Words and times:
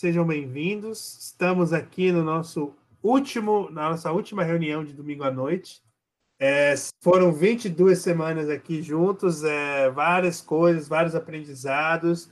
Sejam 0.00 0.26
bem-vindos. 0.26 1.18
Estamos 1.18 1.74
aqui 1.74 2.10
no 2.10 2.24
nosso 2.24 2.74
último, 3.02 3.68
na 3.70 3.90
nossa 3.90 4.10
última 4.10 4.42
reunião 4.42 4.82
de 4.82 4.94
domingo 4.94 5.24
à 5.24 5.30
noite. 5.30 5.82
É, 6.38 6.74
foram 7.02 7.30
22 7.30 7.98
semanas 7.98 8.48
aqui 8.48 8.80
juntos, 8.80 9.44
é, 9.44 9.90
várias 9.90 10.40
coisas, 10.40 10.88
vários 10.88 11.14
aprendizados, 11.14 12.30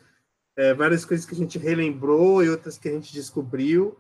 é, 0.57 0.73
várias 0.73 1.05
coisas 1.05 1.27
que 1.27 1.35
a 1.35 1.37
gente 1.37 1.59
relembrou 1.59 2.43
e 2.43 2.49
outras 2.49 2.79
que 2.79 2.89
a 2.89 2.93
gente 2.93 3.13
descobriu. 3.13 3.99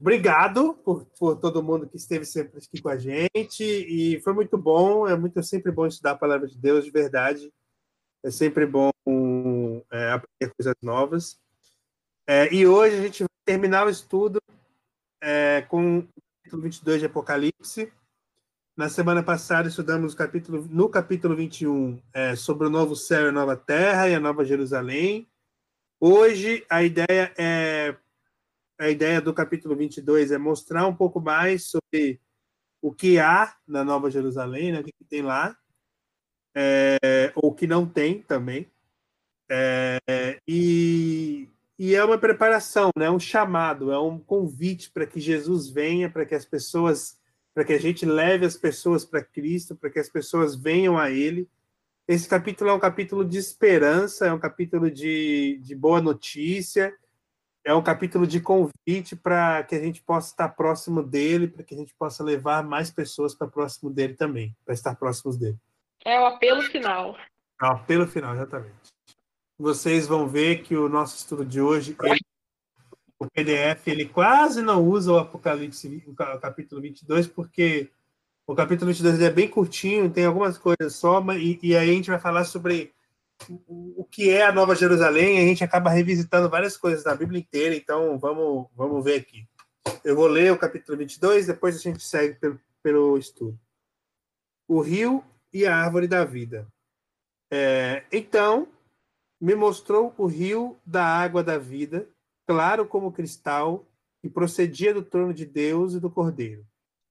Obrigado 0.00 0.74
por, 0.84 1.04
por, 1.20 1.36
todo 1.36 1.62
mundo 1.62 1.88
que 1.88 1.98
esteve 1.98 2.24
sempre 2.24 2.58
aqui 2.58 2.82
com 2.82 2.88
a 2.88 2.98
gente 2.98 3.62
e 3.62 4.20
foi 4.22 4.32
muito 4.32 4.58
bom. 4.58 5.06
É 5.06 5.16
muito 5.16 5.38
é 5.38 5.42
sempre 5.44 5.70
bom 5.70 5.86
estudar 5.86 6.10
a 6.10 6.18
palavra 6.18 6.48
de 6.48 6.58
Deus 6.58 6.84
de 6.84 6.90
verdade. 6.90 7.48
É 8.24 8.30
sempre 8.32 8.66
bom 8.66 8.90
é, 9.88 10.10
aprender 10.10 10.52
coisas 10.56 10.74
novas. 10.82 11.38
É, 12.30 12.52
e 12.52 12.66
hoje 12.66 12.94
a 12.94 13.00
gente 13.00 13.20
vai 13.20 13.28
terminar 13.46 13.86
o 13.86 13.90
estudo 13.90 14.38
é, 15.18 15.62
com 15.62 16.00
o 16.00 16.08
capítulo 16.42 16.62
22 16.62 17.00
de 17.00 17.06
Apocalipse. 17.06 17.90
Na 18.76 18.90
semana 18.90 19.22
passada 19.22 19.66
estudamos 19.66 20.14
capítulo, 20.14 20.68
no 20.70 20.90
capítulo 20.90 21.34
21 21.34 21.98
é, 22.12 22.36
sobre 22.36 22.66
o 22.66 22.70
novo 22.70 22.94
céu 22.94 23.24
e 23.24 23.28
a 23.30 23.32
nova 23.32 23.56
terra 23.56 24.10
e 24.10 24.14
a 24.14 24.20
nova 24.20 24.44
Jerusalém. 24.44 25.26
Hoje 25.98 26.66
a 26.68 26.82
ideia 26.82 27.32
é 27.38 27.96
a 28.78 28.90
ideia 28.90 29.22
do 29.22 29.32
capítulo 29.32 29.74
22 29.74 30.30
é 30.30 30.36
mostrar 30.36 30.86
um 30.86 30.94
pouco 30.94 31.22
mais 31.22 31.70
sobre 31.70 32.20
o 32.82 32.92
que 32.92 33.18
há 33.18 33.56
na 33.66 33.82
Nova 33.82 34.10
Jerusalém, 34.10 34.70
né, 34.70 34.80
o 34.80 34.84
que 34.84 34.92
tem 35.08 35.22
lá, 35.22 35.56
é, 36.54 37.32
ou 37.34 37.52
o 37.52 37.54
que 37.54 37.66
não 37.66 37.88
tem 37.88 38.20
também. 38.20 38.70
É, 39.50 39.98
e 40.46 41.48
e 41.78 41.94
é 41.94 42.04
uma 42.04 42.18
preparação, 42.18 42.90
né? 42.96 43.08
um 43.08 43.20
chamado, 43.20 43.92
é 43.92 43.98
um 44.00 44.18
convite 44.18 44.90
para 44.90 45.06
que 45.06 45.20
Jesus 45.20 45.68
venha, 45.68 46.10
para 46.10 46.26
que 46.26 46.34
as 46.34 46.44
pessoas, 46.44 47.20
para 47.54 47.64
que 47.64 47.72
a 47.72 47.78
gente 47.78 48.04
leve 48.04 48.44
as 48.44 48.56
pessoas 48.56 49.04
para 49.04 49.22
Cristo, 49.22 49.76
para 49.76 49.88
que 49.88 50.00
as 50.00 50.08
pessoas 50.08 50.56
venham 50.56 50.98
a 50.98 51.08
Ele. 51.08 51.48
Esse 52.08 52.28
capítulo 52.28 52.70
é 52.70 52.72
um 52.72 52.80
capítulo 52.80 53.24
de 53.24 53.38
esperança, 53.38 54.26
é 54.26 54.32
um 54.32 54.40
capítulo 54.40 54.90
de, 54.90 55.60
de 55.62 55.74
boa 55.76 56.00
notícia, 56.00 56.92
é 57.64 57.72
um 57.72 57.82
capítulo 57.82 58.26
de 58.26 58.40
convite 58.40 59.14
para 59.14 59.62
que 59.62 59.76
a 59.76 59.80
gente 59.80 60.02
possa 60.02 60.32
estar 60.32 60.48
próximo 60.48 61.00
dele, 61.00 61.46
para 61.46 61.62
que 61.62 61.74
a 61.74 61.78
gente 61.78 61.94
possa 61.94 62.24
levar 62.24 62.64
mais 62.64 62.90
pessoas 62.90 63.36
para 63.36 63.46
próximo 63.46 63.88
dele 63.88 64.14
também, 64.14 64.56
para 64.64 64.74
estar 64.74 64.96
próximos 64.96 65.36
dele. 65.36 65.58
É 66.04 66.18
o 66.18 66.26
apelo 66.26 66.62
final. 66.62 67.16
É 67.62 67.66
o 67.66 67.70
apelo 67.72 68.06
final, 68.06 68.34
exatamente 68.34 68.97
vocês 69.58 70.06
vão 70.06 70.28
ver 70.28 70.62
que 70.62 70.76
o 70.76 70.88
nosso 70.88 71.16
estudo 71.16 71.44
de 71.44 71.60
hoje, 71.60 71.96
ele, 72.02 72.20
o 73.18 73.26
PDF, 73.26 73.88
ele 73.88 74.06
quase 74.06 74.62
não 74.62 74.82
usa 74.84 75.12
o 75.12 75.18
Apocalipse, 75.18 76.04
o 76.06 76.14
capítulo 76.14 76.80
22, 76.80 77.26
porque 77.26 77.90
o 78.46 78.54
capítulo 78.54 78.86
22 78.86 79.20
é 79.20 79.30
bem 79.30 79.48
curtinho, 79.48 80.10
tem 80.10 80.24
algumas 80.24 80.56
coisas 80.56 80.94
só, 80.94 81.20
e, 81.32 81.58
e 81.62 81.76
aí 81.76 81.90
a 81.90 81.92
gente 81.92 82.10
vai 82.10 82.20
falar 82.20 82.44
sobre 82.44 82.92
o, 83.66 84.04
que 84.04 84.30
é 84.30 84.46
a 84.46 84.52
Nova 84.52 84.74
Jerusalém, 84.74 85.38
a 85.38 85.42
gente 85.42 85.64
acaba 85.64 85.90
revisitando 85.90 86.48
várias 86.48 86.76
coisas 86.76 87.04
da 87.04 87.14
Bíblia 87.14 87.40
inteira, 87.40 87.74
então 87.74 88.18
vamos, 88.18 88.66
vamos 88.74 89.04
ver 89.04 89.20
aqui. 89.20 89.46
Eu 90.04 90.14
vou 90.14 90.26
ler 90.26 90.52
o 90.52 90.58
capítulo 90.58 90.98
22, 90.98 91.46
depois 91.46 91.76
a 91.76 91.78
gente 91.78 92.02
segue 92.02 92.34
pelo, 92.34 92.60
pelo 92.82 93.18
estudo. 93.18 93.58
O 94.66 94.80
rio 94.80 95.24
e 95.52 95.66
a 95.66 95.76
árvore 95.76 96.06
da 96.06 96.24
vida. 96.24 96.66
É, 97.50 98.04
então, 98.12 98.68
me 99.40 99.54
mostrou 99.54 100.14
o 100.18 100.26
rio 100.26 100.76
da 100.84 101.04
água 101.04 101.42
da 101.42 101.58
vida, 101.58 102.08
claro 102.46 102.86
como 102.86 103.12
cristal, 103.12 103.86
e 104.22 104.28
procedia 104.28 104.92
do 104.92 105.02
trono 105.02 105.32
de 105.32 105.46
Deus 105.46 105.94
e 105.94 106.00
do 106.00 106.10
Cordeiro. 106.10 106.66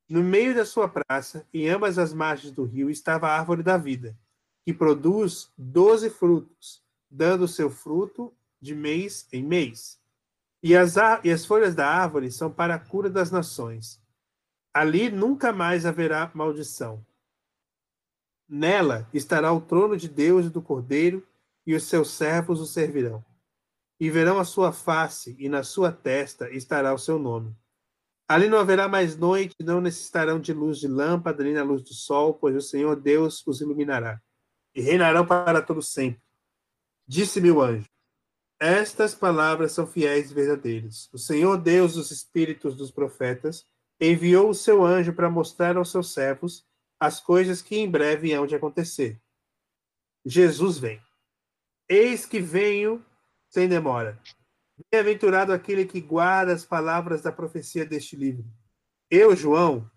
No 0.09 0.23
meio 0.23 0.55
da 0.55 0.65
sua 0.65 0.87
praça, 0.87 1.45
em 1.53 1.69
ambas 1.69 1.97
as 1.97 2.13
margens 2.13 2.51
do 2.51 2.63
rio, 2.63 2.89
estava 2.89 3.27
a 3.27 3.37
árvore 3.37 3.63
da 3.63 3.77
vida, 3.77 4.17
que 4.65 4.73
produz 4.73 5.51
doze 5.57 6.09
frutos, 6.09 6.83
dando 7.09 7.47
seu 7.47 7.69
fruto 7.69 8.33
de 8.59 8.75
mês 8.75 9.27
em 9.31 9.43
mês. 9.43 9.99
E 10.61 10.75
as, 10.75 10.95
e 11.23 11.31
as 11.31 11.45
folhas 11.45 11.75
da 11.75 11.87
árvore 11.87 12.31
são 12.31 12.51
para 12.51 12.75
a 12.75 12.79
cura 12.79 13.09
das 13.09 13.31
nações. 13.31 14.01
Ali 14.73 15.09
nunca 15.09 15.53
mais 15.53 15.85
haverá 15.85 16.29
maldição. 16.33 17.05
Nela 18.49 19.07
estará 19.13 19.51
o 19.51 19.61
trono 19.61 19.97
de 19.97 20.07
Deus 20.07 20.45
e 20.45 20.49
do 20.49 20.61
Cordeiro, 20.61 21.25
e 21.67 21.75
os 21.75 21.83
seus 21.83 22.11
servos 22.11 22.61
o 22.61 22.65
servirão. 22.65 23.23
E 23.99 24.09
verão 24.09 24.39
a 24.39 24.45
sua 24.45 24.71
face, 24.71 25.35
e 25.37 25.49
na 25.49 25.63
sua 25.63 25.91
testa 25.91 26.49
estará 26.49 26.93
o 26.93 26.97
seu 26.97 27.19
nome. 27.19 27.53
Ali 28.25 28.47
não 28.47 28.57
haverá 28.57 28.87
mais 28.87 29.17
noite, 29.17 29.55
não 29.61 29.81
necessitarão 29.81 30.39
de 30.39 30.53
luz 30.53 30.79
de 30.79 30.87
lâmpada, 30.87 31.43
nem 31.43 31.53
na 31.53 31.63
luz 31.63 31.83
do 31.83 31.93
sol, 31.93 32.33
pois 32.33 32.55
o 32.55 32.61
Senhor 32.61 32.95
Deus 32.95 33.45
os 33.45 33.59
iluminará. 33.59 34.21
E 34.73 34.81
reinarão 34.81 35.25
para 35.25 35.61
todo 35.61 35.81
sempre. 35.81 36.21
Disse-me 37.05 37.51
o 37.51 37.61
anjo: 37.61 37.89
Estas 38.59 39.13
palavras 39.13 39.73
são 39.73 39.85
fiéis 39.85 40.31
e 40.31 40.33
verdadeiras. 40.33 41.09
O 41.11 41.17
Senhor 41.17 41.57
Deus 41.57 41.95
dos 41.95 42.11
espíritos 42.11 42.75
dos 42.75 42.91
profetas 42.91 43.65
enviou 43.99 44.49
o 44.49 44.55
seu 44.55 44.85
anjo 44.85 45.13
para 45.13 45.29
mostrar 45.29 45.75
aos 45.75 45.91
seus 45.91 46.13
servos 46.13 46.65
as 46.99 47.19
coisas 47.19 47.61
que 47.61 47.75
em 47.75 47.89
breve 47.89 48.33
hão 48.33 48.45
de 48.45 48.55
acontecer. 48.55 49.19
Jesus 50.25 50.77
vem. 50.77 51.06
Eis 51.89 52.25
que 52.25 52.41
venho 52.41 53.03
sem 53.49 53.65
demora. 53.69 54.21
Bem-aventurado 54.91 55.53
aquele 55.53 55.85
que 55.85 56.01
guarda 56.01 56.51
as 56.51 56.65
palavras 56.65 57.21
da 57.21 57.31
profecia 57.31 57.85
deste 57.85 58.17
livro. 58.17 58.45
Eu, 59.09 59.33
João, 59.37 59.89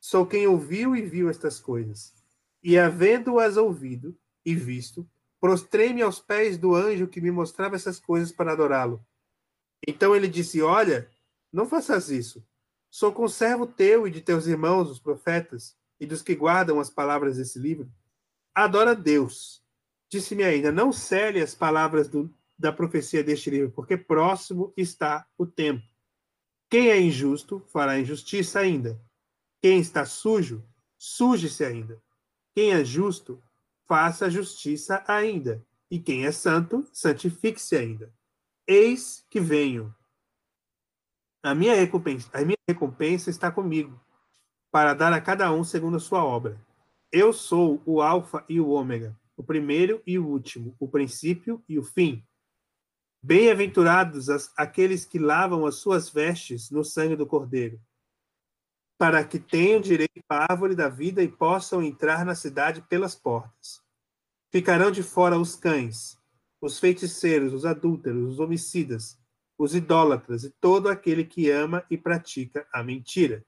sou 0.00 0.24
quem 0.24 0.46
ouviu 0.46 0.94
e 0.94 1.02
viu 1.02 1.28
estas 1.28 1.58
coisas. 1.58 2.14
E, 2.62 2.78
havendo-as 2.78 3.56
ouvido 3.56 4.16
e 4.46 4.54
visto, 4.54 5.04
prostrei-me 5.40 6.00
aos 6.00 6.20
pés 6.20 6.56
do 6.56 6.76
anjo 6.76 7.08
que 7.08 7.20
me 7.20 7.32
mostrava 7.32 7.74
essas 7.74 7.98
coisas 7.98 8.30
para 8.30 8.52
adorá-lo. 8.52 9.04
Então 9.86 10.14
ele 10.14 10.28
disse: 10.28 10.62
Olha, 10.62 11.10
não 11.52 11.66
faças 11.66 12.08
isso. 12.08 12.46
Sou 12.88 13.12
conservo 13.12 13.66
teu 13.66 14.06
e 14.06 14.12
de 14.12 14.20
teus 14.20 14.46
irmãos, 14.46 14.88
os 14.88 15.00
profetas, 15.00 15.76
e 15.98 16.06
dos 16.06 16.22
que 16.22 16.36
guardam 16.36 16.78
as 16.78 16.88
palavras 16.88 17.36
desse 17.36 17.58
livro. 17.58 17.90
Adora 18.54 18.94
Deus 18.94 19.61
Disse-me 20.12 20.44
ainda: 20.44 20.70
Não 20.70 20.92
cele 20.92 21.40
as 21.40 21.54
palavras 21.54 22.06
do, 22.06 22.30
da 22.58 22.70
profecia 22.70 23.24
deste 23.24 23.48
livro, 23.48 23.70
porque 23.70 23.96
próximo 23.96 24.70
está 24.76 25.26
o 25.38 25.46
tempo. 25.46 25.82
Quem 26.68 26.90
é 26.90 27.00
injusto 27.00 27.64
fará 27.68 27.98
injustiça 27.98 28.60
ainda. 28.60 29.00
Quem 29.62 29.80
está 29.80 30.04
sujo, 30.04 30.62
suje-se 30.98 31.64
ainda. 31.64 31.98
Quem 32.54 32.72
é 32.72 32.84
justo, 32.84 33.42
faça 33.88 34.28
justiça 34.28 35.02
ainda. 35.08 35.64
E 35.90 35.98
quem 35.98 36.26
é 36.26 36.32
santo, 36.32 36.86
santifique-se 36.92 37.74
ainda. 37.74 38.12
Eis 38.66 39.24
que 39.30 39.40
venho. 39.40 39.94
A 41.42 41.54
minha 41.54 41.74
recompensa, 41.74 42.28
a 42.34 42.44
minha 42.44 42.58
recompensa 42.68 43.30
está 43.30 43.50
comigo, 43.50 43.98
para 44.70 44.92
dar 44.92 45.12
a 45.14 45.22
cada 45.22 45.50
um 45.50 45.64
segundo 45.64 45.96
a 45.96 46.00
sua 46.00 46.22
obra. 46.22 46.60
Eu 47.10 47.32
sou 47.32 47.82
o 47.86 48.02
Alfa 48.02 48.44
e 48.48 48.60
o 48.60 48.68
Ômega, 48.68 49.18
o 49.36 49.42
primeiro 49.42 50.02
e 50.06 50.18
o 50.18 50.26
último, 50.26 50.74
o 50.78 50.88
princípio 50.88 51.62
e 51.68 51.78
o 51.78 51.82
fim. 51.82 52.24
Bem-aventurados 53.22 54.28
aqueles 54.56 55.04
que 55.04 55.18
lavam 55.18 55.64
as 55.64 55.76
suas 55.76 56.10
vestes 56.10 56.70
no 56.70 56.84
sangue 56.84 57.16
do 57.16 57.26
Cordeiro, 57.26 57.80
para 58.98 59.24
que 59.24 59.38
tenham 59.38 59.80
direito 59.80 60.22
à 60.28 60.52
árvore 60.52 60.74
da 60.74 60.88
vida 60.88 61.22
e 61.22 61.28
possam 61.28 61.82
entrar 61.82 62.24
na 62.24 62.34
cidade 62.34 62.82
pelas 62.82 63.14
portas. 63.14 63.82
Ficarão 64.50 64.90
de 64.90 65.02
fora 65.02 65.38
os 65.38 65.56
cães, 65.56 66.18
os 66.60 66.78
feiticeiros, 66.78 67.52
os 67.52 67.64
adúlteros, 67.64 68.32
os 68.32 68.40
homicidas, 68.40 69.18
os 69.58 69.74
idólatras 69.74 70.44
e 70.44 70.50
todo 70.50 70.88
aquele 70.88 71.24
que 71.24 71.50
ama 71.50 71.84
e 71.90 71.96
pratica 71.96 72.66
a 72.72 72.82
mentira. 72.82 73.44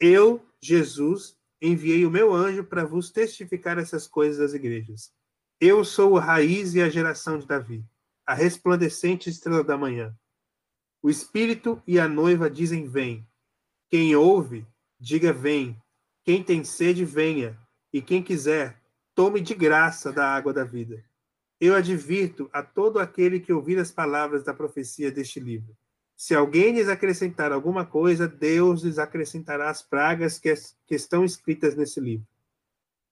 Eu, 0.00 0.44
Jesus, 0.60 1.38
enviei 1.66 2.04
o 2.04 2.10
meu 2.10 2.32
anjo 2.32 2.64
para 2.64 2.84
vos 2.84 3.10
testificar 3.10 3.78
essas 3.78 4.06
coisas 4.06 4.40
às 4.40 4.54
igrejas. 4.54 5.12
Eu 5.60 5.84
sou 5.84 6.18
a 6.18 6.20
raiz 6.20 6.74
e 6.74 6.82
a 6.82 6.90
geração 6.90 7.38
de 7.38 7.46
Davi, 7.46 7.84
a 8.26 8.34
resplandecente 8.34 9.30
estrela 9.30 9.64
da 9.64 9.76
manhã. 9.76 10.14
O 11.02 11.08
Espírito 11.08 11.82
e 11.86 11.98
a 11.98 12.08
noiva 12.08 12.50
dizem: 12.50 12.86
Vem. 12.86 13.26
Quem 13.88 14.14
ouve, 14.14 14.66
diga: 14.98 15.32
Vem. 15.32 15.80
Quem 16.22 16.42
tem 16.42 16.64
sede, 16.64 17.04
venha. 17.04 17.58
E 17.92 18.00
quem 18.00 18.22
quiser, 18.22 18.80
tome 19.14 19.40
de 19.40 19.54
graça 19.54 20.12
da 20.12 20.26
água 20.34 20.52
da 20.52 20.64
vida. 20.64 21.04
Eu 21.60 21.74
advirto 21.74 22.48
a 22.52 22.62
todo 22.62 22.98
aquele 22.98 23.38
que 23.38 23.52
ouvir 23.52 23.78
as 23.78 23.90
palavras 23.90 24.44
da 24.44 24.52
profecia 24.52 25.12
deste 25.12 25.38
livro. 25.38 25.76
Se 26.16 26.34
alguém 26.34 26.72
lhes 26.72 26.88
acrescentar 26.88 27.52
alguma 27.52 27.84
coisa, 27.84 28.28
Deus 28.28 28.82
lhes 28.82 28.98
acrescentará 28.98 29.68
as 29.68 29.82
pragas 29.82 30.38
que, 30.38 30.54
que 30.86 30.94
estão 30.94 31.24
escritas 31.24 31.74
nesse 31.74 32.00
livro. 32.00 32.26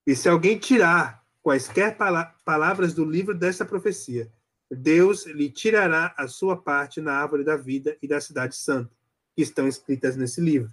E 0.06 0.14
se 0.14 0.28
alguém 0.28 0.58
tirar 0.58 1.24
quaisquer 1.42 1.96
palavras 2.44 2.94
do 2.94 3.04
livro 3.04 3.34
desta 3.34 3.64
profecia, 3.64 4.32
Deus 4.70 5.26
lhe 5.26 5.50
tirará 5.50 6.14
a 6.16 6.26
sua 6.26 6.56
parte 6.56 7.00
na 7.00 7.14
árvore 7.14 7.44
da 7.44 7.56
vida 7.56 7.96
e 8.00 8.08
da 8.08 8.20
cidade 8.20 8.56
santa, 8.56 8.94
que 9.34 9.42
estão 9.42 9.68
escritas 9.68 10.16
nesse 10.16 10.40
livro. 10.40 10.72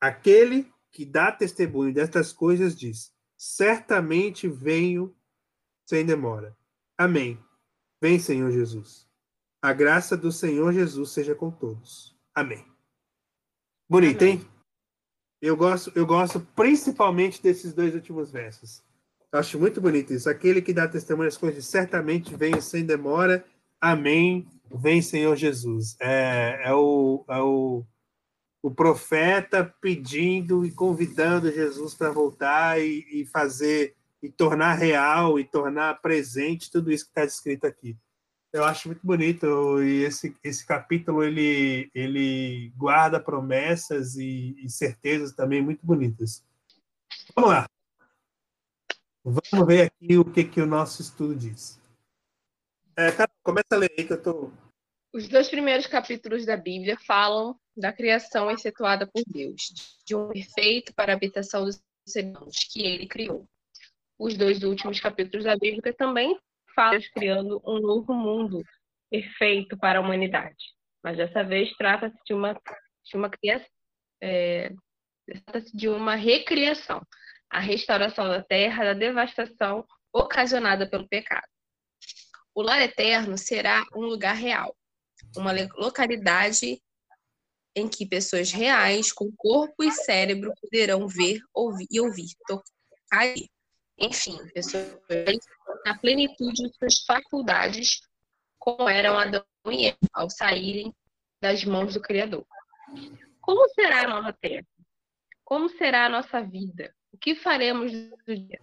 Aquele 0.00 0.70
que 0.92 1.04
dá 1.04 1.32
testemunho 1.32 1.92
destas 1.92 2.32
coisas 2.32 2.76
diz: 2.76 3.12
Certamente 3.36 4.48
venho 4.48 5.14
sem 5.84 6.04
demora. 6.04 6.56
Amém. 6.96 7.38
Vem, 8.00 8.18
Senhor 8.18 8.50
Jesus. 8.52 9.07
A 9.60 9.72
graça 9.72 10.16
do 10.16 10.30
Senhor 10.30 10.72
Jesus 10.72 11.10
seja 11.10 11.34
com 11.34 11.50
todos. 11.50 12.16
Amém. 12.34 12.64
Bonito, 13.88 14.22
Amém. 14.22 14.34
hein? 14.34 14.48
Eu 15.40 15.56
gosto, 15.56 15.92
eu 15.94 16.06
gosto 16.06 16.40
principalmente 16.54 17.42
desses 17.42 17.72
dois 17.72 17.94
últimos 17.94 18.30
versos. 18.30 18.82
Eu 19.32 19.38
acho 19.38 19.58
muito 19.58 19.80
bonito 19.80 20.12
isso. 20.12 20.28
Aquele 20.28 20.62
que 20.62 20.72
dá 20.72 20.88
testemunho 20.88 21.28
das 21.28 21.36
coisas 21.36 21.66
certamente 21.66 22.34
vem 22.34 22.60
sem 22.60 22.84
demora. 22.84 23.44
Amém. 23.80 24.48
Vem, 24.70 25.02
Senhor 25.02 25.36
Jesus. 25.36 25.96
É, 26.00 26.62
é, 26.64 26.74
o, 26.74 27.24
é 27.28 27.40
o, 27.40 27.84
o 28.62 28.70
profeta 28.70 29.64
pedindo 29.80 30.64
e 30.64 30.70
convidando 30.70 31.52
Jesus 31.52 31.94
para 31.94 32.10
voltar 32.10 32.80
e, 32.80 33.06
e, 33.10 33.24
fazer, 33.26 33.96
e 34.22 34.30
tornar 34.30 34.74
real, 34.74 35.38
e 35.38 35.44
tornar 35.44 36.00
presente 36.00 36.70
tudo 36.70 36.90
isso 36.90 37.04
que 37.04 37.10
está 37.10 37.24
escrito 37.24 37.66
aqui. 37.66 37.96
Eu 38.52 38.64
acho 38.64 38.88
muito 38.88 39.06
bonito 39.06 39.82
e 39.82 40.04
esse, 40.04 40.34
esse 40.42 40.66
capítulo 40.66 41.22
ele, 41.22 41.90
ele 41.94 42.72
guarda 42.76 43.20
promessas 43.20 44.16
e, 44.16 44.56
e 44.58 44.70
certezas 44.70 45.32
também 45.32 45.60
muito 45.60 45.84
bonitas. 45.84 46.42
Vamos 47.34 47.50
lá. 47.50 47.66
Vamos 49.22 49.66
ver 49.66 49.82
aqui 49.82 50.16
o 50.16 50.24
que, 50.24 50.44
que 50.44 50.60
o 50.60 50.66
nosso 50.66 51.02
estudo 51.02 51.36
diz. 51.36 51.78
É, 52.96 53.10
começa 53.42 53.66
a 53.72 53.76
ler 53.76 53.92
aí 53.96 54.04
que 54.04 54.14
eu 54.14 54.22
tô. 54.22 54.50
Os 55.12 55.28
dois 55.28 55.48
primeiros 55.48 55.86
capítulos 55.86 56.46
da 56.46 56.56
Bíblia 56.56 56.98
falam 57.06 57.58
da 57.76 57.92
criação 57.92 58.50
excetuada 58.50 59.06
por 59.06 59.22
Deus, 59.26 59.98
de 60.06 60.16
um 60.16 60.28
perfeito 60.28 60.94
para 60.94 61.12
a 61.12 61.16
habitação 61.16 61.64
dos 61.64 61.80
seres 62.06 62.30
humanos 62.30 62.56
que 62.72 62.82
ele 62.82 63.06
criou. 63.06 63.46
Os 64.18 64.36
dois 64.36 64.62
últimos 64.62 64.98
capítulos 65.00 65.44
da 65.44 65.56
Bíblia 65.56 65.92
também 65.92 66.38
de 66.98 67.10
criando 67.12 67.60
um 67.66 67.80
novo 67.80 68.12
mundo 68.14 68.62
perfeito 69.10 69.76
para 69.78 69.98
a 69.98 70.02
humanidade. 70.02 70.56
Mas 71.02 71.16
dessa 71.16 71.42
vez 71.42 71.70
trata-se 71.76 72.16
de 72.24 72.34
uma, 72.34 72.54
de 73.04 73.16
uma 73.16 73.30
criação, 73.30 73.68
é, 74.22 74.72
trata-se 75.26 75.76
de 75.76 75.88
uma 75.88 76.14
recriação 76.14 77.02
a 77.50 77.60
restauração 77.60 78.28
da 78.28 78.42
terra 78.42 78.84
da 78.84 78.92
devastação 78.92 79.86
ocasionada 80.12 80.88
pelo 80.88 81.08
pecado. 81.08 81.46
O 82.54 82.62
lar 82.62 82.80
eterno 82.80 83.38
será 83.38 83.84
um 83.94 84.02
lugar 84.02 84.34
real, 84.34 84.76
uma 85.36 85.52
localidade 85.76 86.80
em 87.74 87.88
que 87.88 88.06
pessoas 88.06 88.50
reais, 88.50 89.12
com 89.12 89.30
corpo 89.36 89.84
e 89.84 89.92
cérebro, 89.92 90.52
poderão 90.60 91.06
ver 91.06 91.40
ouvir, 91.54 91.86
e 91.90 92.00
ouvir, 92.00 92.26
tocar 92.46 93.34
enfim, 93.98 94.38
pessoas 94.54 94.98
na 95.84 95.98
plenitude 95.98 96.62
de 96.62 96.74
suas 96.76 97.04
faculdades, 97.04 98.00
como 98.58 98.88
eram 98.88 99.18
Adão 99.18 99.44
e 99.70 99.86
Eva, 99.86 99.98
ao 100.12 100.30
saírem 100.30 100.94
das 101.40 101.64
mãos 101.64 101.94
do 101.94 102.00
Criador. 102.00 102.46
Como 103.40 103.68
será 103.70 104.02
a 104.02 104.08
nova 104.08 104.32
terra? 104.32 104.66
Como 105.44 105.68
será 105.68 106.06
a 106.06 106.08
nossa 106.08 106.42
vida? 106.42 106.94
O 107.12 107.18
que 107.18 107.34
faremos 107.34 107.90
do 107.92 108.36
dia? 108.36 108.60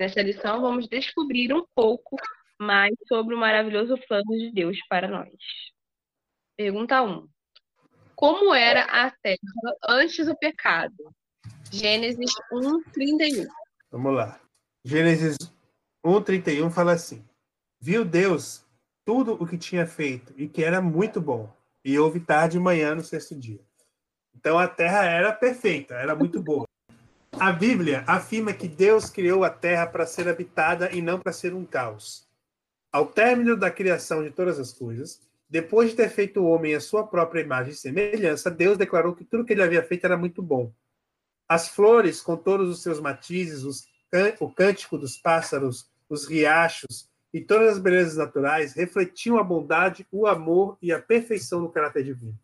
Nessa 0.00 0.22
lição, 0.22 0.60
vamos 0.60 0.88
descobrir 0.88 1.52
um 1.52 1.64
pouco 1.74 2.16
mais 2.58 2.94
sobre 3.06 3.34
o 3.34 3.38
maravilhoso 3.38 3.96
plano 4.08 4.36
de 4.36 4.50
Deus 4.50 4.78
para 4.88 5.06
nós. 5.06 5.34
Pergunta 6.56 7.02
1. 7.02 7.28
Como 8.14 8.54
era 8.54 8.84
a 8.84 9.10
terra 9.10 9.38
antes 9.86 10.24
do 10.26 10.36
pecado? 10.36 10.94
Gênesis 11.70 12.32
1, 12.52 12.82
31. 12.92 13.46
Vamos 13.90 14.14
lá. 14.14 14.43
Gênesis 14.86 15.38
1, 16.04 16.20
31 16.20 16.70
fala 16.70 16.92
assim: 16.92 17.24
Viu 17.80 18.04
Deus 18.04 18.66
tudo 19.02 19.32
o 19.32 19.46
que 19.46 19.56
tinha 19.56 19.86
feito 19.86 20.34
e 20.36 20.46
que 20.46 20.62
era 20.62 20.78
muito 20.82 21.22
bom, 21.22 21.50
e 21.82 21.98
houve 21.98 22.20
tarde 22.20 22.58
e 22.58 22.60
manhã 22.60 22.94
no 22.94 23.02
sexto 23.02 23.34
dia. 23.34 23.60
Então 24.36 24.58
a 24.58 24.68
terra 24.68 25.04
era 25.04 25.32
perfeita, 25.32 25.94
era 25.94 26.14
muito 26.14 26.42
boa. 26.42 26.66
A 27.40 27.50
Bíblia 27.50 28.04
afirma 28.06 28.52
que 28.52 28.68
Deus 28.68 29.08
criou 29.08 29.42
a 29.42 29.48
terra 29.48 29.86
para 29.86 30.06
ser 30.06 30.28
habitada 30.28 30.92
e 30.92 31.00
não 31.00 31.18
para 31.18 31.32
ser 31.32 31.54
um 31.54 31.64
caos. 31.64 32.28
Ao 32.92 33.06
término 33.06 33.56
da 33.56 33.70
criação 33.70 34.22
de 34.22 34.30
todas 34.30 34.58
as 34.60 34.70
coisas, 34.70 35.18
depois 35.48 35.90
de 35.90 35.96
ter 35.96 36.10
feito 36.10 36.40
o 36.40 36.46
homem 36.46 36.74
à 36.74 36.80
sua 36.80 37.06
própria 37.06 37.40
imagem 37.40 37.72
e 37.72 37.76
semelhança, 37.76 38.50
Deus 38.50 38.76
declarou 38.76 39.14
que 39.14 39.24
tudo 39.24 39.46
que 39.46 39.54
ele 39.54 39.62
havia 39.62 39.82
feito 39.82 40.04
era 40.04 40.16
muito 40.16 40.42
bom. 40.42 40.70
As 41.48 41.68
flores, 41.68 42.20
com 42.20 42.36
todos 42.36 42.68
os 42.68 42.82
seus 42.82 43.00
matizes, 43.00 43.64
os, 43.64 43.86
o 44.40 44.50
cântico 44.50 44.96
dos 44.96 45.16
pássaros, 45.16 45.90
os 46.08 46.26
riachos 46.26 47.08
e 47.32 47.40
todas 47.40 47.72
as 47.72 47.78
belezas 47.78 48.16
naturais 48.16 48.74
refletiam 48.74 49.38
a 49.38 49.42
bondade, 49.42 50.06
o 50.12 50.26
amor 50.26 50.78
e 50.80 50.92
a 50.92 51.02
perfeição 51.02 51.60
do 51.60 51.68
caráter 51.68 52.04
divino. 52.04 52.38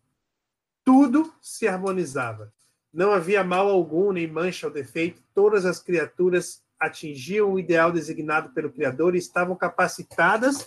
Tudo 0.83 1.33
se 1.41 1.67
harmonizava. 1.67 2.51
Não 2.93 3.11
havia 3.11 3.43
mal 3.43 3.69
algum, 3.69 4.11
nem 4.11 4.27
mancha 4.27 4.67
ou 4.67 4.73
defeito, 4.73 5.23
todas 5.33 5.65
as 5.65 5.79
criaturas 5.79 6.61
atingiam 6.77 7.53
o 7.53 7.59
ideal 7.59 7.91
designado 7.91 8.49
pelo 8.49 8.71
Criador 8.71 9.15
e 9.15 9.19
estavam 9.19 9.55
capacitadas 9.55 10.65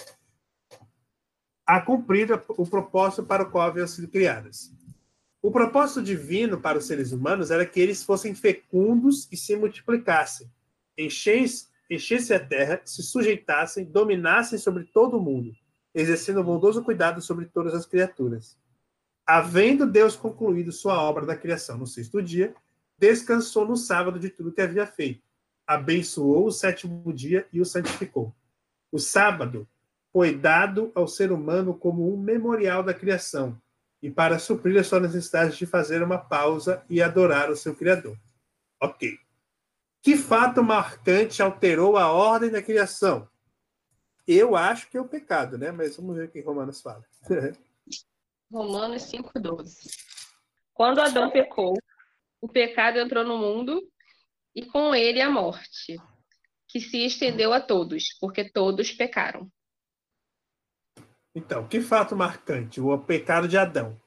a 1.67 1.81
cumprir 1.81 2.31
o 2.49 2.67
propósito 2.67 3.25
para 3.25 3.43
o 3.43 3.51
qual 3.51 3.69
haviam 3.69 3.87
sido 3.87 4.09
criadas. 4.09 4.73
O 5.43 5.51
propósito 5.51 6.03
divino 6.03 6.59
para 6.59 6.79
os 6.79 6.87
seres 6.87 7.13
humanos 7.13 7.51
era 7.51 7.67
que 7.67 7.79
eles 7.79 8.03
fossem 8.03 8.35
fecundos 8.35 9.29
e 9.31 9.37
se 9.37 9.55
multiplicassem, 9.55 10.51
enchessem 10.97 12.37
a 12.37 12.41
terra, 12.41 12.81
se 12.85 13.03
sujeitassem, 13.03 13.85
dominassem 13.85 14.59
sobre 14.59 14.85
todo 14.85 15.19
o 15.19 15.23
mundo, 15.23 15.53
exercendo 15.95 16.43
bondoso 16.43 16.83
cuidado 16.83 17.21
sobre 17.21 17.47
todas 17.47 17.75
as 17.75 17.87
criaturas. 17.87 18.59
Havendo 19.27 19.87
Deus 19.87 20.17
concluído 20.17 20.71
sua 20.73 21.01
obra 21.03 21.25
da 21.25 21.37
criação 21.37 21.79
no 21.79 21.87
sexto 21.87 22.23
dia, 22.23 22.55
descansou 22.99 23.67
no 23.67 23.77
sábado 23.77 24.19
de 24.19 24.29
tudo 24.29 24.53
que 24.53 24.61
havia 24.61 24.87
feito. 24.87 25.23
Abençoou 25.67 26.47
o 26.47 26.53
sétimo 26.53 27.13
dia 27.13 27.47
e 27.53 27.61
o 27.61 27.65
santificou. 27.65 28.35
O 28.93 28.99
sábado 28.99 29.67
foi 30.13 30.35
dado 30.37 30.93
ao 30.95 31.09
ser 31.09 31.33
humano 31.33 31.75
como 31.75 32.13
um 32.13 32.17
memorial 32.17 32.83
da 32.83 32.95
criação 32.95 33.61
e 34.01 34.11
para 34.11 34.39
suprir 34.39 34.79
a 34.79 34.85
sua 34.85 35.01
necessidade 35.01 35.57
de 35.57 35.65
fazer 35.65 36.03
uma 36.03 36.19
pausa 36.19 36.85
e 36.91 37.01
adorar 37.01 37.51
o 37.51 37.57
seu 37.57 37.75
Criador. 37.75 38.17
Ok. 38.81 39.19
Que 40.05 40.19
fato 40.19 40.63
marcante 40.63 41.43
alterou 41.43 41.97
a 41.97 42.13
ordem 42.13 42.51
da 42.51 42.63
criação? 42.63 43.27
Eu 44.29 44.55
acho 44.55 44.91
que 44.91 44.99
é 44.99 45.01
o 45.01 45.09
pecado, 45.09 45.57
né? 45.57 45.73
Mas 45.73 45.97
vamos 45.97 46.15
ver 46.15 46.29
o 46.29 46.31
que 46.31 46.43
Romanos 46.43 46.83
fala. 46.83 47.03
Romanos 48.53 49.03
5,12. 49.05 49.97
Quando 50.75 51.01
Adão 51.01 51.31
pecou, 51.31 51.73
o 52.39 52.47
pecado 52.47 52.99
entrou 52.99 53.25
no 53.25 53.39
mundo 53.39 53.81
e 54.55 54.67
com 54.67 54.95
ele 54.95 55.23
a 55.23 55.31
morte, 55.31 55.97
que 56.69 56.83
se 56.83 57.07
estendeu 57.07 57.55
a 57.55 57.61
todos, 57.61 58.13
porque 58.21 58.45
todos 58.45 58.93
pecaram. 58.93 59.51
Então, 61.35 61.67
que 61.67 61.81
fato 61.81 62.15
marcante? 62.15 62.79
O 62.79 62.99
pecado 62.99 63.49
de 63.49 63.57
Adão. 63.57 63.99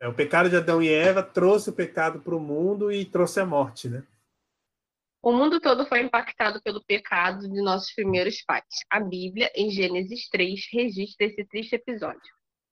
É, 0.00 0.08
o 0.08 0.14
pecado 0.14 0.50
de 0.50 0.56
Adão 0.56 0.82
e 0.82 0.88
Eva 0.88 1.22
trouxe 1.22 1.70
o 1.70 1.72
pecado 1.72 2.20
para 2.20 2.34
o 2.34 2.40
mundo 2.40 2.90
e 2.90 3.04
trouxe 3.04 3.38
a 3.38 3.46
morte, 3.46 3.88
né? 3.88 4.04
O 5.22 5.30
mundo 5.30 5.60
todo 5.60 5.86
foi 5.86 6.00
impactado 6.00 6.60
pelo 6.62 6.84
pecado 6.84 7.48
de 7.48 7.62
nossos 7.62 7.94
primeiros 7.94 8.42
pais. 8.42 8.64
A 8.90 8.98
Bíblia, 8.98 9.52
em 9.54 9.70
Gênesis 9.70 10.28
3, 10.28 10.60
registra 10.72 11.28
esse 11.28 11.44
triste 11.44 11.76
episódio. 11.76 12.20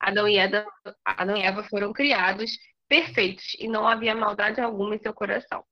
Adão 0.00 0.26
e, 0.26 0.37
Eva, 0.37 0.66
Adão 1.04 1.37
e 1.37 1.42
Eva 1.42 1.62
foram 1.62 1.92
criados 1.92 2.50
perfeitos 2.88 3.54
e 3.57 3.69
não 3.69 3.87
havia 3.87 4.16
maldade 4.16 4.61
alguma 4.61 4.97
em 4.97 4.99
seu 4.99 5.14
coração. 5.14 5.62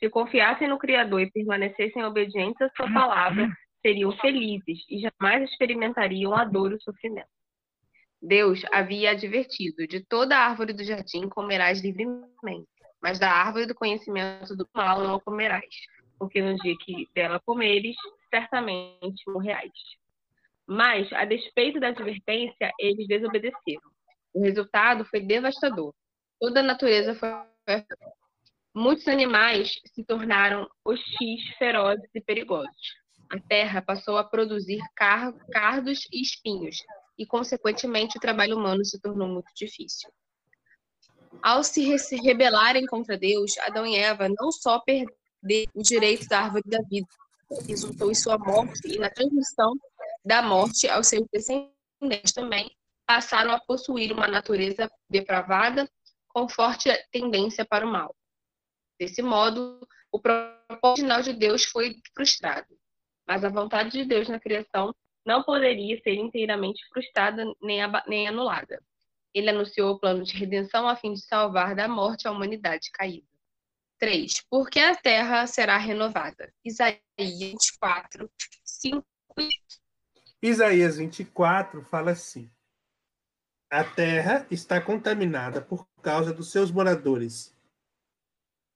Se 0.00 0.10
confiassem 0.10 0.66
no 0.66 0.78
Criador 0.78 1.20
e 1.20 1.30
permanecessem 1.30 2.02
obedientes 2.02 2.60
à 2.60 2.68
sua 2.70 2.92
palavra, 2.92 3.48
seriam 3.80 4.10
felizes 4.18 4.80
e 4.90 4.98
jamais 4.98 5.48
experimentariam 5.48 6.34
a 6.34 6.44
dor 6.44 6.72
e 6.72 6.74
o 6.74 6.80
sofrimento. 6.80 7.28
Deus 8.20 8.62
havia 8.72 9.12
advertido: 9.12 9.86
de 9.86 10.00
toda 10.00 10.36
árvore 10.36 10.72
do 10.72 10.82
jardim 10.82 11.28
comerás 11.28 11.80
livremente, 11.80 12.66
mas 13.00 13.20
da 13.20 13.30
árvore 13.30 13.66
do 13.66 13.76
conhecimento 13.76 14.56
do 14.56 14.68
mal 14.74 15.04
não 15.04 15.20
comerás, 15.20 15.64
porque 16.18 16.40
no 16.40 16.56
dia 16.56 16.74
que 16.84 17.08
dela 17.14 17.40
comeres, 17.40 17.96
certamente 18.30 19.22
morrerás. 19.28 19.72
Mas, 20.66 21.12
a 21.12 21.24
despeito 21.24 21.78
da 21.78 21.88
advertência, 21.88 22.72
eles 22.78 23.06
desobedeceram. 23.06 23.90
O 24.34 24.42
resultado 24.42 25.04
foi 25.04 25.20
devastador. 25.20 25.94
Toda 26.40 26.60
a 26.60 26.62
natureza 26.62 27.14
foi. 27.14 27.30
Muitos 28.74 29.08
animais 29.08 29.72
se 29.86 30.04
tornaram 30.04 30.68
hostis, 30.84 31.42
ferozes 31.56 32.10
e 32.14 32.20
perigosos. 32.20 32.76
A 33.30 33.40
terra 33.40 33.80
passou 33.80 34.18
a 34.18 34.24
produzir 34.24 34.80
cardos 34.94 36.06
e 36.12 36.20
espinhos, 36.20 36.76
e, 37.18 37.24
consequentemente, 37.24 38.18
o 38.18 38.20
trabalho 38.20 38.56
humano 38.56 38.84
se 38.84 39.00
tornou 39.00 39.26
muito 39.28 39.50
difícil. 39.56 40.10
Ao 41.42 41.62
se 41.62 41.82
rebelarem 42.22 42.86
contra 42.86 43.16
Deus, 43.16 43.56
Adão 43.58 43.86
e 43.86 43.96
Eva 43.96 44.28
não 44.28 44.52
só 44.52 44.78
perderam 44.80 45.14
o 45.74 45.82
direito 45.82 46.26
da 46.28 46.40
árvore 46.40 46.64
da 46.66 46.80
vida, 46.82 47.06
resultou 47.66 48.10
em 48.10 48.14
sua 48.14 48.38
morte 48.38 48.88
e 48.88 48.98
na 48.98 49.10
transmissão 49.10 49.72
da 50.24 50.42
morte 50.42 50.88
aos 50.88 51.06
seus 51.06 51.26
descendentes 51.32 52.32
também, 52.34 52.70
passaram 53.06 53.52
a 53.52 53.60
possuir 53.60 54.12
uma 54.12 54.26
natureza 54.26 54.90
depravada 55.08 55.88
com 56.28 56.48
forte 56.48 56.90
tendência 57.12 57.64
para 57.64 57.86
o 57.86 57.90
mal. 57.90 58.14
Desse 58.98 59.22
modo, 59.22 59.86
o 60.10 60.18
propósito 60.18 60.80
original 60.82 61.22
de 61.22 61.32
Deus 61.32 61.64
foi 61.64 61.96
frustrado. 62.14 62.76
Mas 63.26 63.44
a 63.44 63.48
vontade 63.48 63.90
de 63.90 64.04
Deus 64.04 64.28
na 64.28 64.40
criação 64.40 64.94
não 65.24 65.42
poderia 65.42 66.00
ser 66.02 66.14
inteiramente 66.14 66.86
frustrada 66.88 67.44
nem, 67.60 67.80
nem 68.06 68.28
anulada. 68.28 68.80
Ele 69.34 69.50
anunciou 69.50 69.92
o 69.92 69.98
plano 69.98 70.22
de 70.22 70.36
redenção 70.36 70.88
a 70.88 70.96
fim 70.96 71.12
de 71.12 71.20
salvar 71.20 71.74
da 71.74 71.88
morte 71.88 72.26
a 72.26 72.30
humanidade 72.30 72.90
caída. 72.92 73.26
3. 73.98 74.42
Por 74.50 74.68
que 74.68 74.80
a 74.80 74.94
terra 74.94 75.46
será 75.46 75.76
renovada? 75.76 76.52
Isaías 76.64 77.00
24, 77.18 78.30
5 78.64 79.06
Isaías 80.42 80.98
24 80.98 81.82
fala 81.82 82.12
assim: 82.12 82.50
A 83.70 83.82
terra 83.82 84.46
está 84.50 84.80
contaminada 84.80 85.60
por 85.60 85.86
causa 86.02 86.32
dos 86.32 86.50
seus 86.50 86.70
moradores. 86.70 87.54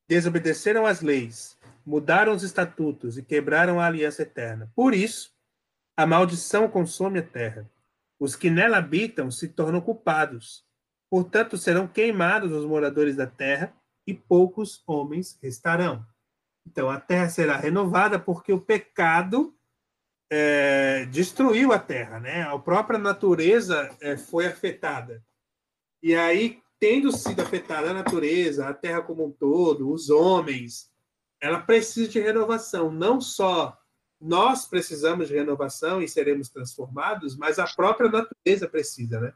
Desobedeceram 0.08 0.86
as 0.86 1.00
leis, 1.00 1.56
mudaram 1.86 2.32
os 2.32 2.42
estatutos 2.42 3.16
e 3.16 3.22
quebraram 3.22 3.78
a 3.78 3.86
aliança 3.86 4.22
eterna. 4.22 4.72
Por 4.74 4.94
isso, 4.94 5.32
a 5.96 6.06
maldição 6.06 6.68
consome 6.68 7.20
a 7.20 7.22
terra. 7.22 7.70
Os 8.18 8.34
que 8.34 8.50
nela 8.50 8.78
habitam 8.78 9.30
se 9.30 9.48
tornam 9.48 9.80
culpados. 9.80 10.66
Portanto, 11.08 11.56
serão 11.56 11.86
queimados 11.86 12.52
os 12.52 12.64
moradores 12.64 13.16
da 13.16 13.26
terra 13.26 13.74
e 14.06 14.14
poucos 14.14 14.82
homens 14.86 15.38
restarão. 15.42 16.04
Então, 16.66 16.90
a 16.90 17.00
terra 17.00 17.28
será 17.28 17.56
renovada 17.56 18.18
porque 18.18 18.52
o 18.52 18.60
pecado 18.60 19.54
é, 20.30 21.06
destruiu 21.06 21.72
a 21.72 21.78
terra, 21.78 22.20
né? 22.20 22.42
A 22.42 22.58
própria 22.58 22.98
natureza 22.98 23.94
é, 24.00 24.16
foi 24.16 24.46
afetada. 24.46 25.24
E 26.02 26.14
aí, 26.14 26.62
tendo 26.78 27.12
sido 27.12 27.42
afetada 27.42 27.90
a 27.90 27.94
natureza, 27.94 28.68
a 28.68 28.74
terra 28.74 29.02
como 29.02 29.26
um 29.26 29.30
todo, 29.30 29.90
os 29.90 30.08
homens, 30.08 30.90
ela 31.40 31.60
precisa 31.60 32.08
de 32.08 32.20
renovação. 32.20 32.90
Não 32.90 33.20
só 33.20 33.76
nós 34.20 34.66
precisamos 34.66 35.28
de 35.28 35.34
renovação 35.34 36.02
e 36.02 36.08
seremos 36.08 36.48
transformados, 36.48 37.36
mas 37.36 37.58
a 37.58 37.66
própria 37.66 38.10
natureza 38.10 38.68
precisa, 38.68 39.18
né? 39.18 39.32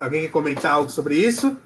Alguém 0.00 0.22
quer 0.22 0.32
comentar 0.32 0.72
algo 0.72 0.90
sobre 0.90 1.16
isso? 1.16 1.60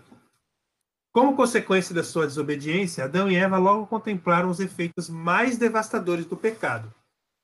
Como 1.13 1.37
consequência 1.37 1.95
da 1.95 2.03
sua 2.03 2.27
desobediência, 2.27 3.05
Adão 3.05 3.31
e 3.31 3.37
Eva 3.37 3.59
logo 3.59 3.87
contemplaram 3.87 4.49
os 4.49 4.61
efeitos 4.61 5.09
mais 5.09 5.59
devastadores 5.59 6.27
do 6.27 6.37
pecado 6.37 6.93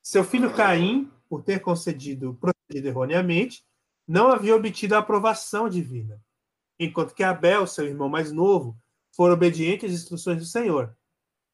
seu 0.09 0.25
filho 0.25 0.55
Caim, 0.55 1.13
por 1.29 1.43
ter 1.43 1.61
concedido, 1.61 2.33
procedido 2.41 2.89
erroneamente, 2.89 3.63
não 4.07 4.29
havia 4.29 4.57
obtido 4.57 4.95
a 4.95 5.01
aprovação 5.01 5.69
divina, 5.69 6.19
enquanto 6.79 7.15
que 7.15 7.23
Abel, 7.23 7.67
seu 7.67 7.85
irmão 7.85 8.09
mais 8.09 8.33
novo, 8.33 8.75
foi 9.15 9.31
obediente 9.31 9.85
às 9.85 9.93
instruções 9.93 10.39
do 10.39 10.47
Senhor. 10.47 10.97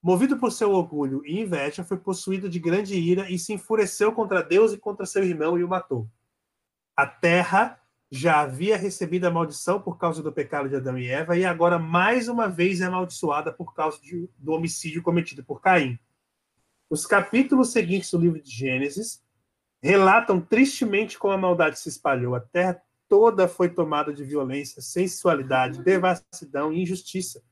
Movido 0.00 0.38
por 0.38 0.52
seu 0.52 0.70
orgulho 0.70 1.20
e 1.26 1.40
inveja, 1.40 1.82
foi 1.82 1.96
possuído 1.96 2.48
de 2.48 2.60
grande 2.60 2.94
ira 2.94 3.28
e 3.28 3.40
se 3.40 3.52
enfureceu 3.52 4.12
contra 4.12 4.40
Deus 4.40 4.72
e 4.72 4.78
contra 4.78 5.04
seu 5.04 5.24
irmão 5.24 5.58
e 5.58 5.64
o 5.64 5.68
matou. 5.68 6.08
A 6.96 7.08
terra 7.08 7.80
já 8.10 8.40
havia 8.40 8.76
recebido 8.76 9.24
a 9.24 9.30
maldição 9.30 9.80
por 9.80 9.98
causa 9.98 10.22
do 10.22 10.32
pecado 10.32 10.68
de 10.68 10.76
Adão 10.76 10.96
e 10.96 11.08
Eva 11.08 11.36
e 11.36 11.44
agora 11.44 11.78
mais 11.78 12.28
uma 12.28 12.48
vez 12.48 12.80
é 12.80 12.84
amaldiçoada 12.84 13.52
por 13.52 13.74
causa 13.74 14.00
de, 14.00 14.28
do 14.38 14.52
homicídio 14.52 15.02
cometido 15.02 15.42
por 15.42 15.60
Caim. 15.60 15.98
Os 16.88 17.06
capítulos 17.06 17.72
seguintes 17.72 18.10
do 18.10 18.18
livro 18.18 18.40
de 18.40 18.50
Gênesis 18.50 19.20
relatam 19.82 20.40
tristemente 20.40 21.18
como 21.18 21.34
a 21.34 21.38
maldade 21.38 21.78
se 21.78 21.88
espalhou. 21.88 22.36
A 22.36 22.40
terra 22.40 22.80
toda 23.08 23.48
foi 23.48 23.68
tomada 23.68 24.12
de 24.12 24.22
violência, 24.22 24.80
sensualidade, 24.80 25.82
devassidão 25.82 26.72
e 26.72 26.82
injustiça. 26.82 27.42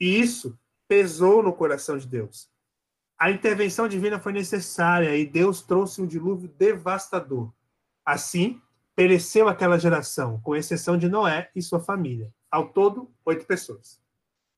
E 0.00 0.20
isso 0.20 0.56
pesou 0.86 1.42
no 1.42 1.52
coração 1.52 1.98
de 1.98 2.06
Deus. 2.06 2.48
A 3.18 3.28
intervenção 3.28 3.88
divina 3.88 4.20
foi 4.20 4.32
necessária 4.32 5.16
e 5.16 5.26
Deus 5.26 5.62
trouxe 5.62 6.00
um 6.00 6.06
dilúvio 6.06 6.48
devastador. 6.48 7.52
Assim, 8.04 8.61
pereceu 8.94 9.48
aquela 9.48 9.78
geração, 9.78 10.40
com 10.40 10.54
exceção 10.54 10.96
de 10.96 11.08
Noé 11.08 11.50
e 11.54 11.62
sua 11.62 11.80
família. 11.80 12.32
Ao 12.50 12.68
todo, 12.68 13.10
oito 13.24 13.46
pessoas. 13.46 14.00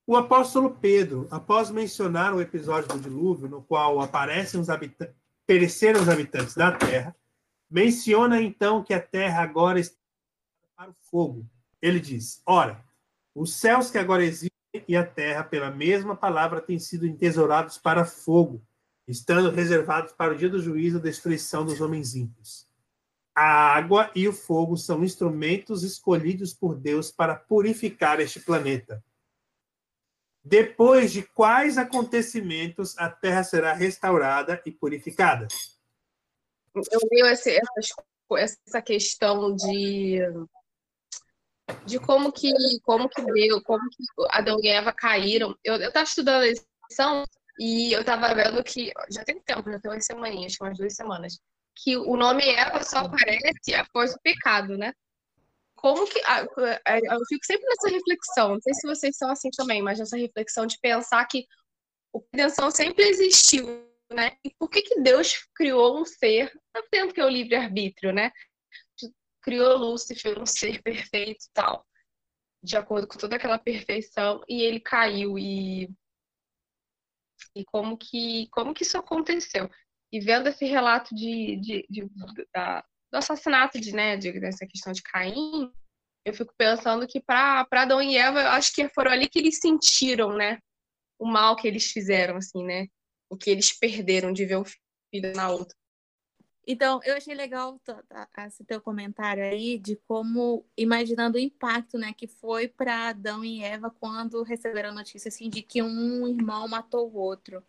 O 0.06 0.16
apóstolo 0.16 0.70
Pedro, 0.70 1.26
após 1.30 1.70
mencionar 1.70 2.34
o 2.34 2.40
episódio 2.40 2.88
do 2.88 3.00
dilúvio, 3.00 3.48
no 3.48 3.62
qual 3.62 4.00
aparecem 4.00 4.60
os 4.60 4.68
habitantes, 4.68 5.14
pereceram 5.46 6.02
os 6.02 6.08
habitantes 6.08 6.54
da 6.54 6.72
terra, 6.72 7.16
menciona 7.70 8.40
então 8.42 8.82
que 8.82 8.92
a 8.92 9.00
terra 9.00 9.42
agora 9.42 9.80
está 9.80 9.96
para 10.76 10.90
o 10.90 10.96
fogo. 11.10 11.46
Ele 11.80 12.00
diz: 12.00 12.42
Ora, 12.44 12.84
os 13.34 13.54
céus 13.54 13.90
que 13.90 13.98
agora 13.98 14.24
existem 14.24 14.50
e 14.88 14.96
a 14.96 15.06
terra, 15.06 15.44
pela 15.44 15.70
mesma 15.70 16.16
palavra, 16.16 16.60
têm 16.60 16.78
sido 16.78 17.06
entesourados 17.06 17.78
para 17.78 18.04
fogo, 18.04 18.60
estando 19.06 19.50
reservados 19.50 20.12
para 20.12 20.32
o 20.32 20.36
dia 20.36 20.50
do 20.50 20.60
juízo 20.60 20.98
e 20.98 21.02
destruição 21.02 21.64
dos 21.64 21.80
homens 21.80 22.14
ímpios. 22.14 22.68
A 23.34 23.74
água 23.74 24.10
e 24.14 24.28
o 24.28 24.32
fogo 24.32 24.76
são 24.76 25.02
instrumentos 25.02 25.82
escolhidos 25.82 26.54
por 26.54 26.76
Deus 26.76 27.10
para 27.10 27.34
purificar 27.34 28.20
este 28.20 28.38
planeta 28.40 29.02
depois 30.44 31.10
de 31.10 31.22
quais 31.22 31.78
acontecimentos 31.78 32.98
a 32.98 33.08
terra 33.08 33.42
será 33.42 33.72
restaurada 33.72 34.60
e 34.66 34.70
purificada? 34.70 35.48
Eu 36.74 37.00
leio 37.10 37.26
essa, 37.26 37.50
essa 38.36 38.82
questão 38.82 39.56
de 39.56 40.18
de 41.86 41.98
como 41.98 42.30
que 42.30 42.50
como 42.82 43.08
que 43.08 43.22
deu, 43.24 43.62
como 43.62 43.88
que 43.88 44.04
Adão 44.28 44.58
e 44.62 44.68
Eva 44.68 44.92
caíram. 44.92 45.56
Eu 45.64 45.76
estava 45.76 46.04
estudando 46.04 46.42
a 46.42 46.46
lição 46.46 47.24
e 47.58 47.92
eu 47.94 48.00
estava 48.00 48.34
vendo 48.34 48.62
que 48.62 48.92
já 49.10 49.24
tem 49.24 49.40
tempo, 49.40 49.70
já 49.70 49.80
tem 49.80 49.90
umas 49.90 50.04
semaninhas, 50.04 50.56
umas 50.60 50.76
duas 50.76 50.94
semanas, 50.94 51.40
que 51.76 51.96
o 51.96 52.16
nome 52.16 52.48
Eva 52.48 52.82
só 52.82 52.98
aparece 52.98 53.74
após 53.74 54.14
o 54.14 54.20
pecado, 54.22 54.76
né? 54.76 54.92
como 55.84 56.06
que. 56.06 56.18
Ah, 56.24 56.46
é, 56.86 56.98
eu 57.14 57.20
fico 57.28 57.44
sempre 57.44 57.66
nessa 57.66 57.90
reflexão, 57.90 58.54
não 58.54 58.60
sei 58.62 58.72
se 58.72 58.86
vocês 58.86 59.14
são 59.18 59.30
assim 59.30 59.50
também, 59.50 59.82
mas 59.82 59.98
nessa 59.98 60.16
reflexão 60.16 60.64
de 60.64 60.78
pensar 60.80 61.22
que 61.26 61.46
o 62.10 62.24
redenção 62.32 62.70
sempre 62.70 63.04
existiu, 63.04 63.66
né? 64.10 64.34
E 64.42 64.48
por 64.58 64.70
que, 64.70 64.80
que 64.80 65.02
Deus 65.02 65.46
criou 65.54 66.00
um 66.00 66.06
ser, 66.06 66.50
tanto 66.90 67.12
que 67.12 67.20
é 67.20 67.24
o 67.26 67.28
livre-arbítrio, 67.28 68.14
né? 68.14 68.32
Criou 69.42 69.76
Lúcifer, 69.76 70.40
um 70.40 70.46
ser 70.46 70.82
perfeito 70.82 71.44
e 71.44 71.52
tal, 71.52 71.86
de 72.62 72.78
acordo 72.78 73.06
com 73.06 73.18
toda 73.18 73.36
aquela 73.36 73.58
perfeição, 73.58 74.40
e 74.48 74.62
ele 74.62 74.80
caiu, 74.80 75.38
e. 75.38 75.90
E 77.54 77.62
como 77.66 77.98
que, 77.98 78.48
como 78.50 78.72
que 78.72 78.84
isso 78.84 78.96
aconteceu? 78.96 79.68
E 80.14 80.20
vendo 80.20 80.46
esse 80.48 80.64
relato 80.64 81.12
de, 81.12 81.56
de, 81.56 81.86
de 81.90 82.08
da, 82.54 82.84
do 83.10 83.16
assassinato 83.16 83.80
de, 83.80 83.92
né, 83.92 84.16
de, 84.16 84.38
dessa 84.38 84.64
questão 84.64 84.92
de 84.92 85.02
Caim, 85.02 85.72
eu 86.24 86.32
fico 86.32 86.54
pensando 86.56 87.04
que 87.04 87.20
para 87.20 87.66
Adão 87.68 88.00
e 88.00 88.16
Eva, 88.16 88.42
eu 88.42 88.48
acho 88.50 88.72
que 88.72 88.88
foram 88.90 89.10
ali 89.10 89.28
que 89.28 89.40
eles 89.40 89.58
sentiram, 89.58 90.32
né, 90.32 90.60
o 91.18 91.26
mal 91.26 91.56
que 91.56 91.66
eles 91.66 91.86
fizeram, 91.90 92.36
assim, 92.36 92.64
né, 92.64 92.86
o 93.28 93.36
que 93.36 93.50
eles 93.50 93.76
perderam 93.76 94.32
de 94.32 94.46
ver 94.46 94.54
o 94.54 94.64
filho 94.64 95.34
na 95.34 95.50
outra. 95.50 95.76
Então, 96.64 97.00
eu 97.02 97.16
achei 97.16 97.34
legal 97.34 97.80
esse 98.46 98.64
teu 98.64 98.80
comentário 98.80 99.42
aí 99.42 99.76
de 99.80 99.96
como, 100.06 100.64
imaginando 100.78 101.38
o 101.38 101.40
impacto, 101.40 101.98
né, 101.98 102.12
que 102.12 102.28
foi 102.28 102.68
para 102.68 103.08
Adão 103.08 103.44
e 103.44 103.64
Eva 103.64 103.90
quando 103.90 104.44
receberam 104.44 104.90
a 104.90 104.94
notícia, 104.94 105.28
assim, 105.28 105.50
de 105.50 105.60
que 105.60 105.82
um 105.82 106.28
irmão 106.28 106.68
matou 106.68 107.10
o 107.10 107.16
outro. 107.16 107.64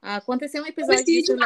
Aconteceu 0.00 0.62
um 0.62 0.66
episódio... 0.66 1.04
Disso... 1.04 1.36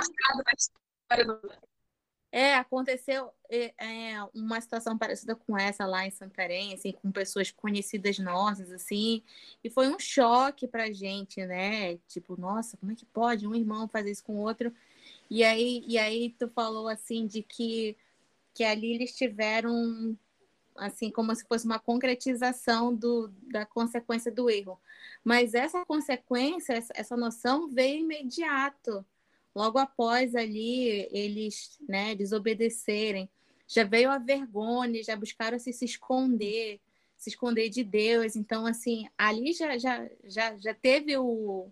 É, 2.33 2.55
aconteceu 2.55 3.33
é, 3.51 3.75
é, 3.77 4.25
uma 4.33 4.61
situação 4.61 4.97
parecida 4.97 5.35
com 5.35 5.59
essa 5.59 5.85
lá 5.85 6.07
em 6.07 6.13
Santarém, 6.13 6.73
assim, 6.73 6.93
com 6.93 7.11
pessoas 7.11 7.51
conhecidas 7.51 8.21
nossas, 8.21 8.71
assim, 8.71 9.21
e 9.65 9.69
foi 9.69 9.89
um 9.89 9.99
choque 9.99 10.69
pra 10.69 10.93
gente, 10.93 11.45
né? 11.45 11.97
Tipo, 12.07 12.41
nossa, 12.41 12.77
como 12.77 12.93
é 12.93 12.95
que 12.95 13.05
pode 13.05 13.49
um 13.49 13.55
irmão 13.55 13.89
fazer 13.89 14.13
isso 14.13 14.23
com 14.23 14.35
o 14.37 14.43
outro? 14.43 14.73
E 15.29 15.43
aí, 15.43 15.83
e 15.89 15.99
aí 15.99 16.31
tu 16.39 16.49
falou, 16.49 16.87
assim, 16.89 17.27
de 17.27 17.43
que, 17.43 17.97
que 18.55 18.63
ali 18.63 18.95
eles 18.95 19.13
tiveram, 19.17 20.17
assim, 20.81 21.11
como 21.11 21.35
se 21.35 21.45
fosse 21.47 21.67
uma 21.67 21.79
concretização 21.79 22.95
do, 22.95 23.29
da 23.51 23.67
consequência 23.67 24.33
do 24.33 24.49
erro. 24.49 24.81
Mas 25.23 25.55
essa 25.55 25.85
consequência, 25.85 26.83
essa, 26.95 27.17
noção 27.17 27.69
veio 27.69 28.01
imediato, 28.01 29.05
logo 29.55 29.79
após 29.79 30.35
ali 30.35 31.07
eles 31.13 31.79
né, 31.89 32.15
desobedecerem, 32.15 33.29
já 33.69 33.85
veio 33.85 34.11
a 34.11 34.19
vergonha, 34.19 35.03
já 35.05 35.15
buscaram 35.15 35.59
se, 35.59 35.73
se 35.73 35.85
esconder, 35.85 36.81
se 37.17 37.31
esconder 37.31 37.69
de 37.69 37.85
Deus. 37.85 38.35
Então, 38.35 38.67
assim, 38.67 39.07
ali 39.17 39.53
já, 39.53 39.79
já, 39.79 40.09
já, 40.25 40.57
já 40.57 40.75
teve 40.75 41.17
o, 41.19 41.71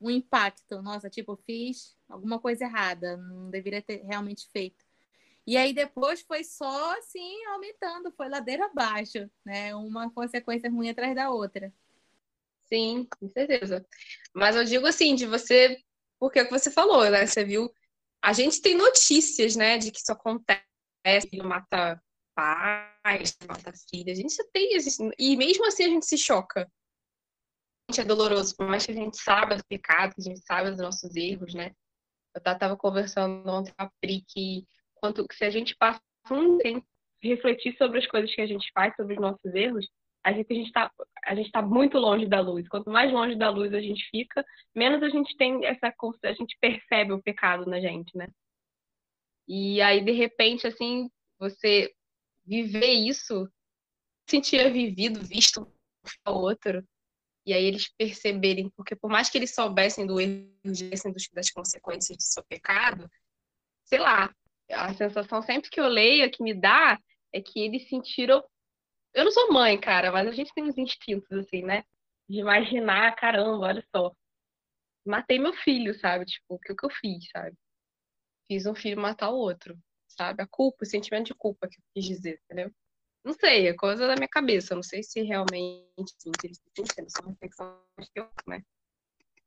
um 0.00 0.10
impacto. 0.10 0.80
Nossa, 0.80 1.10
tipo, 1.10 1.36
fiz 1.44 1.94
alguma 2.08 2.38
coisa 2.38 2.64
errada, 2.64 3.16
não 3.16 3.50
deveria 3.50 3.82
ter 3.82 4.02
realmente 4.04 4.48
feito. 4.50 4.85
E 5.46 5.56
aí 5.56 5.72
depois 5.72 6.22
foi 6.22 6.42
só 6.42 6.98
assim 6.98 7.44
aumentando, 7.46 8.12
foi 8.12 8.28
ladeira 8.28 8.66
abaixo, 8.66 9.30
né? 9.44 9.74
Uma 9.74 10.10
consequência 10.10 10.70
ruim 10.70 10.90
atrás 10.90 11.14
da 11.14 11.30
outra. 11.30 11.72
Sim, 12.64 13.06
com 13.18 13.28
certeza. 13.30 13.86
Mas 14.34 14.56
eu 14.56 14.64
digo 14.64 14.86
assim, 14.86 15.14
de 15.14 15.24
você 15.24 15.80
porque 16.18 16.38
é 16.38 16.42
o 16.42 16.46
que 16.46 16.58
você 16.58 16.70
falou, 16.70 17.08
né? 17.10 17.26
Você 17.26 17.44
viu. 17.44 17.70
A 18.22 18.32
gente 18.32 18.60
tem 18.60 18.74
notícias, 18.74 19.54
né, 19.54 19.78
de 19.78 19.92
que 19.92 19.98
isso 19.98 20.10
acontece, 20.10 21.28
filho 21.30 21.44
mata 21.44 22.02
pais, 22.34 23.36
mata 23.46 23.72
filha. 23.90 24.12
A 24.12 24.16
gente 24.16 24.36
tem. 24.52 24.76
E 25.18 25.36
mesmo 25.36 25.66
assim 25.66 25.84
a 25.84 25.88
gente 25.88 26.06
se 26.06 26.18
choca. 26.18 26.62
A 27.88 27.92
gente 27.92 28.00
é 28.00 28.04
doloroso, 28.04 28.56
por 28.56 28.66
mais 28.66 28.84
que 28.84 28.92
a 28.92 28.94
gente 28.94 29.16
saiba 29.16 29.56
do 29.56 29.64
pecado, 29.64 30.14
que 30.14 30.20
a 30.20 30.24
gente 30.24 30.40
saiba 30.44 30.70
dos 30.70 30.80
nossos 30.80 31.14
erros, 31.14 31.54
né? 31.54 31.72
Eu 32.34 32.40
estava 32.40 32.76
conversando 32.76 33.48
ontem 33.48 33.72
com 33.72 33.84
a 33.84 33.90
Pri 34.00 34.24
que, 34.26 34.66
quanto, 34.96 35.26
que 35.26 35.34
se 35.34 35.44
a 35.44 35.50
gente 35.50 35.76
passa 35.76 36.00
um 36.30 36.58
tempo 36.58 36.86
refletir 37.22 37.76
sobre 37.76 37.98
as 37.98 38.06
coisas 38.06 38.34
que 38.34 38.40
a 38.40 38.46
gente 38.46 38.70
faz, 38.72 38.94
sobre 38.96 39.14
os 39.14 39.20
nossos 39.20 39.54
erros, 39.54 39.88
a 40.24 40.32
gente 40.32 40.66
está 40.66 40.90
a 41.24 41.34
gente 41.34 41.46
está 41.46 41.62
muito 41.62 41.98
longe 41.98 42.26
da 42.26 42.40
luz. 42.40 42.68
Quanto 42.68 42.90
mais 42.90 43.12
longe 43.12 43.36
da 43.36 43.48
luz 43.48 43.72
a 43.72 43.80
gente 43.80 44.08
fica, 44.10 44.44
menos 44.74 45.02
a 45.02 45.08
gente 45.08 45.36
tem 45.36 45.64
essa 45.64 45.92
a 46.24 46.32
gente 46.32 46.56
percebe 46.60 47.12
o 47.12 47.22
pecado 47.22 47.66
na 47.66 47.80
gente, 47.80 48.16
né? 48.16 48.28
E 49.46 49.80
aí 49.80 50.04
de 50.04 50.12
repente 50.12 50.66
assim 50.66 51.08
você 51.38 51.92
viver 52.44 52.92
isso, 52.92 53.48
sentia 54.28 54.70
vivido, 54.70 55.20
visto 55.20 55.60
um 56.26 56.30
outro, 56.30 56.84
e 57.44 57.52
aí 57.52 57.64
eles 57.64 57.88
perceberem, 57.96 58.68
porque 58.70 58.96
por 58.96 59.08
mais 59.08 59.30
que 59.30 59.38
eles 59.38 59.54
soubessem 59.54 60.06
do 60.06 60.20
erro, 60.20 60.50
das 61.32 61.50
consequências 61.50 62.16
do 62.16 62.22
seu 62.22 62.44
pecado, 62.44 63.08
sei 63.84 64.00
lá, 64.00 64.34
a 64.70 64.94
sensação 64.94 65.42
sempre 65.42 65.70
que 65.70 65.80
eu 65.80 65.88
leio, 65.88 66.30
que 66.30 66.42
me 66.42 66.54
dá, 66.54 66.98
é 67.32 67.40
que 67.40 67.60
eles 67.60 67.88
sentiram 67.88 68.42
eu 69.16 69.24
não 69.24 69.32
sou 69.32 69.50
mãe, 69.50 69.80
cara, 69.80 70.12
mas 70.12 70.28
a 70.28 70.32
gente 70.32 70.52
tem 70.52 70.64
uns 70.64 70.76
instintos, 70.76 71.30
assim, 71.32 71.62
né? 71.62 71.84
De 72.28 72.38
imaginar, 72.38 73.16
caramba, 73.16 73.66
olha 73.66 73.82
só. 73.90 74.12
Matei 75.06 75.38
meu 75.38 75.54
filho, 75.54 75.98
sabe? 75.98 76.26
Tipo, 76.26 76.56
o 76.56 76.58
que, 76.58 76.74
eu 76.84 76.90
fiz, 76.90 77.26
sabe? 77.32 77.56
Fiz 78.46 78.66
um 78.66 78.74
filho 78.74 79.00
matar 79.00 79.30
o 79.30 79.36
outro, 79.36 79.78
sabe? 80.06 80.42
A 80.42 80.46
culpa, 80.46 80.78
o 80.82 80.86
sentimento 80.86 81.28
de 81.28 81.34
culpa 81.34 81.66
que 81.66 81.78
eu 81.78 81.84
quis 81.94 82.04
dizer, 82.04 82.40
entendeu? 82.44 82.70
Não 83.24 83.32
sei, 83.32 83.68
é 83.68 83.74
coisa 83.74 84.06
da 84.06 84.16
minha 84.16 84.28
cabeça. 84.28 84.74
Não 84.74 84.82
sei 84.82 85.02
se 85.02 85.22
realmente 85.22 86.12
sim, 86.18 86.30
se 86.38 86.46
eles 87.00 87.12
são 87.12 87.30
reflexões 87.30 88.10
que 88.12 88.20
eu, 88.20 88.30
né? 88.46 88.62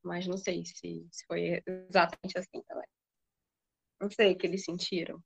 Mas 0.04 0.26
não 0.26 0.38
sei 0.38 0.66
se, 0.66 1.08
se 1.12 1.26
foi 1.28 1.62
exatamente 1.68 2.40
assim 2.40 2.64
também. 2.64 2.88
Não 4.00 4.10
sei 4.10 4.34
o 4.34 4.38
que 4.38 4.48
eles 4.48 4.64
sentiram. 4.64 5.16
Não 5.16 5.24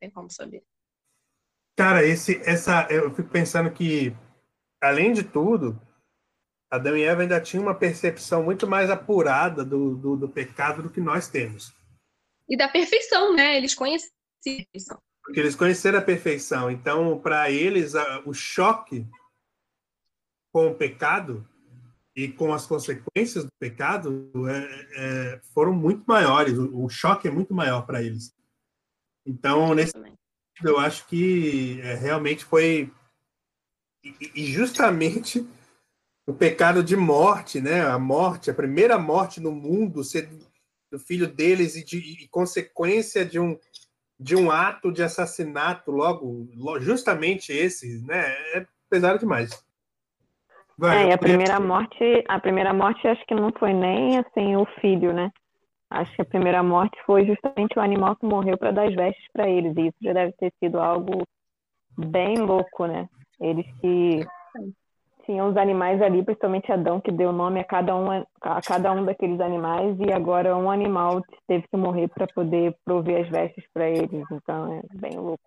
tem 0.00 0.10
como 0.10 0.30
saber. 0.30 0.62
Cara, 1.76 2.04
esse, 2.04 2.36
essa, 2.44 2.86
eu 2.90 3.14
fico 3.14 3.30
pensando 3.30 3.70
que, 3.70 4.14
além 4.80 5.12
de 5.12 5.22
tudo, 5.22 5.80
Adão 6.70 6.96
e 6.96 7.02
Eva 7.02 7.22
ainda 7.22 7.40
tinham 7.40 7.64
uma 7.64 7.74
percepção 7.74 8.42
muito 8.42 8.66
mais 8.66 8.90
apurada 8.90 9.64
do, 9.64 9.96
do, 9.96 10.16
do 10.16 10.28
pecado 10.28 10.82
do 10.82 10.90
que 10.90 11.00
nós 11.00 11.28
temos. 11.28 11.72
E 12.48 12.56
da 12.56 12.68
perfeição, 12.68 13.34
né? 13.34 13.56
Eles 13.56 13.74
conheciam 13.74 14.12
Porque 15.22 15.40
eles 15.40 15.54
conheceram 15.54 15.98
a 15.98 16.02
perfeição. 16.02 16.70
Então, 16.70 17.18
para 17.20 17.50
eles, 17.50 17.94
a, 17.94 18.20
o 18.26 18.34
choque 18.34 19.06
com 20.52 20.68
o 20.68 20.74
pecado 20.74 21.48
e 22.14 22.28
com 22.28 22.52
as 22.52 22.66
consequências 22.66 23.44
do 23.44 23.52
pecado 23.58 24.30
é, 24.48 24.86
é, 24.96 25.40
foram 25.54 25.72
muito 25.72 26.04
maiores. 26.06 26.58
O, 26.58 26.84
o, 26.84 26.88
choque 26.88 27.26
é 27.26 27.30
muito 27.30 27.54
maior 27.54 27.86
para 27.86 28.02
eles. 28.02 28.34
Então, 29.26 29.74
nesse, 29.74 29.94
eu 30.62 30.78
acho 30.78 31.06
que 31.06 31.80
é, 31.82 31.94
realmente 31.94 32.44
foi. 32.44 32.92
E, 34.34 34.46
justamente 34.46 35.46
o 36.26 36.34
pecado 36.34 36.82
de 36.82 36.96
morte, 36.96 37.60
né? 37.60 37.82
A 37.82 37.98
morte, 37.98 38.50
a 38.50 38.54
primeira 38.54 38.98
morte 38.98 39.40
no 39.40 39.52
mundo, 39.52 40.04
ser 40.04 40.28
do 40.90 40.98
filho 40.98 41.26
deles 41.26 41.74
e, 41.74 41.84
de, 41.84 41.98
e 41.98 42.28
consequência 42.28 43.24
de 43.24 43.40
um, 43.40 43.58
de 44.20 44.36
um 44.36 44.50
ato 44.50 44.92
de 44.92 45.02
assassinato, 45.02 45.90
logo, 45.90 46.48
justamente 46.80 47.52
esse, 47.52 48.02
né? 48.02 48.30
É 48.54 48.66
pesado 48.90 49.18
demais. 49.18 49.64
Vai, 50.78 51.04
é, 51.04 51.08
e 51.08 51.12
a 51.12 51.18
primeira 51.18 51.60
morte, 51.60 52.24
a 52.28 52.40
primeira 52.40 52.72
morte 52.72 53.06
acho 53.06 53.24
que 53.26 53.34
não 53.34 53.52
foi 53.58 53.72
nem 53.72 54.18
assim 54.18 54.56
o 54.56 54.66
filho, 54.80 55.12
né? 55.12 55.30
Acho 55.90 56.14
que 56.14 56.22
a 56.22 56.26
primeira 56.26 56.62
morte 56.62 56.98
foi 57.04 57.26
justamente 57.26 57.78
o 57.78 57.82
animal 57.82 58.16
que 58.16 58.24
morreu 58.24 58.56
para 58.56 58.70
dar 58.70 58.88
as 58.88 58.94
vestes 58.94 59.24
para 59.32 59.48
eles. 59.48 59.76
E 59.76 59.88
isso 59.88 59.98
já 60.00 60.12
deve 60.14 60.32
ter 60.32 60.52
sido 60.58 60.80
algo 60.80 61.22
bem 61.98 62.38
louco, 62.38 62.86
né? 62.86 63.08
Eles 63.38 63.66
que 63.80 64.24
tinham 65.26 65.50
os 65.50 65.56
animais 65.56 66.00
ali, 66.00 66.24
principalmente 66.24 66.72
Adão, 66.72 67.00
que 67.00 67.12
deu 67.12 67.30
nome 67.30 67.60
a 67.60 67.64
cada 67.64 67.94
um, 67.94 68.10
a 68.40 68.62
cada 68.62 68.90
um 68.92 69.04
daqueles 69.04 69.40
animais, 69.40 69.96
e 70.00 70.12
agora 70.12 70.56
um 70.56 70.70
animal 70.70 71.22
teve 71.46 71.66
que 71.68 71.76
morrer 71.76 72.08
para 72.08 72.26
poder 72.26 72.74
prover 72.84 73.24
as 73.24 73.28
vestes 73.28 73.64
para 73.72 73.88
eles. 73.88 74.24
Então 74.32 74.72
é 74.72 74.82
bem 74.94 75.18
louco. 75.18 75.44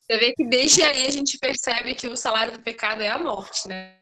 Você 0.00 0.18
vê 0.18 0.32
que 0.32 0.44
desde 0.44 0.82
aí 0.82 1.06
a 1.06 1.10
gente 1.10 1.38
percebe 1.38 1.94
que 1.94 2.08
o 2.08 2.16
salário 2.16 2.52
do 2.52 2.60
pecado 2.60 3.00
é 3.00 3.08
a 3.08 3.18
morte, 3.18 3.68
né? 3.68 4.01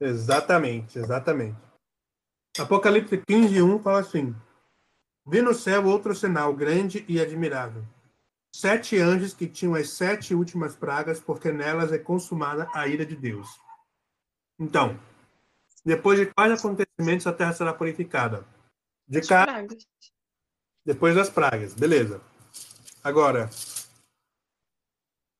Exatamente, 0.00 0.98
exatamente. 0.98 1.56
Apocalipse 2.58 3.22
15, 3.26 3.62
1 3.62 3.82
fala 3.82 4.00
assim: 4.00 4.34
Vi 5.26 5.42
no 5.42 5.54
céu 5.54 5.84
outro 5.86 6.14
sinal 6.14 6.54
grande 6.54 7.04
e 7.08 7.20
admirável. 7.20 7.84
Sete 8.54 8.98
anjos 8.98 9.34
que 9.34 9.48
tinham 9.48 9.74
as 9.74 9.90
sete 9.90 10.34
últimas 10.34 10.76
pragas, 10.76 11.20
porque 11.20 11.50
nelas 11.50 11.92
é 11.92 11.98
consumada 11.98 12.68
a 12.72 12.86
ira 12.86 13.04
de 13.04 13.16
Deus. 13.16 13.48
Então, 14.58 14.98
depois 15.84 16.18
de 16.18 16.26
quais 16.26 16.52
acontecimentos 16.52 17.26
a 17.26 17.32
terra 17.32 17.52
será 17.52 17.74
purificada? 17.74 18.46
De 19.08 19.20
cá. 19.20 19.46
Depois 20.84 21.14
das 21.14 21.28
pragas, 21.28 21.74
beleza. 21.74 22.20
Agora. 23.02 23.50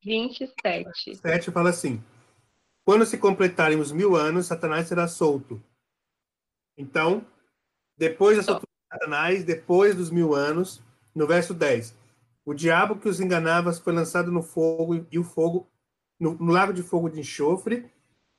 27. 0.02 1.16
7 1.16 1.50
fala 1.50 1.70
assim: 1.70 2.02
Quando 2.84 3.06
se 3.06 3.16
completarem 3.16 3.80
os 3.80 3.90
mil 3.90 4.14
anos, 4.14 4.46
Satanás 4.46 4.86
será 4.86 5.08
solto. 5.08 5.62
Então, 6.76 7.26
depois 7.96 8.36
da 8.44 8.60
Satanás 8.92 9.42
depois 9.44 9.94
dos 9.96 10.10
mil 10.10 10.34
anos, 10.34 10.82
no 11.14 11.26
verso 11.26 11.54
10. 11.54 11.96
O 12.44 12.52
diabo 12.52 12.96
que 12.96 13.08
os 13.08 13.20
enganava 13.20 13.72
foi 13.72 13.92
lançado 13.92 14.30
no 14.30 14.42
fogo 14.42 15.06
e 15.10 15.18
o 15.18 15.24
fogo 15.24 15.66
no, 16.20 16.34
no 16.34 16.52
lago 16.52 16.72
de 16.72 16.82
fogo 16.82 17.08
de 17.08 17.20
enxofre, 17.20 17.90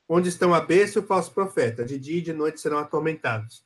onde 0.08 0.28
estão 0.28 0.54
a 0.54 0.60
besta 0.60 0.98
e 0.98 1.02
o 1.02 1.06
falso 1.06 1.32
profeta. 1.32 1.84
De 1.84 1.98
dia 1.98 2.18
e 2.18 2.22
de 2.22 2.32
noite 2.32 2.60
serão 2.60 2.78
atormentados. 2.78 3.64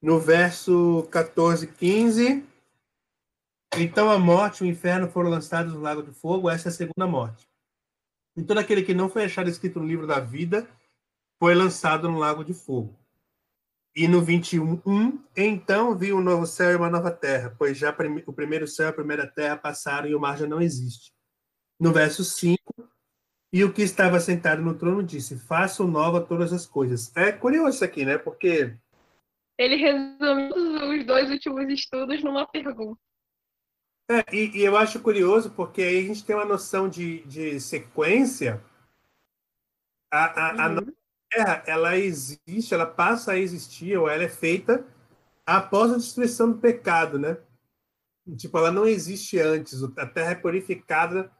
No 0.00 0.20
verso 0.20 1.06
14, 1.10 1.66
15. 1.66 2.44
Então 3.76 4.10
a 4.10 4.18
morte 4.18 4.60
e 4.60 4.66
o 4.66 4.70
inferno 4.70 5.08
foram 5.08 5.30
lançados 5.30 5.72
no 5.72 5.80
lago 5.80 6.02
de 6.02 6.12
fogo, 6.12 6.48
essa 6.48 6.68
é 6.68 6.70
a 6.70 6.72
segunda 6.72 7.06
morte. 7.06 7.48
E 8.36 8.42
todo 8.42 8.58
aquele 8.58 8.82
que 8.82 8.94
não 8.94 9.08
foi 9.08 9.24
achado 9.24 9.50
escrito 9.50 9.78
no 9.78 9.86
livro 9.86 10.06
da 10.06 10.20
vida 10.20 10.68
foi 11.38 11.54
lançado 11.54 12.10
no 12.10 12.18
lago 12.18 12.44
de 12.44 12.54
fogo. 12.54 12.98
E 13.94 14.08
no 14.08 14.22
21, 14.22 15.22
então 15.36 15.96
vi 15.96 16.12
um 16.14 16.22
novo 16.22 16.46
céu 16.46 16.70
e 16.70 16.76
uma 16.76 16.88
nova 16.88 17.10
terra, 17.10 17.54
pois 17.58 17.76
já 17.76 17.94
o 18.26 18.32
primeiro 18.32 18.66
céu 18.66 18.86
e 18.86 18.88
a 18.88 18.92
primeira 18.92 19.26
terra 19.26 19.56
passaram 19.56 20.08
e 20.08 20.14
o 20.14 20.20
mar 20.20 20.38
já 20.38 20.46
não 20.46 20.62
existe. 20.62 21.12
No 21.78 21.92
verso 21.92 22.24
5, 22.24 22.58
e 23.52 23.62
o 23.64 23.72
que 23.72 23.82
estava 23.82 24.18
sentado 24.18 24.62
no 24.62 24.74
trono 24.74 25.02
disse: 25.02 25.38
Façam 25.38 25.86
nova 25.86 26.22
todas 26.22 26.54
as 26.54 26.64
coisas. 26.64 27.14
É 27.14 27.30
curioso 27.30 27.76
isso 27.76 27.84
aqui, 27.84 28.04
né? 28.04 28.16
Porque. 28.16 28.74
Ele 29.58 29.76
resumiu 29.76 30.98
os 30.98 31.04
dois 31.04 31.30
últimos 31.30 31.68
estudos 31.68 32.24
numa 32.24 32.46
pergunta. 32.46 32.98
É, 34.10 34.34
e, 34.34 34.58
e, 34.58 34.64
eu 34.64 34.76
acho 34.76 35.00
curioso 35.00 35.50
porque 35.50 35.82
aí 35.82 35.98
a 35.98 36.02
gente 36.02 36.24
tem 36.24 36.36
uma 36.36 36.44
noção 36.44 36.88
de, 36.88 37.22
de 37.24 37.60
sequência. 37.60 38.62
A, 40.10 40.64
a, 40.64 40.68
uhum. 40.68 40.78
a 40.78 40.82
Terra, 41.30 41.62
ela 41.66 41.96
existe, 41.96 42.74
ela 42.74 42.84
passa 42.84 43.32
a 43.32 43.38
existir, 43.38 43.96
ou 43.96 44.08
ela 44.08 44.24
é 44.24 44.28
feita 44.28 44.84
após 45.46 45.90
a 45.90 45.96
destruição 45.96 46.52
do 46.52 46.58
pecado, 46.58 47.18
né? 47.18 47.38
Tipo, 48.36 48.58
ela 48.58 48.70
não 48.70 48.86
existe 48.86 49.38
antes. 49.38 49.82
A 49.96 50.06
Terra 50.06 50.32
é 50.32 50.34
purificada 50.34 51.30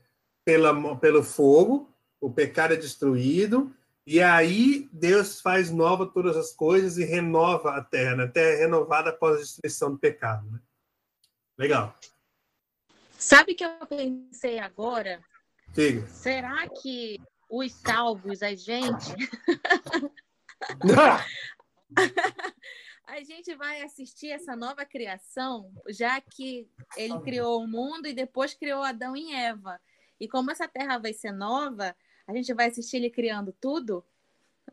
pela, 0.44 0.96
pelo 0.96 1.22
fogo, 1.22 1.94
o 2.20 2.32
pecado 2.32 2.74
é 2.74 2.76
destruído, 2.76 3.74
e 4.06 4.20
aí 4.20 4.88
Deus 4.92 5.40
faz 5.40 5.70
nova 5.70 6.06
todas 6.06 6.36
as 6.36 6.52
coisas 6.52 6.98
e 6.98 7.04
renova 7.04 7.76
a 7.76 7.84
terra. 7.84 8.16
Né? 8.16 8.24
A 8.24 8.28
terra 8.28 8.50
é 8.50 8.56
renovada 8.56 9.10
após 9.10 9.36
a 9.36 9.40
destruição 9.40 9.92
do 9.92 9.98
pecado. 9.98 10.50
Né? 10.50 10.58
Legal. 11.56 11.94
Sabe 13.22 13.54
que 13.54 13.64
eu 13.64 13.86
pensei 13.86 14.58
agora? 14.58 15.22
Diga. 15.68 16.04
Será 16.08 16.68
que 16.68 17.20
os 17.48 17.72
salvos, 17.72 18.42
a 18.42 18.52
gente. 18.52 19.14
a 23.06 23.22
gente 23.22 23.54
vai 23.54 23.80
assistir 23.82 24.32
essa 24.32 24.56
nova 24.56 24.84
criação, 24.84 25.72
já 25.88 26.20
que 26.20 26.68
ele 26.96 27.20
criou 27.20 27.62
o 27.62 27.68
mundo 27.68 28.08
e 28.08 28.12
depois 28.12 28.54
criou 28.54 28.82
Adão 28.82 29.16
e 29.16 29.32
Eva. 29.32 29.80
E 30.18 30.26
como 30.26 30.50
essa 30.50 30.66
terra 30.66 30.98
vai 30.98 31.12
ser 31.12 31.30
nova, 31.30 31.94
a 32.26 32.34
gente 32.34 32.52
vai 32.52 32.70
assistir 32.70 32.96
ele 32.96 33.08
criando 33.08 33.52
tudo? 33.52 34.04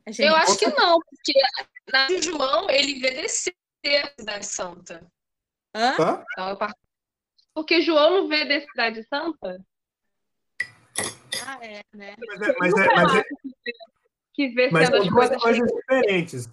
Gente... 0.08 0.24
Eu 0.24 0.36
acho 0.36 0.58
que 0.58 0.68
não, 0.72 1.00
porque 1.00 1.34
na 1.94 2.08
João 2.20 2.68
ele 2.68 3.00
vê 3.00 3.12
descer 3.12 3.56
a 3.86 4.08
cidade 4.20 4.46
santa. 4.48 5.06
Hã? 5.76 5.94
Então, 5.94 6.26
porque 7.60 7.82
João 7.82 8.22
não 8.22 8.30
vê 8.30 8.46
da 8.46 8.62
cidade 8.62 9.04
santa? 9.04 9.62
Ah, 11.46 11.60
é, 11.62 11.82
né? 11.94 12.16
Mas 12.26 12.42
é, 12.42 12.56
mas 12.58 12.74
é, 12.74 12.88
mas 12.96 13.16
é... 13.16 13.24
que 14.34 14.48
vê 14.50 14.70
mas 14.72 14.88
são 14.88 15.06
duas 15.06 15.36
coisas 15.42 15.68
diferentes. 15.68 16.50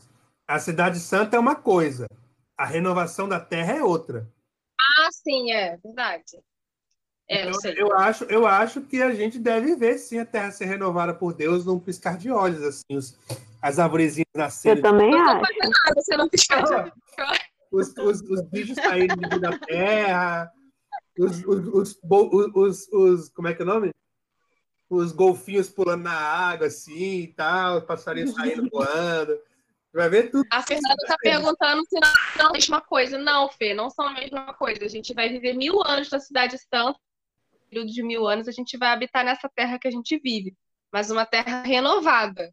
A 0.48 0.58
cidade 0.58 0.98
santa 0.98 1.36
é 1.36 1.38
uma 1.38 1.54
coisa, 1.54 2.08
a 2.58 2.66
renovação 2.66 3.28
da 3.28 3.38
terra 3.38 3.74
é 3.74 3.82
outra. 3.84 4.28
Ah, 4.98 5.08
sim, 5.12 5.52
é 5.52 5.76
verdade. 5.76 6.42
É, 7.28 7.48
eu, 7.48 7.52
eu, 7.76 7.92
acho, 7.96 8.24
eu 8.24 8.46
acho 8.46 8.80
que 8.80 9.00
a 9.00 9.14
gente 9.14 9.38
deve 9.38 9.74
ver 9.74 9.98
sim 9.98 10.18
a 10.18 10.24
Terra 10.24 10.52
ser 10.52 10.66
renovada 10.66 11.12
por 11.12 11.34
Deus 11.34 11.66
num 11.66 11.80
piscar 11.80 12.16
de 12.16 12.30
olhos, 12.30 12.62
assim, 12.62 12.96
os, 12.96 13.18
as 13.60 13.80
arvorezinhas 13.80 14.28
nascendo. 14.32 14.78
Eu 14.78 14.82
também 14.82 15.10
não 15.10 15.20
acho. 15.20 15.52
Não 15.60 15.70
nada, 15.70 16.00
você 16.00 16.16
não 16.16 16.28
piscar 16.28 16.62
de 16.62 16.72
olhos. 16.72 16.92
Os, 17.72 17.88
os, 17.96 18.20
os 18.22 18.42
bichos 18.42 18.76
saindo 18.76 19.40
da 19.40 19.58
terra, 19.58 20.52
os, 21.18 21.44
os, 21.44 21.98
os, 22.02 22.54
os, 22.54 22.88
os, 22.92 23.28
como 23.30 23.48
é 23.48 23.54
que 23.54 23.62
é 23.62 23.64
o 23.64 23.68
nome? 23.68 23.90
Os 24.88 25.12
golfinhos 25.12 25.68
pulando 25.68 26.04
na 26.04 26.14
água, 26.14 26.68
assim, 26.68 27.20
e 27.22 27.28
tal, 27.28 27.78
os 27.78 27.84
passarinhos 27.84 28.34
saindo 28.34 28.68
voando. 28.70 29.38
Vai 29.92 30.08
ver 30.10 30.30
tudo. 30.30 30.46
A 30.52 30.62
Fernanda 30.62 30.94
está 31.02 31.16
perguntando 31.20 31.82
se 31.88 31.98
não, 31.98 32.12
não 32.36 32.46
é 32.46 32.48
a 32.48 32.52
mesma 32.52 32.80
coisa. 32.82 33.18
Não, 33.18 33.48
Fê, 33.48 33.72
não 33.72 33.88
são 33.88 34.06
a 34.06 34.12
mesma 34.12 34.52
coisa. 34.52 34.84
A 34.84 34.88
gente 34.88 35.14
vai 35.14 35.28
viver 35.28 35.54
mil 35.54 35.82
anos 35.82 36.10
na 36.10 36.20
Cidade 36.20 36.56
Santa 36.58 36.98
período 37.68 37.92
de 37.92 38.02
mil 38.02 38.26
anos, 38.26 38.48
a 38.48 38.52
gente 38.52 38.76
vai 38.76 38.90
habitar 38.90 39.24
nessa 39.24 39.48
terra 39.48 39.78
que 39.78 39.88
a 39.88 39.90
gente 39.90 40.18
vive, 40.18 40.56
mas 40.92 41.10
uma 41.10 41.26
terra 41.26 41.62
renovada. 41.62 42.52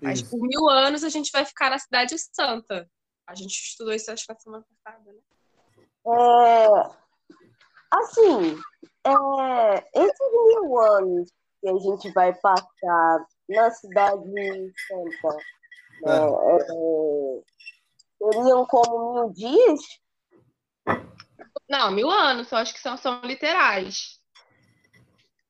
Mas 0.00 0.22
por 0.22 0.40
mil 0.40 0.68
anos 0.68 1.02
a 1.02 1.08
gente 1.08 1.30
vai 1.32 1.44
ficar 1.44 1.70
na 1.70 1.78
Cidade 1.78 2.14
Santa. 2.18 2.88
A 3.26 3.34
gente 3.34 3.52
estudou 3.52 3.94
isso, 3.94 4.10
acho 4.10 4.26
que 4.26 4.32
na 4.32 4.38
semana 4.38 4.64
passada, 4.84 5.12
né? 5.12 5.18
É, 6.06 6.68
assim, 7.98 8.58
é, 9.06 10.00
esses 10.00 10.32
mil 10.46 10.78
anos 10.78 11.30
que 11.60 11.68
a 11.68 11.78
gente 11.78 12.10
vai 12.12 12.34
passar 12.34 13.26
na 13.48 13.70
Cidade 13.70 14.22
Santa 14.88 15.36
né, 16.02 16.12
ah. 16.12 16.58
é, 16.58 18.32
seriam 18.32 18.66
como 18.66 19.14
mil 19.14 19.32
dias? 19.32 19.80
Não, 21.68 21.90
mil 21.90 22.10
anos, 22.10 22.50
eu 22.50 22.58
acho 22.58 22.74
que 22.74 22.80
são, 22.80 22.96
são 22.96 23.20
literais 23.22 24.20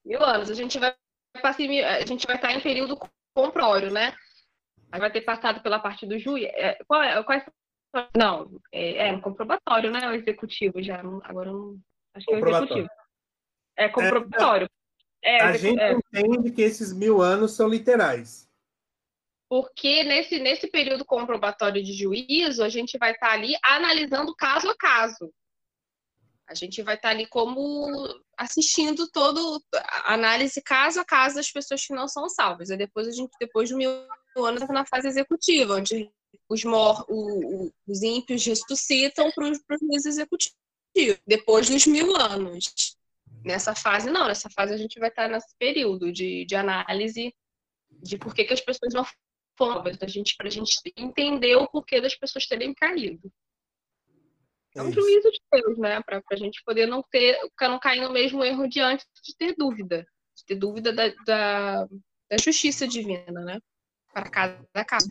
mil 0.04 0.22
anos. 0.22 0.50
A 0.50 0.54
gente 0.54 0.78
vai 0.78 0.94
passar, 1.42 1.62
a 1.62 2.07
gente 2.07 2.26
vai 2.26 2.37
estar 2.37 2.52
em 2.52 2.61
período 2.61 2.98
comprório, 3.35 3.90
né? 3.90 4.14
Aí 4.92 5.00
vai 5.00 5.11
ter 5.11 5.22
passado 5.22 5.61
pela 5.62 5.80
parte 5.80 6.07
do 6.07 6.18
juiz. 6.18 6.44
É, 6.52 6.78
qual 6.87 7.02
é, 7.02 7.22
qual 7.22 7.38
é, 7.38 7.46
não, 8.16 8.61
é, 8.70 9.09
é 9.09 9.20
comprobatório, 9.20 9.90
né? 9.90 10.09
O 10.09 10.14
executivo 10.14 10.83
já. 10.83 11.00
Agora 11.24 11.50
não. 11.50 11.78
Acho 12.14 12.27
que 12.27 12.35
é 12.35 12.37
o 12.37 12.48
executivo. 12.48 12.88
É 13.77 13.88
comprobatório. 13.88 14.68
É, 15.22 15.42
a 15.42 15.57
gente 15.57 15.81
é. 15.81 15.92
entende 15.92 16.53
que 16.53 16.62
esses 16.62 16.92
mil 16.92 17.20
anos 17.20 17.53
são 17.53 17.68
literais. 17.68 18.48
Porque 19.48 20.05
nesse, 20.05 20.38
nesse 20.38 20.68
período 20.68 21.05
comprobatório 21.05 21.83
de 21.83 21.92
juízo, 21.92 22.62
a 22.62 22.68
gente 22.68 22.98
vai 22.98 23.12
estar 23.12 23.33
ali 23.33 23.55
analisando 23.64 24.35
caso 24.37 24.68
a 24.68 24.77
caso. 24.77 25.33
A 26.46 26.55
gente 26.55 26.83
vai 26.83 26.96
estar 26.96 27.09
ali 27.11 27.27
como 27.27 27.87
assistindo 28.37 29.09
todo 29.11 29.62
a 29.74 30.12
análise 30.12 30.61
caso 30.62 31.00
a 31.00 31.05
caso 31.05 31.37
das 31.37 31.50
pessoas 31.50 31.87
que 31.87 31.94
não 31.94 32.07
são 32.07 32.29
salvas. 32.29 32.68
E 32.68 32.77
depois 32.77 33.09
a 33.09 33.12
gente, 33.12 33.31
depois 33.40 33.68
de 33.68 33.74
mil 33.74 33.90
anos, 34.37 34.61
entra 34.61 34.74
na 34.74 34.87
fase 34.87 35.09
executiva, 35.09 35.77
onde 35.77 36.11
os, 36.48 36.64
mor, 36.64 37.05
o, 37.09 37.66
o, 37.66 37.72
os 37.87 38.03
ímpios 38.03 38.44
ressuscitam 38.44 39.31
para 39.33 39.50
os 39.50 39.59
juízes 39.81 40.07
executivos, 40.07 40.59
depois 41.26 41.68
dos 41.68 41.87
mil 41.87 42.16
anos. 42.16 42.96
Nessa 43.44 43.74
fase, 43.74 44.11
não, 44.11 44.26
nessa 44.26 44.48
fase 44.50 44.72
a 44.72 44.76
gente 44.76 44.98
vai 44.98 45.09
estar 45.09 45.28
nesse 45.28 45.54
período 45.59 46.12
de, 46.12 46.44
de 46.46 46.57
análise 46.57 47.35
de 47.90 48.18
por 48.18 48.35
que, 48.35 48.44
que 48.44 48.54
as 48.54 48.61
pessoas 48.61 48.94
não 48.94 49.04
foram 49.57 49.74
salvas, 49.74 49.96
para 49.96 50.48
a 50.48 50.50
gente 50.50 50.76
entender 50.96 51.57
o 51.57 51.68
porquê 51.68 52.00
das 52.00 52.14
pessoas 52.14 52.46
terem 52.46 52.74
caído. 52.74 53.33
É 54.74 54.83
um 54.83 54.90
juízo 54.90 55.30
de 55.30 55.40
Deus, 55.52 55.78
né? 55.78 56.02
Para 56.02 56.20
a 56.33 56.37
gente 56.37 56.62
poder 56.64 56.87
não 56.87 57.02
ter, 57.02 57.38
não 57.61 57.78
cair 57.78 58.00
no 58.00 58.11
mesmo 58.11 58.42
erro 58.42 58.66
de 58.66 58.80
antes 58.80 59.07
de 59.22 59.37
ter 59.37 59.54
dúvida, 59.57 60.04
de 60.37 60.44
ter 60.44 60.57
dúvida 60.57 60.92
da, 60.92 61.09
da, 61.24 61.85
da 62.28 62.37
justiça 62.40 62.87
divina, 62.87 63.40
né? 63.44 63.61
Para 64.12 64.28
cada 64.28 64.85
caso. 64.85 65.09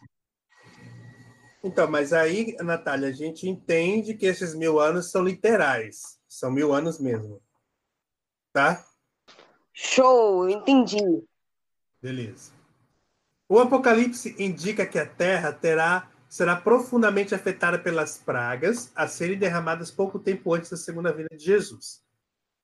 Então, 1.63 1.89
mas 1.89 2.11
aí, 2.11 2.57
Natália, 2.59 3.07
a 3.07 3.13
gente 3.13 3.47
entende 3.47 4.15
que 4.15 4.25
esses 4.25 4.53
mil 4.53 4.79
anos 4.79 5.09
são 5.09 5.23
literais, 5.23 6.19
são 6.27 6.51
mil 6.51 6.73
anos 6.73 6.99
mesmo, 6.99 7.41
tá? 8.51 8.85
Show, 9.71 10.49
entendi. 10.49 11.23
Beleza. 12.01 12.51
O 13.47 13.59
Apocalipse 13.59 14.35
indica 14.37 14.85
que 14.85 14.99
a 14.99 15.05
Terra 15.05 15.53
terá 15.53 16.09
será 16.33 16.55
profundamente 16.55 17.35
afetada 17.35 17.77
pelas 17.77 18.17
pragas 18.17 18.91
a 18.95 19.07
serem 19.07 19.37
derramadas 19.37 19.91
pouco 19.91 20.17
tempo 20.17 20.51
antes 20.51 20.71
da 20.71 20.75
segunda 20.75 21.13
vinda 21.13 21.29
de 21.37 21.45
Jesus. 21.45 22.01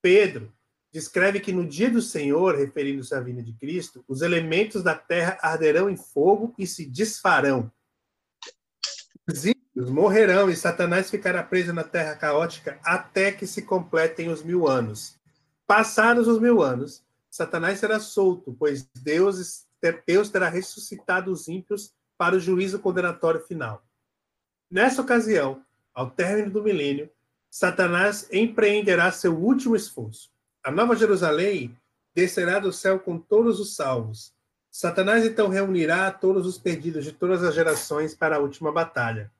Pedro 0.02 0.52
descreve 0.92 1.38
que 1.38 1.52
no 1.52 1.64
dia 1.64 1.88
do 1.88 2.02
Senhor, 2.02 2.56
referindo-se 2.56 3.14
à 3.14 3.20
vinda 3.20 3.40
de 3.44 3.52
Cristo, 3.52 4.04
os 4.08 4.22
elementos 4.22 4.82
da 4.82 4.96
terra 4.96 5.38
arderão 5.40 5.88
em 5.88 5.96
fogo 5.96 6.52
e 6.58 6.66
se 6.66 6.84
desfarão. 6.84 7.70
Os 9.30 9.46
ímpios 9.46 9.88
morrerão 9.88 10.50
e 10.50 10.56
Satanás 10.56 11.08
ficará 11.08 11.40
preso 11.40 11.72
na 11.72 11.84
terra 11.84 12.16
caótica 12.16 12.80
até 12.82 13.30
que 13.30 13.46
se 13.46 13.62
completem 13.62 14.28
os 14.28 14.42
mil 14.42 14.66
anos. 14.66 15.16
Passados 15.68 16.26
os 16.26 16.40
mil 16.40 16.60
anos, 16.60 17.04
Satanás 17.30 17.78
será 17.78 18.00
solto, 18.00 18.52
pois 18.58 18.88
Deus, 18.92 19.66
Deus 20.04 20.30
terá 20.30 20.48
ressuscitado 20.48 21.30
os 21.30 21.46
ímpios 21.46 21.92
para 22.18 22.34
o 22.34 22.40
juízo 22.40 22.80
condenatório 22.80 23.40
final. 23.46 23.84
Nessa 24.68 25.00
ocasião, 25.00 25.64
ao 25.94 26.10
término 26.10 26.50
do 26.50 26.64
milênio, 26.64 27.08
Satanás 27.48 28.28
empreenderá 28.32 29.12
seu 29.12 29.38
último 29.38 29.76
esforço. 29.76 30.28
A 30.60 30.72
Nova 30.72 30.96
Jerusalém 30.96 31.78
descerá 32.12 32.58
do 32.58 32.72
céu 32.72 32.98
com 32.98 33.16
todos 33.16 33.60
os 33.60 33.76
salvos. 33.76 34.34
Satanás 34.70 35.24
então 35.24 35.48
reunirá 35.48 36.10
todos 36.12 36.46
os 36.46 36.56
perdidos 36.56 37.04
de 37.04 37.12
todas 37.12 37.42
as 37.42 37.54
gerações 37.54 38.14
para 38.14 38.36
a 38.36 38.38
última 38.38 38.70
batalha. 38.70 39.30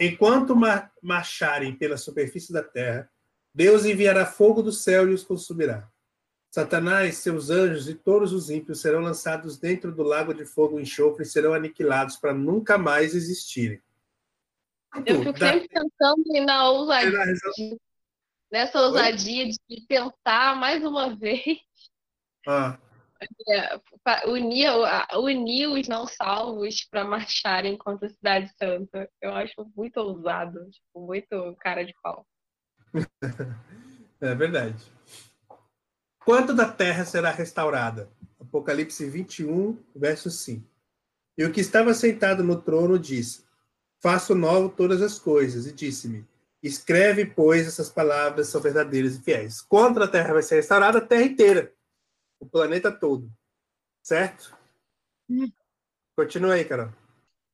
Enquanto 0.00 0.56
mar 0.56 0.92
marcharem 1.02 1.74
pela 1.74 1.96
superfície 1.96 2.52
da 2.52 2.62
terra, 2.62 3.10
Deus 3.54 3.84
enviará 3.84 4.24
fogo 4.26 4.62
do 4.62 4.72
céu 4.72 5.08
e 5.08 5.14
os 5.14 5.24
consumirá. 5.24 5.90
Satanás, 6.50 7.18
seus 7.18 7.50
anjos 7.50 7.88
e 7.88 7.94
todos 7.94 8.32
os 8.32 8.48
ímpios 8.48 8.80
serão 8.80 9.00
lançados 9.00 9.58
dentro 9.58 9.92
do 9.92 10.02
lago 10.02 10.32
de 10.32 10.46
fogo 10.46 10.78
e 10.78 10.82
enxofre 10.82 11.22
e 11.22 11.26
serão 11.26 11.52
aniquilados 11.52 12.16
para 12.16 12.32
nunca 12.32 12.78
mais 12.78 13.14
existirem. 13.14 13.80
Eu 15.04 15.22
fico 15.22 15.38
sempre 15.38 15.68
pensando 15.68 16.46
na 16.46 16.70
ousadia, 16.70 17.78
nessa 18.50 18.80
ousadia 18.80 19.50
de 19.50 19.86
tentar 19.86 20.56
mais 20.56 20.82
uma 20.82 21.12
vez 21.16 21.58
ah. 22.46 22.78
É, 23.48 23.80
unir, 24.26 25.68
os 25.68 25.88
não 25.88 26.06
salvos 26.06 26.84
para 26.90 27.04
marcharem 27.04 27.76
contra 27.76 28.06
a 28.06 28.10
Cidade 28.10 28.50
Santa. 28.58 29.08
Eu 29.20 29.34
acho 29.34 29.70
muito 29.76 29.96
ousado, 29.98 30.68
tipo, 30.70 31.06
muito 31.06 31.56
cara 31.60 31.84
de 31.84 31.94
pau. 32.02 32.26
É 34.18 34.34
verdade. 34.34 34.82
Quanto 36.24 36.54
da 36.54 36.66
terra 36.66 37.04
será 37.04 37.30
restaurada? 37.30 38.10
Apocalipse 38.40 39.08
21, 39.08 39.78
verso 39.94 40.30
5. 40.30 40.66
E 41.36 41.44
o 41.44 41.52
que 41.52 41.60
estava 41.60 41.92
sentado 41.92 42.42
no 42.42 42.60
trono 42.60 42.98
disse: 42.98 43.44
Faço 44.00 44.34
novo 44.34 44.70
todas 44.70 45.02
as 45.02 45.18
coisas. 45.18 45.66
E 45.66 45.72
disse-me: 45.72 46.26
Escreve, 46.62 47.26
pois, 47.26 47.66
essas 47.66 47.90
palavras 47.90 48.48
são 48.48 48.60
verdadeiras 48.60 49.16
e 49.16 49.22
fiéis. 49.22 49.60
Quando 49.60 50.02
a 50.02 50.08
terra 50.08 50.32
vai 50.32 50.42
ser 50.42 50.56
restaurada, 50.56 50.98
a 50.98 51.06
terra 51.06 51.22
inteira. 51.22 51.72
O 52.46 52.48
planeta 52.48 52.92
todo. 52.92 53.28
Certo? 54.04 54.56
Hum. 55.28 55.50
Continua 56.16 56.54
aí, 56.54 56.64
Carol. 56.64 56.92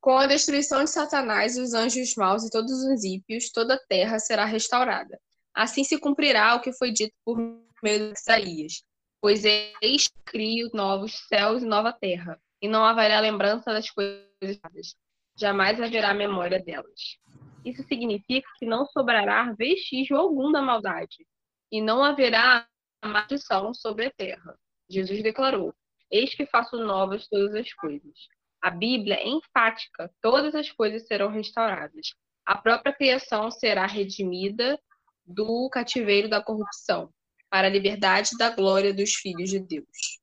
Com 0.03 0.19
a 0.19 0.27
destruição 0.27 0.85
de 0.85 0.91
Satanás, 0.91 1.57
os 1.57 1.73
anjos 1.73 2.15
maus 2.15 2.45
e 2.45 2.51
todos 2.51 2.71
os 2.71 3.03
ímpios, 3.03 3.51
toda 3.51 3.75
a 3.75 3.87
terra 3.89 4.19
será 4.19 4.45
restaurada. 4.45 5.19
Assim 5.55 5.83
se 5.83 5.99
cumprirá 5.99 6.55
o 6.55 6.61
que 6.61 6.75
foi 6.75 6.93
dito 6.93 7.15
por 7.25 7.39
meio 7.83 8.13
de 8.13 8.19
Isaías. 8.19 8.85
Pois 9.19 9.45
eis 9.47 10.11
crio 10.27 10.69
novos 10.75 11.27
céus 11.27 11.63
e 11.63 11.67
nova 11.67 11.91
terra, 11.91 12.39
e 12.61 12.69
não 12.69 12.85
haverá 12.85 13.19
lembrança 13.21 13.73
das 13.73 13.89
coisas. 13.89 14.95
Jamais 15.39 15.81
haverá 15.81 16.13
memória 16.13 16.63
delas. 16.63 17.17
Isso 17.65 17.83
significa 17.85 18.47
que 18.59 18.67
não 18.67 18.85
sobrará 18.85 19.55
vestígio 19.57 20.19
algum 20.19 20.53
da 20.53 20.61
maldade, 20.61 21.27
e 21.71 21.81
não 21.81 22.05
haverá 22.05 22.67
maldição 23.03 23.73
sobre 23.73 24.07
a 24.07 24.11
terra. 24.11 24.59
Jesus 24.93 25.23
declarou: 25.23 25.75
Eis 26.11 26.35
que 26.35 26.47
faço 26.47 26.77
novas 26.77 27.27
todas 27.29 27.55
as 27.55 27.73
coisas. 27.73 28.29
A 28.61 28.71
Bíblia 28.71 29.17
é 29.17 29.29
enfática: 29.29 30.11
todas 30.21 30.55
as 30.55 30.71
coisas 30.71 31.07
serão 31.07 31.31
restauradas. 31.31 32.15
A 32.45 32.59
própria 32.59 32.93
criação 32.93 33.51
será 33.51 33.87
redimida 33.87 34.79
do 35.25 35.69
cativeiro 35.71 36.29
da 36.29 36.43
corrupção, 36.43 37.13
para 37.49 37.69
a 37.69 37.71
liberdade 37.71 38.31
da 38.37 38.51
glória 38.51 38.93
dos 38.93 39.15
filhos 39.15 39.51
de 39.51 39.61
Deus. 39.61 40.21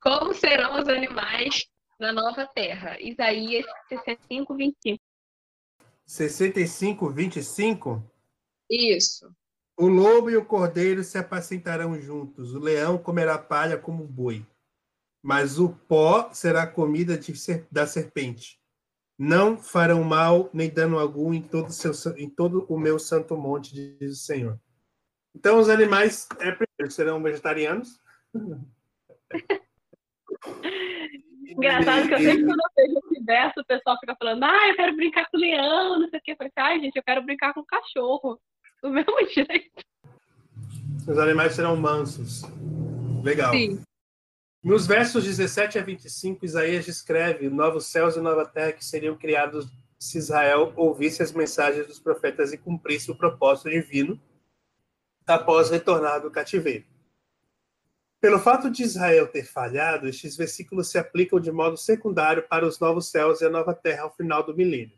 Como 0.00 0.32
serão 0.34 0.80
os 0.80 0.88
animais 0.88 1.66
na 2.00 2.12
nova 2.12 2.46
terra? 2.46 2.96
Isaías 3.00 3.66
65, 3.88 4.56
25. 4.56 5.04
65, 6.06 7.10
25? 7.10 8.12
Isso. 8.70 9.30
O 9.78 9.86
lobo 9.86 10.28
e 10.28 10.36
o 10.36 10.44
cordeiro 10.44 11.04
se 11.04 11.16
apacentarão 11.16 11.96
juntos, 12.00 12.52
o 12.52 12.58
leão 12.58 12.98
comerá 12.98 13.38
palha 13.38 13.78
como 13.78 14.02
um 14.02 14.08
boi, 14.08 14.44
mas 15.22 15.60
o 15.60 15.68
pó 15.68 16.30
será 16.32 16.66
comida 16.66 17.16
de, 17.16 17.32
da 17.70 17.86
serpente. 17.86 18.60
Não 19.16 19.56
farão 19.56 20.02
mal 20.02 20.50
nem 20.52 20.68
dano 20.68 20.98
algum 20.98 21.32
em 21.32 21.40
todo, 21.40 21.70
seu, 21.70 21.92
em 22.16 22.28
todo 22.28 22.66
o 22.68 22.76
meu 22.76 22.98
santo 22.98 23.36
monte, 23.36 23.72
diz 23.72 24.12
o 24.12 24.24
Senhor. 24.24 24.58
Então, 25.32 25.60
os 25.60 25.68
animais 25.68 26.26
é, 26.40 26.50
primeiro, 26.50 26.90
serão 26.90 27.22
vegetarianos. 27.22 28.00
Engraçado 31.46 32.08
que 32.08 32.14
eu 32.14 32.18
sempre 32.18 32.44
quando 32.44 32.60
eu 32.60 32.70
vejo 32.76 32.98
esse 32.98 33.24
verso, 33.24 33.60
o 33.60 33.64
pessoal 33.64 33.96
fica 34.00 34.16
falando, 34.16 34.42
ah, 34.42 34.68
eu 34.68 34.74
quero 34.74 34.96
brincar 34.96 35.30
com 35.30 35.36
o 35.36 35.40
leão, 35.40 36.00
não 36.00 36.08
sei 36.08 36.18
o 36.18 36.22
que. 36.22 36.32
Eu 36.32 36.36
falei, 36.36 36.52
ai, 36.56 36.80
gente, 36.80 36.96
eu 36.96 37.02
quero 37.04 37.22
brincar 37.22 37.54
com 37.54 37.60
o 37.60 37.66
cachorro. 37.66 38.40
Do 38.82 38.90
mesmo 38.90 39.28
jeito. 39.28 39.84
Os 41.06 41.18
animais 41.18 41.54
serão 41.54 41.76
mansos. 41.76 42.42
Legal. 43.22 43.52
Sim. 43.52 43.82
Nos 44.62 44.86
versos 44.86 45.24
17 45.24 45.78
a 45.78 45.82
25, 45.82 46.44
Isaías 46.44 46.84
descreve 46.84 47.48
novos 47.48 47.86
céus 47.86 48.16
e 48.16 48.20
nova 48.20 48.44
terra 48.44 48.72
que 48.72 48.84
seriam 48.84 49.16
criados 49.16 49.66
se 49.98 50.18
Israel 50.18 50.72
ouvisse 50.76 51.22
as 51.22 51.32
mensagens 51.32 51.86
dos 51.86 51.98
profetas 51.98 52.52
e 52.52 52.58
cumprisse 52.58 53.10
o 53.10 53.16
propósito 53.16 53.70
divino 53.70 54.20
após 55.26 55.70
retornar 55.70 56.20
do 56.20 56.30
cativeiro. 56.30 56.84
Pelo 58.20 58.40
fato 58.40 58.68
de 58.68 58.82
Israel 58.82 59.28
ter 59.28 59.44
falhado, 59.44 60.08
estes 60.08 60.36
versículos 60.36 60.90
se 60.90 60.98
aplicam 60.98 61.38
de 61.38 61.52
modo 61.52 61.76
secundário 61.76 62.42
para 62.48 62.66
os 62.66 62.80
novos 62.80 63.08
céus 63.08 63.40
e 63.40 63.44
a 63.44 63.50
nova 63.50 63.72
terra 63.72 64.02
ao 64.02 64.14
final 64.14 64.42
do 64.42 64.56
milênio. 64.56 64.97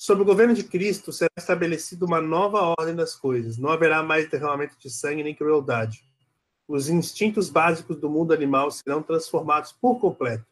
Sob 0.00 0.22
o 0.22 0.24
governo 0.24 0.54
de 0.54 0.64
Cristo 0.64 1.12
será 1.12 1.30
estabelecida 1.36 2.06
uma 2.06 2.22
nova 2.22 2.74
ordem 2.78 2.96
das 2.96 3.14
coisas. 3.14 3.58
Não 3.58 3.68
haverá 3.68 4.02
mais 4.02 4.30
derramamento 4.30 4.78
de 4.78 4.88
sangue 4.88 5.22
nem 5.22 5.34
crueldade. 5.34 6.02
Os 6.66 6.88
instintos 6.88 7.50
básicos 7.50 7.98
do 7.98 8.08
mundo 8.08 8.32
animal 8.32 8.70
serão 8.70 9.02
transformados 9.02 9.72
por 9.72 10.00
completo. 10.00 10.46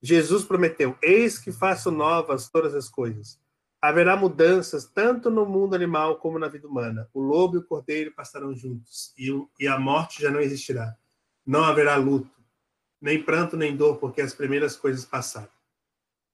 Jesus 0.00 0.44
prometeu: 0.44 0.96
Eis 1.02 1.38
que 1.38 1.52
faço 1.52 1.90
novas 1.90 2.48
todas 2.48 2.74
as 2.74 2.88
coisas. 2.88 3.38
Haverá 3.82 4.16
mudanças 4.16 4.86
tanto 4.86 5.28
no 5.28 5.44
mundo 5.44 5.74
animal 5.74 6.16
como 6.16 6.38
na 6.38 6.48
vida 6.48 6.66
humana. 6.66 7.06
O 7.12 7.20
lobo 7.20 7.56
e 7.56 7.58
o 7.58 7.64
cordeiro 7.64 8.14
passarão 8.14 8.54
juntos, 8.54 9.12
e 9.58 9.68
a 9.68 9.78
morte 9.78 10.22
já 10.22 10.30
não 10.30 10.40
existirá. 10.40 10.96
Não 11.44 11.64
haverá 11.64 11.96
luto, 11.96 12.34
nem 12.98 13.22
pranto, 13.22 13.58
nem 13.58 13.76
dor, 13.76 13.98
porque 13.98 14.22
as 14.22 14.32
primeiras 14.32 14.74
coisas 14.74 15.04
passaram. 15.04 15.59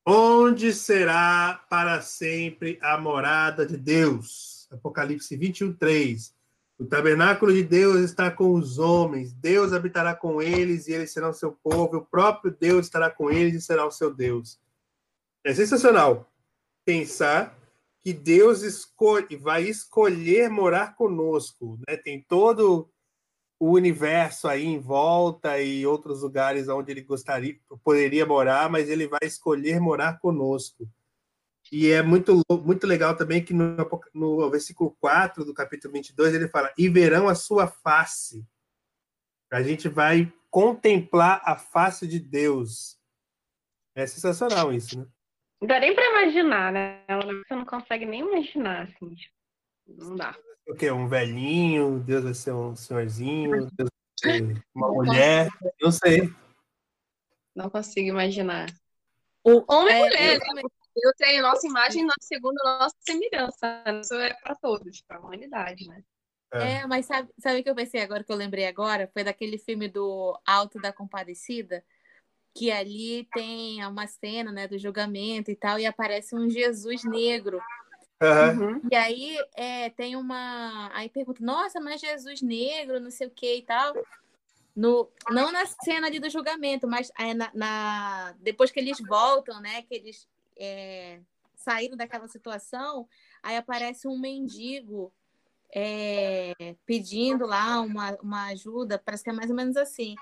Onde 0.09 0.73
será 0.73 1.67
para 1.69 2.01
sempre 2.01 2.79
a 2.81 2.97
morada 2.97 3.67
de 3.67 3.77
Deus? 3.77 4.69
Apocalipse 4.71 5.37
21, 5.37 5.73
3. 5.73 6.33
O 6.79 6.85
tabernáculo 6.85 7.53
de 7.53 7.65
Deus 7.65 7.97
está 7.97 8.31
com 8.31 8.53
os 8.53 8.79
homens, 8.79 9.33
Deus 9.33 9.73
habitará 9.73 10.15
com 10.15 10.41
eles 10.41 10.87
e 10.87 10.93
eles 10.93 11.11
serão 11.11 11.33
seu 11.33 11.51
povo, 11.51 11.97
o 11.97 12.05
próprio 12.05 12.57
Deus 12.57 12.87
estará 12.87 13.11
com 13.11 13.33
eles 13.33 13.55
e 13.55 13.61
será 13.61 13.85
o 13.85 13.91
seu 13.91 14.15
Deus. 14.15 14.61
É 15.43 15.53
sensacional 15.53 16.31
pensar 16.85 17.59
que 18.01 18.13
Deus 18.13 18.63
escolhe, 18.63 19.35
vai 19.35 19.65
escolher 19.65 20.49
morar 20.49 20.95
conosco. 20.95 21.81
Né? 21.89 21.97
Tem 21.97 22.25
todo 22.29 22.89
o 23.59 23.73
universo 23.73 24.49
aí 24.49 24.65
em 24.65 24.79
volta 24.79 25.61
e 25.61 25.87
outros 25.87 26.23
lugares 26.23 26.69
onde 26.69 26.93
ele 26.93 27.03
gostaria, 27.03 27.59
poderia 27.83 28.27
morar, 28.27 28.69
mas 28.71 28.89
ele 28.89 29.09
vai 29.09 29.21
escolher 29.23 29.81
morar 29.81 30.19
conosco. 30.19 30.89
E 31.73 31.91
é 31.91 32.03
muito, 32.03 32.43
muito 32.65 32.87
legal 32.87 33.17
também 33.17 33.45
que 33.45 33.53
no, 33.53 33.77
no 34.15 34.51
versículo 34.51 34.97
4 35.01 35.45
do 35.45 35.53
capítulo 35.53 35.95
22 35.95 36.35
ele 36.35 36.49
fala: 36.49 36.73
E 36.79 36.89
verão 36.89 37.29
a 37.29 37.35
sua 37.35 37.67
face. 37.67 38.47
A 39.51 39.63
gente 39.63 39.89
vai 39.89 40.33
contemplar 40.51 41.41
a 41.45 41.57
face 41.57 42.07
de 42.07 42.21
Deus. 42.21 42.99
É 43.95 44.07
sensacional 44.07 44.73
isso, 44.73 44.99
né? 44.99 45.07
Não 45.61 45.69
dá 45.69 45.81
nem 45.81 45.95
para 45.95 46.05
imaginar, 46.11 46.73
né? 46.73 47.03
Você 47.47 47.55
não 47.55 47.65
consegue 47.65 48.05
nem 48.05 48.21
imaginar, 48.21 48.83
assim. 48.83 49.17
Não 49.87 50.17
dá 50.17 50.37
o 50.67 50.75
quê? 50.75 50.91
Um 50.91 51.09
velhinho, 51.09 52.01
Deus 52.01 52.25
vai 52.25 52.35
ser 52.35 52.53
um 52.53 52.75
senhorzinho, 52.75 53.71
Deus 53.73 53.89
vai 54.23 54.39
ser 54.39 54.65
uma 54.75 54.89
mulher, 54.89 55.49
não 55.81 55.93
sei. 55.93 56.35
Não 57.55 57.71
consigo 57.71 58.09
imaginar. 58.09 58.67
O 59.45 59.65
homem 59.73 59.95
e 59.95 59.99
é, 59.99 60.05
mulher, 60.05 60.39
né? 60.55 60.63
Eu 60.97 61.13
tenho 61.17 61.43
nossa 61.43 61.67
imagem 61.67 62.05
na 62.05 62.15
segunda 62.21 62.63
nossa 62.65 62.97
semelhança. 63.01 63.85
Isso 64.01 64.15
é 64.15 64.35
para 64.35 64.55
todos, 64.57 65.03
para 65.03 65.19
a 65.19 65.21
humanidade, 65.21 65.87
né? 65.87 66.03
É. 66.53 66.73
é, 66.73 66.87
mas 66.87 67.07
sabe, 67.07 67.31
sabe 67.39 67.61
o 67.61 67.63
que 67.63 67.71
eu 67.71 67.75
pensei 67.75 68.01
agora, 68.01 68.25
que 68.25 68.33
eu 68.33 68.37
lembrei 68.37 68.67
agora? 68.67 69.09
Foi 69.13 69.23
daquele 69.23 69.59
filme 69.59 69.89
do 69.89 70.39
Alto 70.47 70.81
da 70.81 70.93
Compadecida, 70.93 71.85
que 72.55 72.71
ali 72.71 73.29
tem 73.35 73.85
uma 73.85 74.07
cena, 74.07 74.51
né, 74.51 74.67
do 74.67 74.79
julgamento 74.79 75.51
e 75.51 75.57
tal, 75.57 75.79
e 75.79 75.87
aparece 75.87 76.35
um 76.35 76.49
Jesus 76.49 77.05
negro. 77.05 77.61
Uhum. 78.23 78.81
E 78.91 78.97
aí 78.97 79.37
é, 79.55 79.91
tem 79.91 80.17
uma. 80.17 80.91
Aí 80.95 81.09
pergunta, 81.09 81.45
nossa, 81.45 81.81
mas 81.81 82.01
Jesus 82.01 82.41
negro, 82.41 83.01
não 83.01 83.11
sei 83.11 83.27
o 83.27 83.31
que 83.31 83.57
e 83.57 83.63
tal. 83.63 83.95
No, 84.75 85.11
não 85.31 85.51
na 85.53 85.65
cena 85.67 86.07
ali 86.07 86.19
do 86.19 86.29
julgamento, 86.29 86.87
mas 86.87 87.11
é, 87.19 87.33
na, 87.33 87.51
na, 87.55 88.35
depois 88.41 88.71
que 88.71 88.79
eles 88.81 88.99
voltam, 89.01 89.61
né? 89.61 89.83
Que 89.83 89.95
eles 89.95 90.29
é, 90.59 91.21
saíram 91.55 91.97
daquela 91.97 92.29
situação, 92.29 93.09
aí 93.43 93.57
aparece 93.57 94.07
um 94.07 94.19
mendigo 94.19 95.13
é, 95.75 96.53
pedindo 96.85 97.47
lá 97.47 97.81
uma, 97.81 98.17
uma 98.23 98.47
ajuda, 98.47 98.99
parece 98.99 99.25
que 99.25 99.31
é 99.31 99.33
mais 99.33 99.51
ou 99.51 99.57
menos 99.57 99.77
assim. 99.77 100.15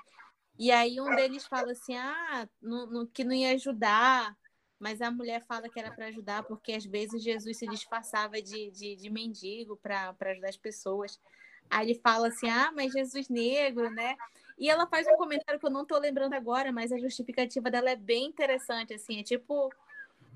E 0.57 0.71
aí 0.71 0.99
um 0.99 1.13
deles 1.15 1.45
fala 1.45 1.71
assim, 1.73 1.95
ah, 1.95 2.47
no, 2.61 2.85
no, 2.87 3.07
que 3.07 3.23
não 3.23 3.33
ia 3.33 3.51
ajudar, 3.51 4.35
mas 4.79 5.01
a 5.01 5.09
mulher 5.09 5.43
fala 5.45 5.69
que 5.69 5.79
era 5.79 5.91
para 5.91 6.07
ajudar, 6.07 6.43
porque 6.43 6.73
às 6.73 6.85
vezes 6.85 7.23
Jesus 7.23 7.57
se 7.57 7.67
disfarçava 7.67 8.41
de, 8.41 8.71
de, 8.71 8.95
de 8.95 9.09
mendigo 9.09 9.77
para 9.77 10.15
ajudar 10.21 10.49
as 10.49 10.57
pessoas. 10.57 11.19
Aí 11.69 11.89
ele 11.89 11.99
fala 11.99 12.27
assim: 12.27 12.49
ah, 12.49 12.71
mas 12.75 12.91
Jesus 12.91 13.29
negro, 13.29 13.89
né? 13.89 14.15
E 14.57 14.69
ela 14.69 14.87
faz 14.87 15.07
um 15.07 15.17
comentário 15.17 15.59
que 15.59 15.65
eu 15.65 15.71
não 15.71 15.83
estou 15.83 15.99
lembrando 15.99 16.33
agora, 16.33 16.71
mas 16.71 16.91
a 16.91 16.97
justificativa 16.97 17.69
dela 17.69 17.89
é 17.89 17.95
bem 17.95 18.25
interessante, 18.25 18.93
assim, 18.93 19.19
é 19.19 19.23
tipo 19.23 19.69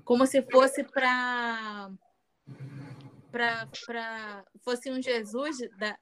como 0.04 0.26
se 0.26 0.42
fosse 0.42 0.84
para 0.84 1.90
para 3.30 4.44
fosse 4.62 4.90
um 4.90 5.00
Jesus 5.00 5.58
da, 5.78 5.96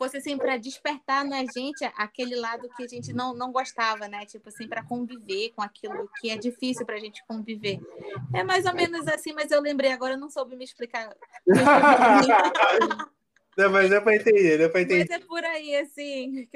fosse 0.00 0.16
assim 0.16 0.38
para 0.38 0.56
despertar 0.56 1.26
na 1.26 1.40
gente 1.44 1.84
aquele 1.94 2.34
lado 2.34 2.70
que 2.74 2.82
a 2.82 2.88
gente 2.88 3.12
não, 3.12 3.34
não 3.34 3.52
gostava, 3.52 4.08
né? 4.08 4.24
Tipo 4.24 4.48
assim, 4.48 4.66
para 4.66 4.82
conviver 4.82 5.50
com 5.50 5.60
aquilo 5.60 6.08
que 6.18 6.30
é 6.30 6.38
difícil 6.38 6.86
para 6.86 6.94
a 6.94 6.98
gente 6.98 7.22
conviver. 7.28 7.78
É 8.34 8.42
mais 8.42 8.64
ou 8.64 8.72
menos 8.72 9.06
assim, 9.06 9.34
mas 9.34 9.50
eu 9.50 9.60
lembrei 9.60 9.92
agora, 9.92 10.16
não 10.16 10.30
soube 10.30 10.56
me 10.56 10.64
explicar. 10.64 11.14
Não, 13.58 13.68
mas 13.68 13.90
dá 13.90 14.00
para 14.00 14.14
entender, 14.14 14.58
dá 14.58 14.68
para 14.70 14.80
entender. 14.80 15.06
Mas 15.10 15.20
é 15.20 15.26
por 15.26 15.44
aí, 15.44 15.76
assim. 15.76 16.48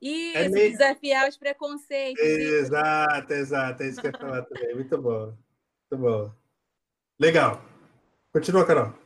Isso, 0.00 0.36
é 0.36 0.48
meio... 0.50 0.70
desafiar 0.70 1.28
os 1.28 1.36
preconceitos. 1.36 2.22
Exato, 2.22 3.32
exato. 3.32 3.82
É 3.82 3.88
isso 3.88 4.00
que 4.00 4.06
eu 4.06 4.12
ia 4.12 4.18
falar 4.18 4.42
também. 4.42 4.74
Muito 4.74 5.00
bom. 5.00 5.34
Muito 5.90 6.02
bom. 6.02 6.30
Legal. 7.18 7.64
Continua, 8.32 8.66
Carol. 8.66 9.03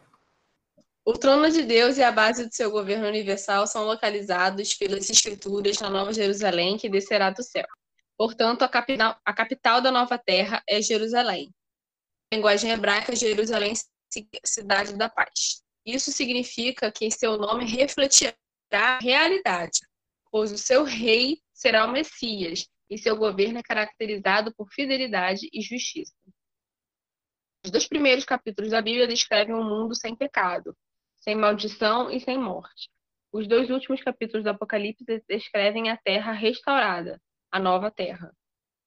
O 1.11 1.15
trono 1.15 1.51
de 1.51 1.63
Deus 1.63 1.97
e 1.97 2.03
a 2.03 2.13
base 2.13 2.47
do 2.47 2.55
seu 2.55 2.71
governo 2.71 3.09
universal 3.09 3.67
são 3.67 3.87
localizados 3.87 4.75
pelas 4.75 5.09
escrituras 5.09 5.79
na 5.79 5.89
Nova 5.89 6.13
Jerusalém, 6.13 6.77
que 6.77 6.87
descerá 6.87 7.31
do 7.31 7.43
céu. 7.43 7.65
Portanto, 8.15 8.61
a 8.61 8.69
capital, 8.69 9.19
a 9.25 9.33
capital 9.33 9.81
da 9.81 9.91
nova 9.91 10.19
terra 10.19 10.63
é 10.69 10.83
Jerusalém. 10.83 11.51
Em 12.31 12.37
linguagem 12.37 12.73
hebraica, 12.73 13.17
Jerusalém 13.17 13.73
cidade 14.45 14.99
da 14.99 15.09
paz. 15.09 15.63
Isso 15.83 16.13
significa 16.13 16.93
que 16.93 17.11
seu 17.11 17.39
nome 17.39 17.65
refletirá 17.65 18.37
a 18.71 18.99
realidade, 18.99 19.81
pois 20.31 20.53
o 20.53 20.59
seu 20.59 20.85
rei 20.85 21.41
será 21.55 21.87
o 21.87 21.91
Messias 21.91 22.67
e 22.91 22.99
seu 22.99 23.17
governo 23.17 23.61
é 23.61 23.63
caracterizado 23.63 24.55
por 24.55 24.69
fidelidade 24.71 25.49
e 25.55 25.63
justiça. 25.63 26.13
Os 27.65 27.71
dois 27.71 27.89
primeiros 27.89 28.27
capítulos 28.27 28.73
da 28.73 28.83
Bíblia 28.83 29.09
descrevem 29.09 29.55
um 29.55 29.65
mundo 29.65 29.95
sem 29.95 30.15
pecado, 30.15 30.77
sem 31.29 31.35
maldição 31.35 32.11
e 32.11 32.19
sem 32.19 32.39
morte. 32.39 32.89
Os 33.31 33.47
dois 33.47 33.69
últimos 33.69 34.03
capítulos 34.03 34.45
do 34.45 34.49
Apocalipse 34.49 35.05
descrevem 35.29 35.91
a 35.91 35.97
terra 35.99 36.33
restaurada, 36.33 37.21
a 37.53 37.61
nova 37.61 37.91
terra. 37.91 38.35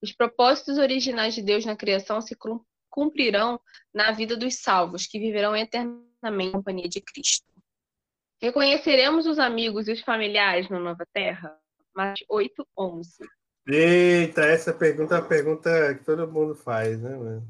Os 0.01 0.11
propósitos 0.11 0.79
originais 0.79 1.35
de 1.35 1.43
Deus 1.43 1.63
na 1.63 1.75
criação 1.75 2.19
se 2.19 2.35
cumprirão 2.89 3.61
na 3.93 4.11
vida 4.11 4.35
dos 4.35 4.55
salvos, 4.55 5.05
que 5.05 5.19
viverão 5.19 5.55
eternamente 5.55 6.49
em 6.49 6.51
companhia 6.51 6.89
de 6.89 6.99
Cristo. 6.99 7.45
Reconheceremos 8.41 9.27
os 9.27 9.37
amigos 9.37 9.87
e 9.87 9.91
os 9.91 10.01
familiares 10.01 10.67
na 10.67 10.79
nova 10.79 11.05
terra? 11.13 11.55
Mateus 11.95 12.25
8, 12.27 12.67
11. 12.75 13.11
Eita, 13.67 14.41
essa 14.41 14.73
pergunta 14.73 15.13
é 15.13 15.19
a 15.19 15.21
pergunta 15.21 15.93
que 15.93 16.03
todo 16.03 16.27
mundo 16.27 16.55
faz, 16.55 16.99
né? 16.99 17.43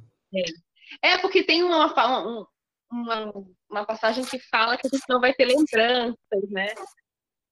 É, 1.02 1.14
é 1.14 1.18
porque 1.18 1.44
tem 1.44 1.64
uma, 1.64 1.86
uma, 1.86 2.48
uma 2.92 3.46
passagem 3.86 4.24
que 4.26 4.40
fala 4.40 4.78
que 4.78 4.88
a 4.88 4.90
gente 4.90 5.04
não 5.10 5.20
vai 5.20 5.34
ter 5.34 5.46
lembranças, 5.46 6.50
né? 6.50 6.68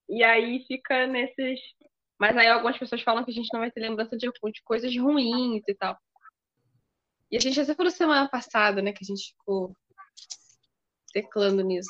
E 0.09 0.23
aí 0.23 0.63
fica 0.67 1.07
nesses. 1.07 1.59
Mas 2.19 2.35
aí 2.35 2.47
algumas 2.47 2.77
pessoas 2.77 3.01
falam 3.01 3.23
que 3.23 3.31
a 3.31 3.33
gente 3.33 3.49
não 3.53 3.61
vai 3.61 3.71
ter 3.71 3.79
lembrança 3.79 4.17
de, 4.17 4.27
de 4.27 4.63
coisas 4.63 4.95
ruins 4.97 5.63
e 5.67 5.75
tal. 5.75 5.97
E 7.31 7.37
a 7.37 7.39
gente 7.39 7.59
até 7.61 7.73
falou 7.75 7.91
semana 7.91 8.27
passada, 8.27 8.81
né, 8.81 8.91
que 8.91 9.03
a 9.03 9.05
gente 9.05 9.33
ficou 9.37 9.71
teclando 11.13 11.63
nisso. 11.63 11.89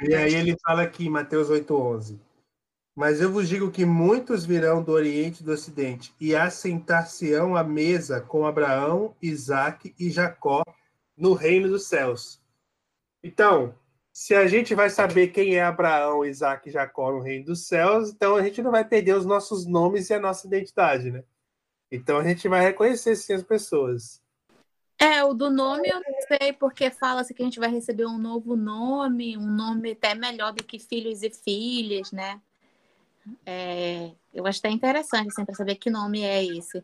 E 0.00 0.14
aí 0.14 0.34
ele 0.34 0.56
fala 0.64 0.82
aqui, 0.82 1.08
Mateus 1.08 1.48
8,11. 1.48 2.18
Mas 2.96 3.20
eu 3.20 3.30
vos 3.30 3.46
digo 3.46 3.70
que 3.70 3.84
muitos 3.84 4.46
virão 4.46 4.82
do 4.82 4.92
Oriente 4.92 5.42
e 5.42 5.44
do 5.44 5.52
Ocidente 5.52 6.14
e 6.18 6.34
assentar-se-ão 6.34 7.54
à 7.54 7.62
mesa 7.62 8.22
com 8.22 8.46
Abraão, 8.46 9.14
Isaque 9.20 9.94
e 9.98 10.10
Jacó 10.10 10.62
no 11.14 11.34
reino 11.34 11.68
dos 11.68 11.86
céus. 11.86 12.40
Então, 13.26 13.74
se 14.12 14.36
a 14.36 14.46
gente 14.46 14.72
vai 14.72 14.88
saber 14.88 15.28
quem 15.28 15.56
é 15.56 15.62
Abraão, 15.62 16.24
Isaac 16.24 16.68
e 16.68 16.72
Jacó 16.72 17.10
no 17.10 17.20
reino 17.20 17.46
dos 17.46 17.66
céus, 17.66 18.10
então 18.10 18.36
a 18.36 18.42
gente 18.42 18.62
não 18.62 18.70
vai 18.70 18.84
perder 18.84 19.16
os 19.16 19.26
nossos 19.26 19.66
nomes 19.66 20.08
e 20.08 20.14
a 20.14 20.20
nossa 20.20 20.46
identidade, 20.46 21.10
né? 21.10 21.24
Então 21.90 22.18
a 22.18 22.24
gente 22.24 22.48
vai 22.48 22.62
reconhecer 22.62 23.16
sim 23.16 23.32
as 23.32 23.42
pessoas. 23.42 24.22
É, 24.96 25.24
o 25.24 25.34
do 25.34 25.50
nome 25.50 25.88
eu 25.88 25.96
não 25.96 26.38
sei, 26.38 26.52
porque 26.52 26.88
fala-se 26.88 27.34
que 27.34 27.42
a 27.42 27.44
gente 27.44 27.58
vai 27.58 27.68
receber 27.68 28.06
um 28.06 28.16
novo 28.16 28.54
nome, 28.54 29.36
um 29.36 29.50
nome 29.50 29.90
até 29.90 30.14
melhor 30.14 30.52
do 30.52 30.62
que 30.62 30.78
filhos 30.78 31.24
e 31.24 31.30
filhas, 31.30 32.12
né? 32.12 32.40
É, 33.44 34.12
eu 34.32 34.46
acho 34.46 34.60
até 34.60 34.70
interessante, 34.70 35.28
assim, 35.28 35.44
para 35.44 35.54
saber 35.54 35.74
que 35.74 35.90
nome 35.90 36.22
é 36.22 36.44
esse. 36.44 36.82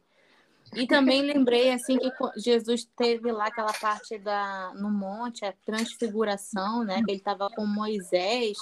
E 0.74 0.86
também 0.86 1.22
lembrei 1.22 1.70
assim 1.70 1.98
que 1.98 2.10
Jesus 2.36 2.88
teve 2.96 3.30
lá 3.30 3.46
aquela 3.46 3.72
parte 3.74 4.18
da 4.18 4.72
no 4.74 4.90
monte, 4.90 5.44
a 5.44 5.52
transfiguração, 5.64 6.82
né? 6.84 7.02
Que 7.04 7.10
ele 7.10 7.18
estava 7.18 7.50
com 7.50 7.66
Moisés. 7.66 8.56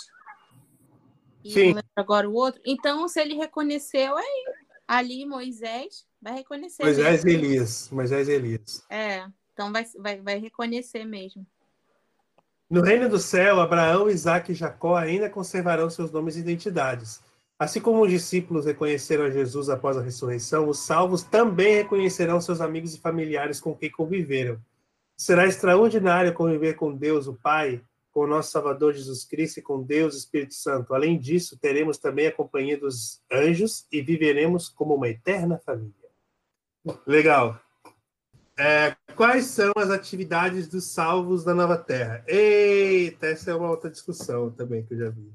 E 1.44 1.52
Sim. 1.52 1.74
agora 1.94 2.28
o 2.28 2.34
outro. 2.34 2.60
Então, 2.66 3.06
se 3.08 3.20
ele 3.20 3.34
reconheceu 3.34 4.16
aí 4.16 4.44
ali 4.86 5.24
Moisés, 5.24 6.04
vai 6.20 6.34
reconhecer. 6.34 6.82
Moisés 6.82 7.24
e 7.24 7.30
Elias. 7.30 7.88
Moisés 7.92 8.28
e 8.28 8.32
Elias. 8.32 8.84
É, 8.90 9.26
então 9.52 9.72
vai, 9.72 9.84
vai, 9.98 10.20
vai 10.20 10.38
reconhecer 10.38 11.04
mesmo. 11.04 11.46
No 12.68 12.82
reino 12.82 13.08
do 13.08 13.18
céu, 13.18 13.60
Abraão, 13.60 14.08
Isaac 14.08 14.50
e 14.50 14.54
Jacó 14.54 14.96
ainda 14.96 15.30
conservarão 15.30 15.88
seus 15.90 16.10
nomes 16.10 16.36
e 16.36 16.40
identidades. 16.40 17.20
Assim 17.60 17.78
como 17.78 18.00
os 18.02 18.10
discípulos 18.10 18.64
reconheceram 18.64 19.24
a 19.24 19.30
Jesus 19.30 19.68
após 19.68 19.94
a 19.94 20.00
ressurreição, 20.00 20.66
os 20.66 20.78
salvos 20.78 21.22
também 21.22 21.74
reconhecerão 21.74 22.40
seus 22.40 22.58
amigos 22.58 22.94
e 22.94 22.98
familiares 22.98 23.60
com 23.60 23.76
quem 23.76 23.90
conviveram. 23.90 24.58
Será 25.14 25.46
extraordinário 25.46 26.32
conviver 26.32 26.72
com 26.72 26.96
Deus, 26.96 27.26
o 27.26 27.34
Pai, 27.34 27.82
com 28.10 28.20
o 28.20 28.26
nosso 28.26 28.50
Salvador 28.50 28.94
Jesus 28.94 29.26
Cristo 29.26 29.58
e 29.58 29.62
com 29.62 29.82
Deus, 29.82 30.16
Espírito 30.16 30.54
Santo. 30.54 30.94
Além 30.94 31.18
disso, 31.18 31.58
teremos 31.58 31.98
também 31.98 32.28
a 32.28 32.32
companhia 32.32 32.78
dos 32.78 33.20
anjos 33.30 33.86
e 33.92 34.00
viveremos 34.00 34.70
como 34.70 34.94
uma 34.94 35.10
eterna 35.10 35.58
família. 35.58 35.92
Legal. 37.06 37.60
É, 38.58 38.96
quais 39.14 39.44
são 39.44 39.70
as 39.76 39.90
atividades 39.90 40.66
dos 40.66 40.84
salvos 40.84 41.44
da 41.44 41.52
nova 41.52 41.76
terra? 41.76 42.24
Eita, 42.26 43.26
essa 43.26 43.50
é 43.50 43.54
uma 43.54 43.68
outra 43.68 43.90
discussão 43.90 44.50
também 44.50 44.82
que 44.82 44.94
eu 44.94 44.98
já 44.98 45.10
vi. 45.10 45.30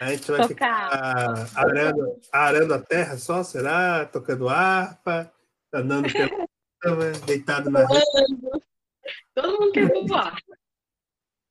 A 0.00 0.10
gente 0.10 0.30
vai 0.30 0.46
Tocar. 0.46 1.46
ficar 1.48 1.60
arando, 1.60 2.20
arando 2.32 2.74
a 2.74 2.78
terra 2.78 3.16
só, 3.16 3.42
será? 3.42 4.04
Tocando 4.04 4.48
harpa, 4.48 5.32
andando 5.72 6.12
pela 6.12 6.48
cama, 6.80 7.10
deitado 7.26 7.70
na 7.70 7.86
rede. 7.86 8.04
Todo 9.34 9.60
mundo 9.60 9.72
quer 9.72 9.88
voar. 10.06 10.36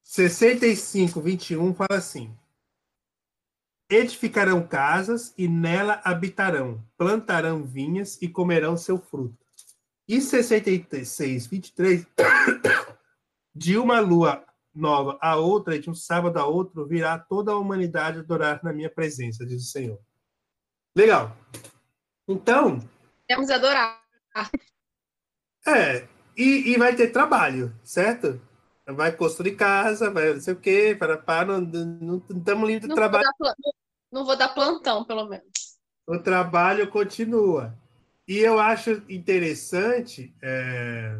65, 0.03 1.19
21 1.21 1.73
fala 1.73 1.97
assim: 1.97 2.37
Edificarão 3.89 4.65
casas 4.65 5.33
e 5.37 5.47
nela 5.47 6.01
habitarão, 6.03 6.83
plantarão 6.97 7.63
vinhas 7.63 8.19
e 8.21 8.27
comerão 8.27 8.77
seu 8.77 8.99
fruto. 8.99 9.37
E 10.07 10.21
66, 10.21 11.47
23, 11.47 12.05
de 13.55 13.77
uma 13.77 13.99
lua 13.99 14.45
nova 14.75 15.17
a 15.21 15.37
outra, 15.37 15.75
e 15.75 15.79
de 15.79 15.89
um 15.89 15.95
sábado 15.95 16.37
a 16.37 16.45
outro, 16.45 16.85
virá 16.85 17.17
toda 17.17 17.51
a 17.51 17.57
humanidade 17.57 18.19
adorar 18.19 18.61
na 18.63 18.73
minha 18.73 18.89
presença, 18.89 19.45
diz 19.45 19.63
o 19.63 19.71
Senhor. 19.71 19.99
Legal. 20.95 21.35
Então. 22.27 22.79
Temos 23.27 23.49
adorar. 23.49 24.03
É, 25.65 26.07
e, 26.37 26.73
e, 26.73 26.77
vai 26.77 26.95
ter 26.95 27.11
trabalho, 27.11 27.73
certo? 27.83 28.39
Vai 28.85 29.11
construir 29.11 29.55
casa, 29.55 30.11
vai 30.11 30.33
não 30.33 30.41
sei 30.41 30.53
o 30.53 30.59
quê, 30.59 30.95
para, 30.97 31.17
para, 31.17 31.59
não 31.59 32.17
estamos 32.29 32.67
livres 32.67 32.89
de 32.89 32.95
trabalho. 32.95 33.25
Vou 33.39 33.47
dar, 33.47 33.55
não 34.11 34.25
vou 34.25 34.37
dar 34.37 34.49
plantão, 34.49 35.05
pelo 35.05 35.27
menos. 35.27 35.47
O 36.05 36.19
trabalho 36.19 36.87
continua. 36.89 37.73
E 38.27 38.37
eu 38.37 38.59
acho 38.59 39.01
interessante. 39.09 40.35
É 40.41 41.19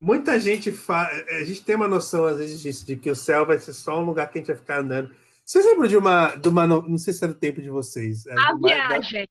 Muita 0.00 0.38
gente 0.38 0.70
fala. 0.70 1.08
A 1.08 1.44
gente 1.44 1.64
tem 1.64 1.74
uma 1.74 1.88
noção, 1.88 2.26
às 2.26 2.38
vezes, 2.38 2.60
disso, 2.60 2.86
de 2.86 2.96
que 2.96 3.10
o 3.10 3.16
céu 3.16 3.46
vai 3.46 3.58
ser 3.58 3.72
só 3.72 3.98
um 3.98 4.04
lugar 4.04 4.30
que 4.30 4.38
a 4.38 4.40
gente 4.40 4.48
vai 4.48 4.56
ficar 4.56 4.80
andando. 4.80 5.14
Vocês 5.44 5.64
lembram 5.64 5.88
de 5.88 5.96
uma. 5.96 6.36
De 6.36 6.48
uma 6.48 6.66
não 6.66 6.98
sei 6.98 7.12
se 7.14 7.24
era 7.24 7.32
o 7.32 7.36
tempo 7.36 7.62
de 7.62 7.70
vocês. 7.70 8.26
A 8.26 8.54
viagem. 8.56 9.26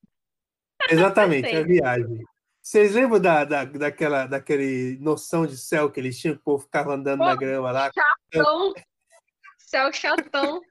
Da... 0.80 0.94
Exatamente, 0.94 1.56
a 1.56 1.62
viagem. 1.64 2.24
Vocês 2.62 2.94
lembram 2.94 3.20
da, 3.20 3.46
da, 3.46 3.64
daquela 3.64 4.26
daquele 4.26 4.98
noção 5.00 5.46
de 5.46 5.56
céu 5.56 5.92
que 5.92 6.00
eles 6.00 6.18
tinham, 6.18 6.34
que 6.34 6.42
o 6.42 6.44
povo 6.44 6.64
ficava 6.64 6.96
andando 6.96 7.20
Pô, 7.20 7.26
na 7.26 7.36
grama 7.36 7.72
lá? 7.72 7.92
Chatão! 7.94 8.74
Céu 9.60 9.94
chatão! 9.94 10.62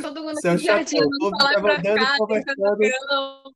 Todo 0.00 0.22
mundo 0.22 0.40
céu 0.40 0.54
aqui 0.54 0.64
jardim, 0.64 0.98
andando 0.98 1.62
pra 1.62 1.82
cá, 1.82 2.16
conversando 2.16 3.54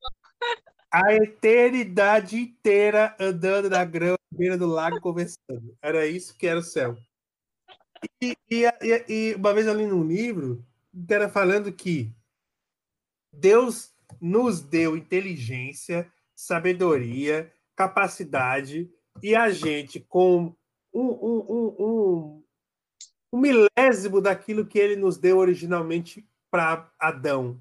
a 0.91 1.15
eternidade 1.15 2.37
inteira 2.37 3.15
andando 3.21 3.69
na 3.69 3.85
grama, 3.85 4.19
beira 4.31 4.57
do 4.57 4.67
lago, 4.67 5.01
conversando. 5.01 5.77
Era 5.83 6.07
isso 6.07 6.37
que 6.37 6.47
era 6.47 6.59
o 6.59 6.63
céu. 6.63 6.97
E, 8.23 8.37
e, 8.51 8.65
e, 9.09 9.35
uma 9.35 9.53
vez 9.53 9.67
eu 9.67 9.75
li 9.75 9.87
num 9.87 10.07
livro, 10.07 10.65
que 11.07 11.15
era 11.15 11.29
falando 11.29 11.73
que 11.73 12.13
Deus 13.33 13.93
nos 14.21 14.61
deu 14.61 14.97
inteligência, 14.97 16.11
sabedoria, 16.35 17.53
capacidade, 17.77 18.91
e 19.23 19.35
a 19.35 19.51
gente, 19.51 20.01
com 20.01 20.55
um, 20.93 21.09
um, 21.09 21.75
um, 21.79 22.45
um 23.33 23.39
milésimo 23.39 24.21
daquilo 24.21 24.67
que 24.67 24.79
ele 24.79 24.97
nos 24.97 25.19
deu 25.19 25.39
originalmente 25.39 26.27
para 26.51 26.91
Adão, 26.99 27.61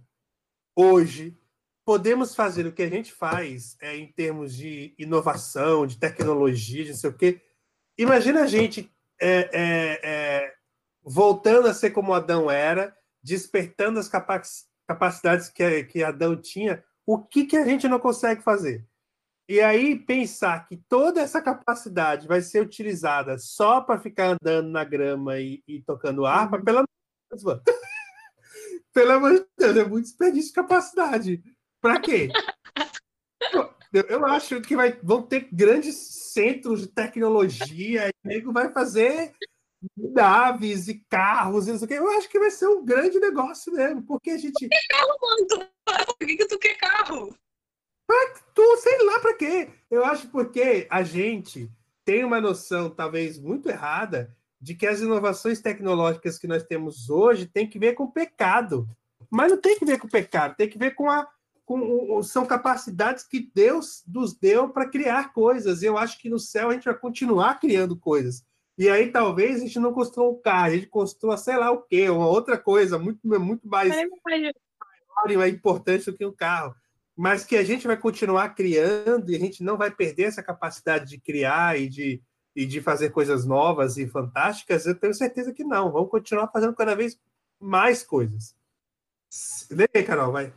hoje 0.76 1.36
podemos 1.88 2.36
fazer 2.36 2.68
o 2.68 2.74
que 2.74 2.84
a 2.84 2.90
gente 2.90 3.14
faz 3.14 3.78
é, 3.80 3.96
em 3.96 4.12
termos 4.12 4.54
de 4.54 4.94
inovação, 5.00 5.88
de 5.88 5.98
tecnologia, 5.98 6.84
de 6.84 6.90
não 6.90 6.98
sei 6.98 7.10
o 7.10 7.14
quê. 7.14 7.42
Imagina 7.98 8.42
a 8.42 8.46
gente 8.46 8.94
é, 9.22 9.50
é, 9.54 10.00
é, 10.04 10.54
voltando 11.02 11.70
a 11.70 11.74
ser 11.74 11.92
como 11.92 12.14
Adão 12.14 12.52
era, 12.52 12.94
despertando 13.24 14.00
as 14.00 14.10
capacidades 14.86 15.48
que, 15.48 15.86
que 15.86 16.04
Adão 16.04 16.36
tinha, 16.36 16.84
o 17.06 17.24
que, 17.24 17.46
que 17.46 17.56
a 17.56 17.64
gente 17.64 17.88
não 17.88 18.00
consegue 18.00 18.44
fazer? 18.44 18.86
E 19.48 19.62
aí 19.62 19.98
pensar 19.98 20.68
que 20.68 20.76
toda 20.90 21.22
essa 21.22 21.42
capacidade 21.42 22.28
vai 22.28 22.42
ser 22.42 22.62
utilizada 22.62 23.38
só 23.38 23.80
para 23.80 23.98
ficar 23.98 24.38
andando 24.38 24.68
na 24.68 24.84
grama 24.84 25.40
e, 25.40 25.64
e 25.66 25.82
tocando 25.84 26.26
harpa, 26.26 26.58
uhum. 26.58 26.66
pelo 26.66 26.78
amor 26.80 26.90
de 27.32 27.44
Deus, 27.44 27.62
pelo 28.94 29.12
amor 29.14 29.34
de 29.36 29.46
Deus, 29.58 29.78
é 29.78 29.86
muito 29.86 30.04
desperdício 30.04 30.50
de 30.50 30.54
capacidade. 30.54 31.57
Para 31.82 32.00
quê? 32.00 32.30
Eu 33.94 34.26
acho 34.26 34.62
que 34.62 34.76
vai, 34.76 35.00
vão 35.02 35.22
ter 35.22 35.48
grandes 35.52 35.96
centros 35.96 36.82
de 36.82 36.88
tecnologia, 36.88 38.08
e 38.08 38.12
o 38.26 38.28
nego 38.28 38.54
vai 38.54 38.72
fazer 38.72 39.34
naves 39.96 40.88
e 40.88 41.04
carros, 41.10 41.68
e 41.68 41.96
Eu 41.96 42.10
acho 42.18 42.30
que 42.30 42.40
vai 42.40 42.52
ser 42.52 42.68
um 42.68 42.84
grande 42.84 43.20
negócio 43.20 43.72
mesmo, 43.74 44.04
porque 44.04 44.32
a 44.32 44.38
gente. 44.38 44.68
Que 44.68 44.88
carro, 44.90 45.18
mano? 45.22 45.70
Por 46.06 46.28
que, 46.28 46.36
que 46.36 46.48
tu 46.48 46.60
quer 46.60 46.76
carro? 46.76 47.36
tu, 48.54 48.78
sei 48.78 49.04
lá 49.04 49.20
para 49.20 49.36
quê. 49.36 49.70
Eu 49.90 50.04
acho 50.06 50.28
porque 50.30 50.88
a 50.90 51.04
gente 51.04 51.70
tem 52.04 52.24
uma 52.24 52.42
noção, 52.42 52.90
talvez 52.90 53.38
muito 53.38 53.70
errada, 53.70 54.36
de 54.60 54.74
que 54.74 54.88
as 54.88 55.02
inovações 55.02 55.62
tecnológicas 55.62 56.40
que 56.40 56.48
nós 56.48 56.64
temos 56.64 57.10
hoje 57.10 57.46
tem 57.46 57.70
que 57.70 57.78
ver 57.78 57.94
com 57.94 58.10
pecado. 58.10 58.88
Mas 59.30 59.52
não 59.52 59.60
tem 59.60 59.78
que 59.78 59.86
ver 59.86 60.00
com 60.00 60.08
pecado, 60.08 60.56
tem 60.56 60.70
que 60.70 60.78
ver 60.78 60.96
com 60.96 61.10
a. 61.10 61.28
Com, 61.68 62.24
são 62.24 62.46
capacidades 62.46 63.24
que 63.24 63.52
Deus 63.54 64.04
nos 64.08 64.34
deu 64.34 64.70
para 64.70 64.90
criar 64.90 65.34
coisas. 65.34 65.84
Eu 65.84 65.98
acho 65.98 66.18
que 66.18 66.30
no 66.30 66.40
céu 66.40 66.70
a 66.70 66.74
gente 66.74 66.86
vai 66.86 66.98
continuar 66.98 67.60
criando 67.60 67.96
coisas. 67.96 68.44
E 68.78 68.90
aí 68.90 69.12
talvez 69.12 69.58
a 69.58 69.66
gente 69.66 69.78
não 69.78 69.94
construa 69.94 70.30
um 70.30 70.42
carro, 70.42 70.68
a 70.68 70.76
gente 70.76 70.88
construa, 70.88 71.38
sei 71.38 71.58
lá 71.58 71.70
o 71.72 71.82
quê, 71.82 72.10
uma 72.10 72.28
outra 72.28 72.58
coisa 72.58 72.98
muito, 72.98 73.20
muito 73.24 73.68
mais 73.68 73.90
maior 75.26 75.46
e 75.46 75.50
importante 75.50 76.10
do 76.10 76.18
que 76.18 76.26
um 76.26 76.32
carro 76.32 76.74
mas 77.18 77.44
que 77.44 77.58
a 77.58 77.64
gente 77.64 77.88
vai 77.88 77.98
continuar 77.98 78.50
criando 78.50 79.32
e 79.32 79.36
a 79.36 79.40
gente 79.40 79.64
não 79.64 79.76
vai 79.76 79.90
perder 79.90 80.26
essa 80.26 80.44
capacidade 80.44 81.10
de 81.10 81.20
criar 81.20 81.80
e 81.80 81.90
de, 81.90 82.22
e 82.56 82.64
de 82.64 82.80
fazer 82.80 83.10
coisas 83.10 83.44
novas 83.44 83.98
e 83.98 84.06
fantásticas, 84.06 84.86
eu 84.86 84.94
tenho 84.94 85.16
certeza 85.16 85.52
que 85.52 85.64
não. 85.64 85.92
Vamos 85.92 86.12
continuar 86.12 86.48
fazendo 86.50 86.76
cada 86.76 86.96
vez 86.96 87.20
mais 87.60 88.04
coisas. 88.04 88.56
Lê 89.72 89.90
aí, 89.96 90.04
Carol, 90.04 90.32
vai. 90.32 90.54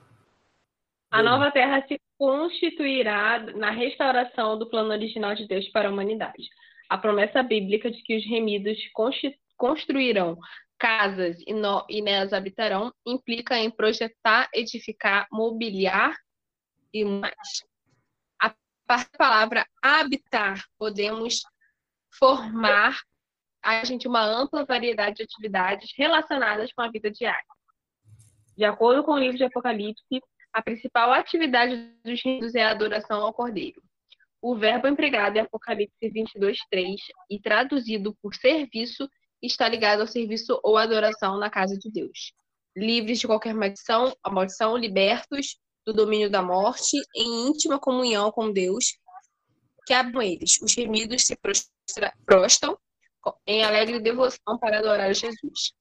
A 1.11 1.23
nova 1.23 1.51
Terra 1.51 1.85
se 1.89 2.01
constituirá 2.17 3.41
na 3.57 3.71
restauração 3.71 4.57
do 4.57 4.69
plano 4.69 4.91
original 4.91 5.35
de 5.35 5.47
Deus 5.47 5.69
para 5.69 5.89
a 5.89 5.93
humanidade. 5.93 6.49
A 6.89 6.97
promessa 6.97 7.43
bíblica 7.43 7.91
de 7.91 8.01
que 8.03 8.17
os 8.17 8.25
remidos 8.25 8.79
construirão 9.57 10.39
casas 10.79 11.37
e, 11.47 11.53
no, 11.53 11.85
e 11.89 12.01
nelas 12.01 12.33
habitarão 12.33 12.93
implica 13.05 13.59
em 13.59 13.71
projetar, 13.71 14.49
edificar, 14.55 15.27
mobiliar 15.31 16.17
e 16.93 17.05
mais. 17.05 17.65
A 18.41 18.55
palavra 19.19 19.67
habitar, 19.83 20.65
podemos 20.79 21.43
formar 22.19 22.99
a 23.63 23.85
gente 23.85 24.09
uma 24.09 24.25
ampla 24.25 24.65
variedade 24.65 25.17
de 25.17 25.23
atividades 25.25 25.93
relacionadas 25.97 26.73
com 26.73 26.83
a 26.83 26.91
vida 26.91 27.11
diária. 27.11 27.45
De 28.57 28.65
acordo 28.65 29.05
com 29.05 29.13
o 29.13 29.19
livro 29.19 29.37
de 29.37 29.45
Apocalipse, 29.45 30.23
a 30.53 30.63
principal 30.63 31.13
atividade 31.13 31.93
dos 32.05 32.23
ritos 32.23 32.55
é 32.55 32.63
a 32.63 32.71
adoração 32.71 33.23
ao 33.23 33.33
Cordeiro. 33.33 33.83
O 34.43 34.57
verbo 34.57 34.89
empregado 34.89 35.37
em 35.37 35.41
Apocalipse 35.41 36.11
22:3 36.11 36.97
e 37.29 37.39
traduzido 37.41 38.17
por 38.23 38.35
serviço 38.35 39.09
está 39.43 39.69
ligado 39.69 40.01
ao 40.01 40.07
serviço 40.07 40.59
ou 40.63 40.77
adoração 40.77 41.39
na 41.39 41.51
casa 41.51 41.79
de 41.79 41.91
Deus. 41.91 42.33
Livres 42.77 43.19
de 43.19 43.27
qualquer 43.27 43.55
maldição, 43.55 44.15
a 44.23 44.31
maldição, 44.31 44.77
libertos 44.77 45.59
do 45.85 45.93
domínio 45.93 46.31
da 46.31 46.43
morte, 46.43 46.97
em 47.15 47.49
íntima 47.49 47.79
comunhão 47.79 48.31
com 48.31 48.53
Deus, 48.53 48.97
que 49.87 49.93
abram 49.93 50.23
eles. 50.23 50.61
Os 50.63 50.75
remidos 50.75 51.27
se 51.27 51.39
prostam 52.25 52.79
em 53.47 53.63
alegre 53.63 54.01
devoção 54.01 54.59
para 54.59 54.79
adorar 54.79 55.13
Jesus. 55.15 55.75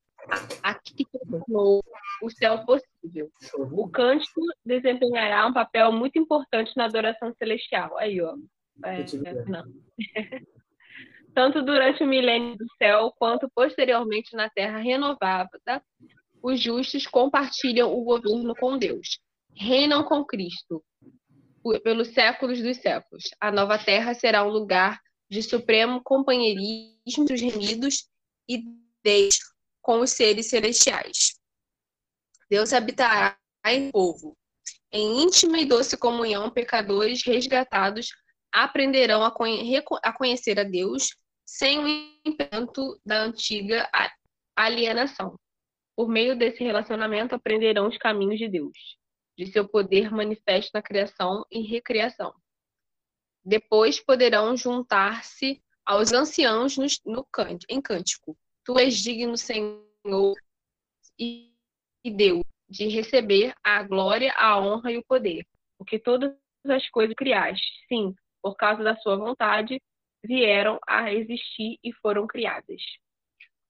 Aqui 0.63 1.05
tornou 1.29 1.83
o 2.21 2.29
céu 2.29 2.65
possível. 2.65 3.31
O 3.71 3.89
cântico 3.89 4.41
desempenhará 4.65 5.47
um 5.47 5.53
papel 5.53 5.91
muito 5.91 6.19
importante 6.19 6.71
na 6.75 6.85
adoração 6.85 7.33
celestial. 7.37 7.97
Aí, 7.97 8.21
ó. 8.21 8.35
É, 8.85 9.05
não. 9.45 9.63
Tanto 11.33 11.61
durante 11.61 12.03
o 12.03 12.07
milênio 12.07 12.57
do 12.57 12.65
céu, 12.77 13.13
quanto 13.17 13.49
posteriormente 13.53 14.35
na 14.35 14.49
terra 14.49 14.79
renovada, 14.79 15.49
os 16.41 16.59
justos 16.59 17.05
compartilham 17.05 17.93
o 17.93 18.03
governo 18.03 18.55
com 18.55 18.77
Deus 18.77 19.19
reinam 19.59 20.03
com 20.03 20.23
Cristo 20.23 20.83
pelos 21.83 22.09
séculos 22.09 22.61
dos 22.61 22.77
séculos. 22.77 23.25
A 23.39 23.51
nova 23.51 23.77
terra 23.77 24.13
será 24.13 24.43
um 24.43 24.49
lugar 24.49 24.99
de 25.29 25.43
supremo 25.43 26.01
companheirismo 26.01 27.25
dos 27.27 27.41
remidos 27.41 28.07
e 28.47 28.63
Deus 29.03 29.37
com 29.89 30.01
os 30.01 30.11
seres 30.11 30.51
celestiais. 30.51 31.39
Deus 32.47 32.73
habitará 32.73 33.35
em 33.65 33.89
povo. 33.89 34.37
Em 34.91 35.23
íntima 35.23 35.57
e 35.57 35.65
doce 35.65 35.97
comunhão, 35.97 36.51
pecadores 36.51 37.23
resgatados 37.25 38.09
aprenderão 38.51 39.23
a, 39.23 39.33
a 40.03 40.13
conhecer 40.13 40.59
a 40.59 40.63
Deus 40.63 41.15
sem 41.43 41.79
o 41.79 41.87
impedimento 42.23 43.01
da 43.03 43.23
antiga 43.23 43.89
alienação. 44.55 45.35
Por 45.95 46.07
meio 46.07 46.37
desse 46.37 46.63
relacionamento, 46.63 47.33
aprenderão 47.33 47.87
os 47.87 47.97
caminhos 47.97 48.37
de 48.37 48.47
Deus 48.47 48.77
de 49.35 49.51
seu 49.51 49.67
poder 49.67 50.11
manifesto 50.11 50.69
na 50.71 50.83
criação 50.83 51.43
e 51.49 51.61
recriação. 51.61 52.31
Depois 53.43 53.99
poderão 53.99 54.55
juntar-se 54.55 55.63
aos 55.83 56.13
anciãos 56.13 56.77
no, 56.77 56.85
no 57.07 57.27
em 57.67 57.81
cântico. 57.81 58.37
Tu 58.69 58.77
és 58.77 59.01
digno, 59.01 59.35
Senhor 59.35 60.35
e, 61.19 61.51
Deus, 62.05 62.43
de 62.69 62.87
receber 62.87 63.51
a 63.63 63.81
glória, 63.81 64.31
a 64.37 64.59
honra 64.59 64.91
e 64.91 64.97
o 64.99 65.03
poder, 65.03 65.43
porque 65.75 65.97
todas 65.97 66.37
as 66.67 66.87
coisas 66.89 67.15
criaste, 67.15 67.65
sim, 67.87 68.13
por 68.43 68.55
causa 68.55 68.83
da 68.83 68.95
sua 68.97 69.15
vontade, 69.15 69.81
vieram 70.23 70.79
a 70.87 71.11
existir 71.11 71.79
e 71.83 71.91
foram 71.93 72.27
criadas. 72.27 72.79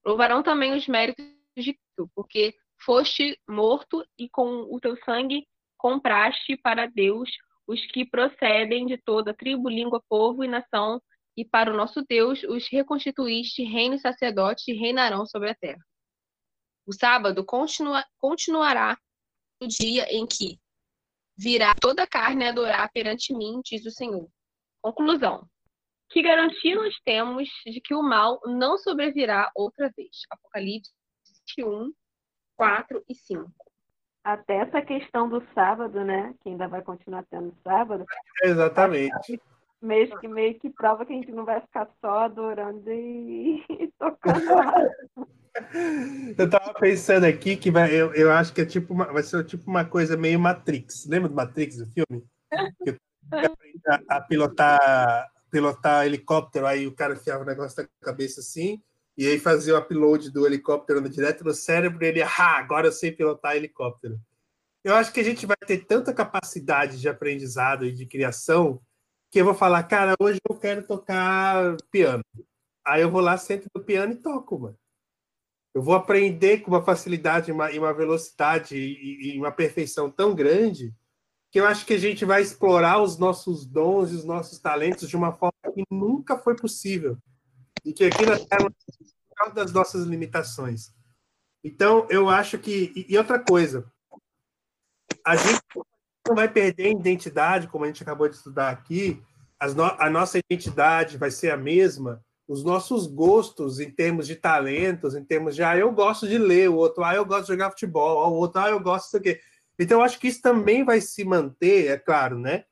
Louvarão 0.04 0.42
também 0.42 0.74
os 0.74 0.86
méritos 0.86 1.24
de 1.56 1.72
Cristo, 1.72 2.10
porque 2.14 2.54
foste 2.84 3.40
morto 3.48 4.04
e 4.18 4.28
com 4.28 4.68
o 4.70 4.78
teu 4.78 4.98
sangue 5.02 5.46
compraste 5.78 6.58
para 6.58 6.84
Deus 6.84 7.30
os 7.66 7.80
que 7.86 8.04
procedem 8.04 8.84
de 8.84 8.98
toda 8.98 9.32
tribo, 9.32 9.70
língua, 9.70 10.02
povo 10.06 10.44
e 10.44 10.48
nação, 10.48 11.00
e 11.40 11.44
para 11.44 11.72
o 11.72 11.76
nosso 11.76 12.02
Deus 12.02 12.42
os 12.42 12.68
reconstituíste 12.68 13.62
reino 13.64 13.94
e 13.94 13.98
sacerdote 13.98 14.70
e 14.70 14.76
reinarão 14.78 15.24
sobre 15.24 15.48
a 15.48 15.54
terra. 15.54 15.82
O 16.86 16.92
sábado 16.92 17.42
continua, 17.46 18.04
continuará 18.18 18.98
o 19.58 19.66
dia 19.66 20.04
em 20.10 20.26
que 20.26 20.58
virá 21.34 21.74
toda 21.80 22.02
a 22.02 22.06
carne 22.06 22.46
adorar 22.46 22.90
perante 22.92 23.34
mim, 23.34 23.62
diz 23.64 23.86
o 23.86 23.90
Senhor. 23.90 24.28
Conclusão. 24.82 25.48
Que 26.10 26.22
garantia 26.22 26.74
nós 26.74 26.94
temos 27.04 27.48
de 27.64 27.80
que 27.80 27.94
o 27.94 28.02
mal 28.02 28.38
não 28.44 28.76
sobrevirá 28.76 29.50
outra 29.54 29.90
vez? 29.96 30.10
Apocalipse 30.30 30.92
1, 31.58 31.92
4 32.56 33.04
e 33.08 33.14
5 33.14 33.50
até 34.22 34.56
essa 34.56 34.82
questão 34.82 35.30
do 35.30 35.42
sábado, 35.54 36.04
né? 36.04 36.34
Que 36.42 36.50
ainda 36.50 36.68
vai 36.68 36.82
continuar 36.82 37.24
tendo 37.30 37.56
sábado. 37.64 38.04
Exatamente. 38.44 39.40
Meio 39.82 40.18
que, 40.18 40.28
meio 40.28 40.58
que 40.58 40.68
prova 40.70 41.06
que 41.06 41.12
a 41.12 41.16
gente 41.16 41.32
não 41.32 41.44
vai 41.44 41.60
ficar 41.60 41.88
só 42.00 42.20
adorando 42.20 42.90
e, 42.90 43.64
e 43.68 43.92
tocando. 43.98 45.00
Eu 46.36 46.48
tava 46.48 46.74
pensando 46.74 47.24
aqui 47.24 47.56
que 47.56 47.70
vai, 47.70 47.92
eu, 47.92 48.12
eu 48.14 48.30
acho 48.30 48.52
que 48.52 48.60
é 48.60 48.66
tipo 48.66 48.92
uma, 48.92 49.06
vai 49.06 49.22
ser 49.22 49.44
tipo 49.44 49.68
uma 49.70 49.84
coisa 49.84 50.16
meio 50.16 50.38
Matrix. 50.38 51.06
Lembra 51.06 51.28
do 51.28 51.34
Matrix, 51.34 51.78
do 51.78 51.86
filme? 51.86 52.24
Que 52.84 52.96
a, 53.86 54.16
a 54.16 54.20
pilotar, 54.20 55.30
pilotar 55.50 56.06
helicóptero, 56.06 56.66
aí 56.66 56.86
o 56.86 56.94
cara 56.94 57.14
enfiava 57.14 57.42
o 57.42 57.46
negócio 57.46 57.82
na 57.82 57.88
cabeça 58.02 58.40
assim, 58.40 58.80
e 59.16 59.26
aí 59.26 59.38
fazia 59.38 59.74
o 59.74 59.78
upload 59.78 60.30
do 60.30 60.46
helicóptero 60.46 61.06
direto 61.08 61.44
no 61.44 61.52
cérebro 61.52 62.04
e 62.04 62.08
ele, 62.08 62.22
ah, 62.22 62.58
agora 62.58 62.88
eu 62.88 62.92
sei 62.92 63.12
pilotar 63.12 63.56
helicóptero. 63.56 64.18
Eu 64.82 64.94
acho 64.94 65.12
que 65.12 65.20
a 65.20 65.24
gente 65.24 65.44
vai 65.44 65.56
ter 65.66 65.84
tanta 65.84 66.12
capacidade 66.12 66.98
de 66.98 67.08
aprendizado 67.08 67.84
e 67.84 67.92
de 67.92 68.06
criação 68.06 68.80
que 69.30 69.40
eu 69.40 69.44
vou 69.44 69.54
falar, 69.54 69.82
cara, 69.84 70.14
hoje 70.18 70.40
eu 70.48 70.56
quero 70.56 70.86
tocar 70.86 71.76
piano. 71.90 72.24
Aí 72.84 73.02
eu 73.02 73.10
vou 73.10 73.20
lá, 73.20 73.36
sento 73.38 73.68
no 73.74 73.82
piano 73.82 74.12
e 74.12 74.16
toco, 74.16 74.58
mano. 74.58 74.78
Eu 75.72 75.82
vou 75.82 75.94
aprender 75.94 76.58
com 76.58 76.70
uma 76.72 76.82
facilidade 76.82 77.52
uma, 77.52 77.70
e 77.70 77.78
uma 77.78 77.94
velocidade 77.94 78.76
e, 78.76 79.38
uma 79.38 79.52
perfeição 79.52 80.10
tão 80.10 80.34
grande 80.34 80.92
que 81.52 81.60
eu 81.60 81.66
acho 81.66 81.86
que 81.86 81.94
a 81.94 81.98
gente 81.98 82.24
vai 82.24 82.42
explorar 82.42 83.00
os 83.00 83.18
nossos 83.18 83.64
dons 83.64 84.10
e 84.10 84.16
os 84.16 84.24
nossos 84.24 84.58
talentos 84.58 85.08
de 85.08 85.16
uma 85.16 85.32
forma 85.32 85.52
que 85.72 85.84
nunca 85.90 86.38
foi 86.38 86.56
possível 86.56 87.18
E 87.84 87.92
que 87.92 88.04
aqui 88.04 88.24
na 88.26 88.38
Terra, 88.38 88.68
causa 89.36 89.54
das 89.54 89.72
nossas 89.72 90.04
limitações. 90.06 90.92
Então, 91.64 92.06
eu 92.10 92.28
acho 92.28 92.58
que. 92.58 93.06
E 93.08 93.16
outra 93.16 93.38
coisa, 93.38 93.90
a 95.24 95.36
gente 95.36 95.60
não 96.30 96.36
vai 96.36 96.48
perder 96.48 96.86
a 96.86 96.90
identidade, 96.90 97.66
como 97.66 97.84
a 97.84 97.88
gente 97.88 98.02
acabou 98.02 98.28
de 98.28 98.36
estudar 98.36 98.70
aqui, 98.70 99.20
no, 99.74 99.84
a 99.84 100.08
nossa 100.08 100.38
identidade 100.38 101.18
vai 101.18 101.30
ser 101.30 101.50
a 101.50 101.56
mesma, 101.56 102.24
os 102.48 102.62
nossos 102.64 103.06
gostos 103.06 103.80
em 103.80 103.90
termos 103.90 104.26
de 104.26 104.36
talentos, 104.36 105.14
em 105.14 105.24
termos 105.24 105.56
de, 105.56 105.62
ah, 105.62 105.76
eu 105.76 105.90
gosto 105.90 106.28
de 106.28 106.38
ler, 106.38 106.70
o 106.70 106.76
outro, 106.76 107.02
ah, 107.02 107.14
eu 107.14 107.24
gosto 107.24 107.46
de 107.46 107.52
jogar 107.52 107.70
futebol, 107.70 108.32
o 108.32 108.36
outro, 108.36 108.60
ah, 108.60 108.70
eu 108.70 108.78
gosto 108.78 109.18
do 109.18 109.22
quê. 109.22 109.40
Então, 109.76 110.02
acho 110.02 110.20
que 110.20 110.28
isso 110.28 110.40
também 110.40 110.84
vai 110.84 111.00
se 111.00 111.24
manter, 111.24 111.88
é 111.88 111.98
claro, 111.98 112.38
né? 112.38 112.64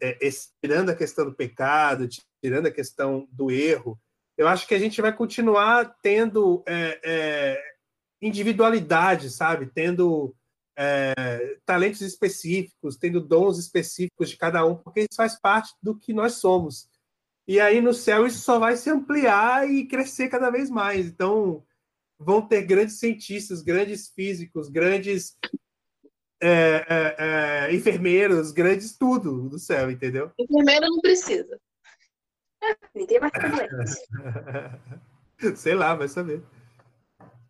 É, 0.00 0.18
tirando 0.62 0.90
a 0.90 0.94
questão 0.94 1.24
do 1.24 1.34
pecado, 1.34 2.06
tirando 2.42 2.66
a 2.66 2.70
questão 2.70 3.26
do 3.32 3.50
erro, 3.50 3.98
eu 4.36 4.46
acho 4.46 4.66
que 4.66 4.74
a 4.74 4.78
gente 4.78 5.00
vai 5.00 5.12
continuar 5.12 5.96
tendo 6.02 6.62
é, 6.66 7.00
é, 7.02 7.62
individualidade, 8.20 9.30
sabe? 9.30 9.70
Tendo 9.74 10.35
é, 10.76 11.58
talentos 11.64 12.02
específicos, 12.02 12.96
tendo 12.96 13.20
dons 13.20 13.58
específicos 13.58 14.30
de 14.30 14.36
cada 14.36 14.64
um, 14.64 14.76
porque 14.76 15.00
isso 15.00 15.16
faz 15.16 15.40
parte 15.40 15.74
do 15.82 15.96
que 15.96 16.12
nós 16.12 16.34
somos. 16.34 16.88
E 17.48 17.58
aí 17.60 17.80
no 17.80 17.94
céu 17.94 18.26
isso 18.26 18.40
só 18.40 18.58
vai 18.58 18.76
se 18.76 18.90
ampliar 18.90 19.70
e 19.70 19.86
crescer 19.86 20.28
cada 20.28 20.50
vez 20.50 20.68
mais. 20.68 21.06
Então 21.06 21.64
vão 22.18 22.42
ter 22.46 22.62
grandes 22.62 22.98
cientistas, 22.98 23.62
grandes 23.62 24.10
físicos, 24.10 24.68
grandes 24.68 25.36
é, 26.42 26.84
é, 26.88 27.16
é 27.18 27.74
enfermeiros, 27.74 28.52
grandes 28.52 28.96
tudo 28.96 29.48
do 29.48 29.58
céu, 29.58 29.90
entendeu? 29.90 30.30
Enfermeiro 30.38 30.86
não 30.86 31.00
precisa. 31.00 31.58
Ninguém 32.94 33.20
vai 33.20 33.30
saber. 33.30 33.68
Sei 35.56 35.74
lá, 35.74 35.94
vai 35.94 36.08
saber. 36.08 36.42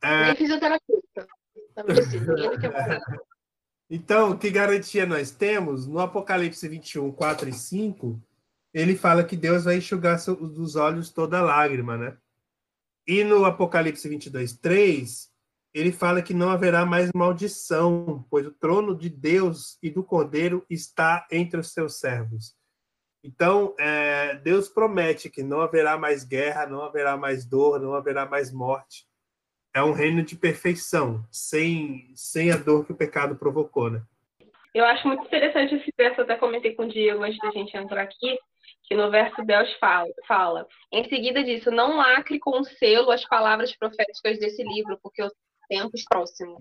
Nem 0.03 0.37
fisioterapeuta. 0.37 1.27
Então, 3.89 4.37
que 4.37 4.51
garantia 4.51 5.07
nós 5.07 5.31
temos? 5.31 5.87
No 5.87 6.01
Apocalipse 6.01 6.69
21, 6.69 7.13
4 7.13 7.49
e 7.49 7.53
5, 7.53 8.21
ele 8.75 8.97
fala 8.97 9.23
que 9.23 9.37
Deus 9.37 9.65
vai 9.65 9.77
enxugar 9.77 10.19
dos 10.25 10.75
olhos 10.75 11.11
toda 11.11 11.41
lágrima, 11.41 11.97
né? 11.97 12.17
E 13.07 13.23
no 13.23 13.45
Apocalipse 13.45 14.09
22, 14.09 14.55
3, 14.55 15.31
ele 15.73 15.93
fala 15.93 16.21
que 16.21 16.35
não 16.35 16.51
haverá 16.51 16.85
mais 16.85 17.11
maldição, 17.15 18.27
pois 18.29 18.45
o 18.45 18.51
trono 18.51 18.97
de 18.97 19.09
Deus 19.09 19.79
e 19.81 19.89
do 19.89 20.03
Cordeiro 20.03 20.67
está 20.69 21.25
entre 21.31 21.61
os 21.61 21.73
seus 21.73 22.01
servos. 22.01 22.57
Então, 23.23 23.73
é, 23.79 24.35
Deus 24.37 24.69
promete 24.69 25.31
que 25.31 25.45
não 25.45 25.61
haverá 25.61 25.97
mais 25.97 26.25
guerra, 26.25 26.67
não 26.67 26.83
haverá 26.83 27.17
mais 27.17 27.45
dor, 27.45 27.81
não 27.81 27.95
haverá 27.95 28.27
mais 28.27 28.53
morte 28.53 29.07
é 29.77 29.83
um 29.83 29.93
reino 29.93 30.23
de 30.23 30.35
perfeição, 30.35 31.23
sem, 31.31 32.11
sem 32.17 32.51
a 32.51 32.57
dor 32.57 32.87
que 32.87 32.93
o 32.93 32.97
pecado 32.97 33.37
provocou, 33.37 33.91
né? 33.91 34.03
Eu 34.75 34.87
acho 34.87 35.07
muito 35.07 35.27
interessante 35.27 35.75
esse 35.75 35.93
verso, 35.95 36.23
até 36.23 36.35
comentei 36.35 36.75
com 36.75 36.85
o 36.85 36.89
Diego 36.89 37.23
antes 37.23 37.39
da 37.41 37.51
gente 37.51 37.77
entrar 37.77 38.01
aqui, 38.01 38.39
que 38.85 38.95
no 38.95 39.11
verso 39.11 39.45
10 39.45 39.75
fala, 39.75 40.09
fala, 40.27 40.67
em 40.91 41.07
seguida 41.11 41.45
disso, 41.45 41.71
não 41.71 41.99
lacre 41.99 42.39
com 42.39 42.65
selo 42.65 43.11
as 43.11 43.23
palavras 43.27 43.77
proféticas 43.77 44.39
desse 44.39 44.65
livro, 44.65 44.99
porque 45.03 45.23
o 45.23 45.31
tempo 45.69 45.91
é 45.95 46.03
próximo. 46.09 46.59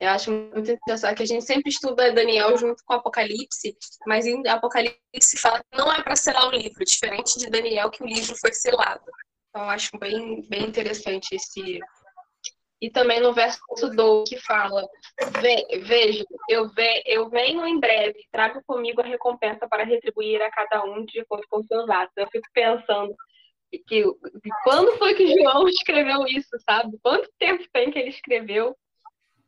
Eu 0.00 0.08
acho 0.08 0.30
muito 0.30 0.70
interessante 0.70 1.16
que 1.18 1.22
a 1.22 1.26
gente 1.26 1.44
sempre 1.44 1.68
estuda 1.68 2.12
Daniel 2.12 2.56
junto 2.56 2.82
com 2.86 2.94
Apocalipse, 2.94 3.76
mas 4.06 4.24
em 4.24 4.46
Apocalipse 4.48 5.38
fala 5.38 5.58
que 5.58 5.76
não 5.76 5.92
é 5.92 6.02
para 6.02 6.16
selar 6.16 6.48
o 6.48 6.50
livro, 6.50 6.82
diferente 6.82 7.38
de 7.38 7.50
Daniel, 7.50 7.90
que 7.90 8.02
o 8.02 8.06
livro 8.06 8.34
foi 8.40 8.54
selado. 8.54 9.04
Então, 9.50 9.64
eu 9.64 9.70
acho 9.70 9.98
bem, 9.98 10.42
bem 10.48 10.64
interessante 10.64 11.34
esse, 11.34 11.80
e 12.84 12.90
também 12.90 13.18
no 13.18 13.32
verso 13.32 13.58
12 13.96 14.24
que 14.28 14.38
fala: 14.38 14.86
Veja, 15.84 16.22
eu, 16.50 16.68
ve, 16.68 17.02
eu 17.06 17.30
venho 17.30 17.66
em 17.66 17.80
breve, 17.80 18.26
trago 18.30 18.62
comigo 18.66 19.00
a 19.00 19.04
recompensa 19.04 19.66
para 19.66 19.84
retribuir 19.84 20.42
a 20.42 20.50
cada 20.50 20.84
um 20.84 21.02
de 21.02 21.20
acordo 21.20 21.46
com 21.48 21.62
seus 21.62 21.88
atos. 21.88 22.12
Eu 22.14 22.28
fico 22.30 22.46
pensando 22.52 23.16
que, 23.88 24.04
quando 24.64 24.98
foi 24.98 25.14
que 25.14 25.26
João 25.34 25.66
escreveu 25.66 26.26
isso, 26.26 26.50
sabe? 26.68 26.98
Quanto 27.02 27.26
tempo 27.38 27.64
tem 27.72 27.90
que 27.90 27.98
ele 27.98 28.10
escreveu? 28.10 28.76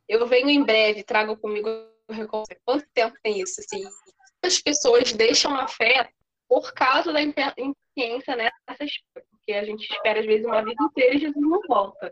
Eu 0.08 0.26
venho 0.26 0.48
em 0.48 0.64
breve, 0.64 1.04
trago 1.04 1.36
comigo 1.36 1.68
a 1.68 2.14
recompensa. 2.14 2.60
Quanto 2.64 2.86
tempo 2.94 3.18
tem 3.22 3.42
isso? 3.42 3.60
Assim, 3.60 3.84
as 4.42 4.58
pessoas 4.62 5.12
deixam 5.12 5.54
a 5.54 5.68
fé 5.68 6.08
por 6.48 6.72
causa 6.72 7.12
da 7.12 7.20
impaciência 7.20 8.34
nessas, 8.34 8.90
porque 9.12 9.52
a 9.52 9.62
gente 9.62 9.82
espera 9.92 10.20
às 10.20 10.26
vezes 10.26 10.46
uma 10.46 10.64
vida 10.64 10.82
inteira 10.82 11.16
e 11.16 11.18
Jesus 11.18 11.36
não 11.36 11.60
volta. 11.68 12.10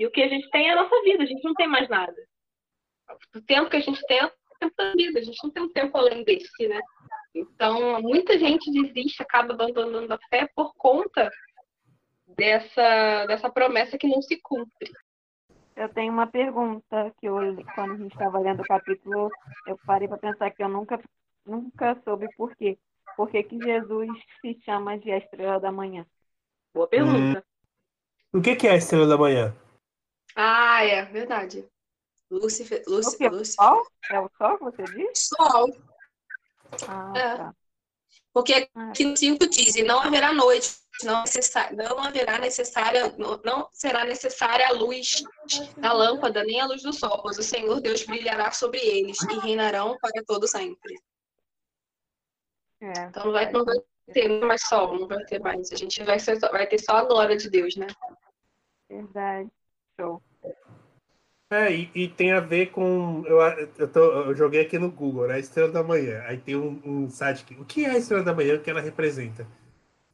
E 0.00 0.06
o 0.06 0.10
que 0.10 0.22
a 0.22 0.28
gente 0.28 0.48
tem 0.48 0.66
é 0.66 0.72
a 0.72 0.76
nossa 0.76 1.02
vida, 1.02 1.22
a 1.22 1.26
gente 1.26 1.44
não 1.44 1.52
tem 1.52 1.68
mais 1.68 1.86
nada. 1.86 2.16
O 3.36 3.42
tempo 3.42 3.68
que 3.68 3.76
a 3.76 3.80
gente 3.80 4.00
tem 4.06 4.18
é 4.18 4.24
o 4.24 4.32
tempo 4.58 4.74
da 4.74 4.92
vida, 4.92 5.18
a 5.18 5.22
gente 5.22 5.44
não 5.44 5.50
tem 5.50 5.62
um 5.62 5.72
tempo 5.74 5.98
além 5.98 6.24
desse, 6.24 6.66
né? 6.66 6.80
Então, 7.34 8.00
muita 8.00 8.38
gente 8.38 8.72
desiste, 8.72 9.22
acaba 9.22 9.52
abandonando 9.52 10.14
a 10.14 10.18
fé 10.30 10.48
por 10.56 10.72
conta 10.74 11.30
dessa, 12.28 13.26
dessa 13.26 13.50
promessa 13.50 13.98
que 13.98 14.08
não 14.08 14.22
se 14.22 14.40
cumpre. 14.40 14.90
Eu 15.76 15.90
tenho 15.90 16.10
uma 16.10 16.26
pergunta 16.26 17.14
que 17.20 17.26
eu, 17.26 17.34
quando 17.74 17.92
a 17.92 17.96
gente 17.98 18.12
estava 18.12 18.38
lendo 18.38 18.60
o 18.60 18.66
capítulo, 18.66 19.28
eu 19.66 19.78
parei 19.84 20.08
para 20.08 20.16
pensar 20.16 20.50
que 20.50 20.62
eu 20.62 20.68
nunca, 20.70 20.98
nunca 21.44 21.94
soube 22.04 22.26
por 22.38 22.56
quê. 22.56 22.78
Por 23.18 23.28
que, 23.28 23.42
que 23.42 23.58
Jesus 23.58 24.08
se 24.40 24.58
chama 24.64 24.98
de 24.98 25.12
a 25.12 25.18
estrela 25.18 25.60
da 25.60 25.70
manhã? 25.70 26.06
Boa 26.72 26.88
pergunta. 26.88 27.44
Hum. 28.32 28.38
O 28.38 28.40
que, 28.40 28.56
que 28.56 28.66
é 28.66 28.70
a 28.70 28.76
estrela 28.76 29.06
da 29.06 29.18
manhã? 29.18 29.54
Ah, 30.36 30.84
é, 30.84 31.04
verdade. 31.04 31.68
Lúcifer. 32.30 32.82
Lúcifer, 32.86 33.32
Lúcifer. 33.32 33.64
Sol? 33.64 33.86
É 34.10 34.20
o 34.20 34.30
sol 34.38 34.58
que 34.58 34.64
você 34.64 34.84
diz? 34.84 35.28
Sol. 35.28 35.76
Ah, 36.86 37.12
é. 37.16 37.36
tá. 37.36 37.54
Porque 38.32 38.68
ah. 38.74 38.90
aqui 38.90 39.04
no 39.04 39.16
5 39.16 39.48
diz, 39.48 39.74
e 39.74 39.82
não 39.82 40.00
haverá 40.00 40.32
noite, 40.32 40.70
não, 41.02 41.22
necessário, 41.22 41.76
não 41.76 41.98
haverá 41.98 42.38
necessária, 42.38 43.14
não, 43.18 43.40
não, 43.44 43.68
será 43.72 44.04
necessária 44.04 44.68
a 44.68 44.72
luz 44.72 45.22
da 45.76 45.92
lâmpada, 45.92 46.44
nem 46.44 46.60
a 46.60 46.66
luz 46.66 46.82
do 46.82 46.92
sol, 46.92 47.20
pois 47.22 47.38
o 47.38 47.42
Senhor 47.42 47.80
Deus 47.80 48.04
brilhará 48.04 48.52
sobre 48.52 48.78
eles 48.78 49.20
e 49.22 49.38
reinarão 49.40 49.96
para 50.00 50.22
todo 50.24 50.46
sempre. 50.46 50.94
É, 52.80 52.92
então 53.04 53.24
não 53.24 53.32
vai, 53.32 53.50
não 53.50 53.64
vai 53.64 53.76
ter 54.12 54.28
mais 54.28 54.62
sol, 54.62 54.98
não 54.98 55.08
vai 55.08 55.24
ter 55.24 55.40
mais. 55.40 55.72
A 55.72 55.76
gente 55.76 56.02
vai, 56.04 56.18
ser, 56.18 56.38
vai 56.38 56.66
ter 56.66 56.78
só 56.78 56.98
a 56.98 57.04
glória 57.04 57.36
de 57.36 57.50
Deus, 57.50 57.76
né? 57.76 57.86
Verdade. 58.88 59.50
Show. 60.00 60.22
É, 61.52 61.74
e, 61.74 61.90
e, 61.94 62.08
tem 62.08 62.32
a 62.32 62.40
ver 62.40 62.70
com. 62.70 63.24
Eu, 63.26 63.40
eu, 63.76 63.88
tô, 63.88 64.00
eu, 64.00 64.34
joguei 64.36 64.60
aqui 64.60 64.78
no 64.78 64.90
Google, 64.90 65.26
né? 65.26 65.40
Estrela 65.40 65.70
da 65.70 65.82
Manhã. 65.82 66.22
Aí 66.26 66.38
tem 66.38 66.56
um, 66.56 66.80
um 66.84 67.10
site 67.10 67.44
que. 67.44 67.54
O 67.54 67.64
que 67.64 67.84
é 67.84 67.90
a 67.90 67.98
Estrela 67.98 68.22
da 68.22 68.32
Manhã? 68.32 68.54
O 68.54 68.60
que 68.60 68.70
ela 68.70 68.80
representa? 68.80 69.46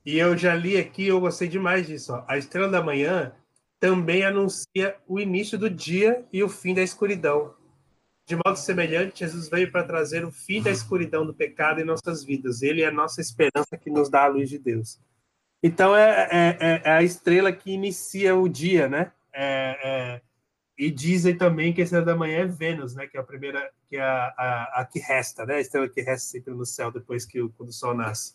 E 0.05 0.19
eu 0.19 0.37
já 0.37 0.55
li 0.55 0.79
aqui, 0.79 1.07
eu 1.07 1.21
gostei 1.21 1.47
demais 1.47 1.87
disso. 1.87 2.15
Ó. 2.15 2.25
A 2.27 2.39
Estrela 2.39 2.71
da 2.71 2.83
Manhã 2.83 3.35
também 3.79 4.25
anuncia 4.25 4.97
o 5.07 5.21
início 5.21 5.59
do 5.59 5.69
dia 5.69 6.25
e 6.33 6.43
o 6.43 6.49
fim 6.49 6.73
da 6.73 6.83
escuridão. 6.83 7.55
De 8.27 8.35
modo 8.35 8.57
semelhante, 8.57 9.21
Jesus 9.21 9.49
veio 9.49 9.71
para 9.71 9.85
trazer 9.85 10.25
o 10.25 10.33
fim 10.33 10.63
da 10.63 10.71
escuridão 10.71 11.25
do 11.25 11.35
pecado 11.35 11.81
em 11.81 11.85
nossas 11.85 12.25
vidas. 12.25 12.63
Ele 12.63 12.83
é 12.83 12.87
a 12.87 12.91
nossa 12.93 13.21
esperança 13.21 13.77
que 13.79 13.91
nos 13.91 14.09
dá 14.09 14.25
a 14.25 14.29
luz 14.29 14.49
de 14.49 14.59
Deus. 14.59 14.99
Então 15.63 15.95
é, 15.95 16.29
é, 16.31 16.59
é, 16.61 16.83
é 16.85 16.91
a 16.91 17.03
estrela 17.03 17.53
que 17.53 17.71
inicia 17.71 18.35
o 18.35 18.49
dia, 18.49 18.89
né? 18.89 19.13
É, 19.39 19.79
é, 19.83 20.23
e 20.79 20.91
dizem 20.91 21.37
também 21.37 21.75
que 21.75 21.83
a 21.83 21.85
estrela 21.85 22.07
da 22.07 22.17
manhã 22.17 22.39
é 22.39 22.47
Vênus, 22.47 22.95
né? 22.95 23.07
Que 23.07 23.19
é 23.19 23.21
a 23.21 23.25
primeira, 23.25 23.71
que 23.89 23.97
é 23.97 24.03
a, 24.03 24.35
a, 24.37 24.81
a, 24.81 24.85
que 24.85 24.99
resta, 24.99 25.45
né? 25.45 25.57
A 25.57 25.61
estrela 25.61 25.89
que 25.89 26.01
resta 26.01 26.31
sempre 26.31 26.55
no 26.55 26.65
céu 26.65 26.91
depois 26.91 27.27
que 27.27 27.41
o, 27.41 27.51
quando 27.51 27.69
o 27.69 27.73
sol 27.73 27.95
nasce. 27.95 28.35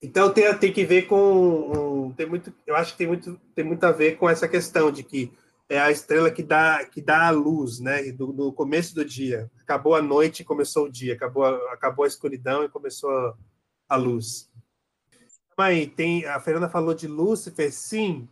Então 0.00 0.32
tem, 0.32 0.56
tem 0.58 0.72
que 0.72 0.84
ver 0.84 1.08
com 1.08 2.12
tem 2.16 2.26
muito, 2.26 2.54
eu 2.66 2.76
acho 2.76 2.92
que 2.92 2.98
tem 2.98 3.06
muito, 3.08 3.40
tem 3.54 3.64
muito 3.64 3.82
a 3.84 3.90
ver 3.90 4.16
com 4.16 4.28
essa 4.28 4.46
questão 4.46 4.92
de 4.92 5.02
que 5.02 5.32
é 5.68 5.78
a 5.78 5.90
estrela 5.90 6.30
que 6.30 6.42
dá 6.42 6.84
que 6.84 7.00
dá 7.00 7.26
a 7.26 7.30
luz, 7.30 7.80
né? 7.80 8.12
Do, 8.12 8.32
do 8.32 8.52
começo 8.52 8.94
do 8.94 9.04
dia, 9.04 9.50
acabou 9.60 9.96
a 9.96 10.02
noite 10.02 10.44
começou 10.44 10.86
o 10.86 10.90
dia, 10.90 11.14
acabou 11.14 11.44
a, 11.44 11.72
acabou 11.72 12.04
a 12.04 12.08
escuridão 12.08 12.64
e 12.64 12.68
começou 12.68 13.10
a, 13.10 13.36
a 13.88 13.96
luz. 13.96 14.48
Mas 15.56 15.88
tem 15.94 16.24
a 16.26 16.38
Fernanda 16.38 16.68
falou 16.68 16.94
de 16.94 17.08
Lúcifer, 17.08 17.72
sim, 17.72 18.28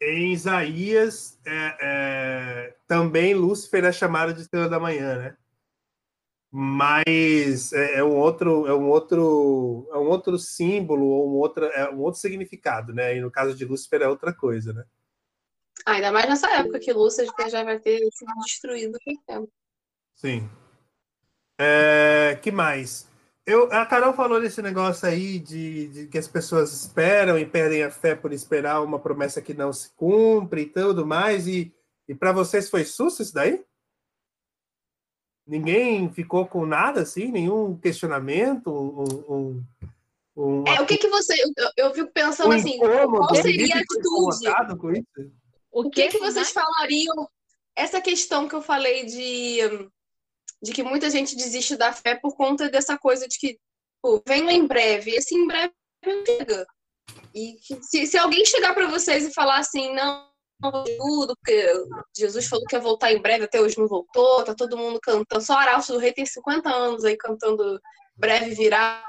em 0.00 0.32
Isaías, 0.32 1.38
é, 1.44 1.76
é, 1.80 2.76
também 2.86 3.34
Lúcifer 3.34 3.84
é 3.84 3.92
chamado 3.92 4.34
de 4.34 4.42
estrela 4.42 4.68
da 4.68 4.78
manhã, 4.78 5.16
né? 5.18 5.36
Mas 6.50 7.72
é, 7.72 7.96
é, 7.96 8.04
um 8.04 8.16
outro, 8.16 8.66
é 8.66 8.74
um 8.74 8.88
outro, 8.88 9.88
é 9.92 9.96
um 9.98 10.08
outro 10.08 10.38
símbolo 10.38 11.06
ou 11.06 11.30
um 11.30 11.34
outro, 11.34 11.66
é 11.66 11.90
um 11.90 12.00
outro 12.00 12.20
significado, 12.20 12.94
né? 12.94 13.16
E 13.16 13.20
no 13.20 13.30
caso 13.30 13.54
de 13.54 13.64
Lúcifer 13.64 14.02
é 14.02 14.08
outra 14.08 14.32
coisa, 14.32 14.72
né? 14.72 14.84
Ah, 15.84 15.92
ainda 15.92 16.12
mais 16.12 16.28
nessa 16.28 16.50
época 16.52 16.78
que 16.78 16.92
Lúcifer 16.92 17.50
já 17.50 17.62
vai 17.62 17.78
ter 17.78 17.98
sido 18.12 18.32
destruído 18.44 18.98
por 19.04 19.14
tempo. 19.26 19.52
Sim. 20.14 20.48
É, 21.58 22.38
que 22.42 22.50
mais? 22.50 23.08
Eu, 23.46 23.72
a 23.72 23.86
Carol 23.86 24.12
falou 24.12 24.40
desse 24.40 24.60
negócio 24.60 25.06
aí 25.06 25.38
de, 25.38 25.88
de, 25.88 26.06
que 26.08 26.18
as 26.18 26.26
pessoas 26.26 26.72
esperam 26.72 27.38
e 27.38 27.46
perdem 27.46 27.84
a 27.84 27.90
fé 27.90 28.16
por 28.16 28.32
esperar 28.32 28.82
uma 28.82 28.98
promessa 28.98 29.40
que 29.40 29.54
não 29.54 29.72
se 29.72 29.88
cumpre 29.94 30.62
e 30.62 30.66
tudo 30.66 31.06
mais. 31.06 31.46
E, 31.46 31.72
e 32.08 32.14
para 32.14 32.32
vocês 32.32 32.68
foi 32.68 32.84
susto 32.84 33.22
isso 33.22 33.32
daí? 33.32 33.64
Ninguém 35.46 36.12
ficou 36.12 36.44
com 36.44 36.66
nada 36.66 37.02
assim, 37.02 37.30
nenhum 37.30 37.78
questionamento, 37.78 38.68
um, 38.68 39.32
um, 39.32 39.64
um 40.36 40.64
é, 40.66 40.80
o 40.80 40.86
que 40.86 40.98
que 40.98 41.08
você, 41.08 41.34
eu, 41.40 41.70
eu 41.76 41.94
fico 41.94 42.10
pensando 42.12 42.50
um 42.50 42.52
assim, 42.52 42.76
qual 42.78 43.32
seria 43.36 43.76
a 43.76 43.78
atitude? 43.78 45.06
O 45.70 45.88
que 45.88 46.08
que 46.08 46.18
vocês 46.18 46.50
falariam? 46.50 47.30
Essa 47.76 48.00
questão 48.00 48.48
que 48.48 48.56
eu 48.56 48.62
falei 48.62 49.04
de 49.04 49.88
de 50.62 50.72
que 50.72 50.82
muita 50.82 51.10
gente 51.10 51.36
desiste 51.36 51.76
da 51.76 51.92
fé 51.92 52.14
por 52.14 52.36
conta 52.36 52.68
dessa 52.68 52.98
coisa 52.98 53.28
de 53.28 53.38
que 53.38 53.58
pô, 54.02 54.22
venho 54.26 54.50
em 54.50 54.66
breve, 54.66 55.12
esse 55.12 55.34
em 55.34 55.46
breve 55.46 55.72
chega. 56.04 56.66
E 57.34 57.56
se, 57.82 58.06
se 58.06 58.18
alguém 58.18 58.44
chegar 58.44 58.74
para 58.74 58.88
vocês 58.88 59.26
e 59.26 59.32
falar 59.32 59.58
assim, 59.58 59.94
não, 59.94 60.28
não 60.60 60.84
tudo, 60.84 61.36
porque 61.36 61.70
Jesus 62.16 62.48
falou 62.48 62.64
que 62.66 62.76
ia 62.76 62.80
voltar 62.80 63.12
em 63.12 63.20
breve, 63.20 63.44
até 63.44 63.60
hoje 63.60 63.78
não 63.78 63.86
voltou, 63.86 64.44
tá 64.44 64.54
todo 64.54 64.76
mundo 64.76 64.98
cantando, 65.02 65.44
só 65.44 65.54
Arauto 65.54 65.92
do 65.92 65.98
Rei 65.98 66.12
tem 66.12 66.24
50 66.24 66.68
anos 66.68 67.04
aí 67.04 67.16
cantando 67.16 67.80
breve 68.16 68.54
virá, 68.54 69.04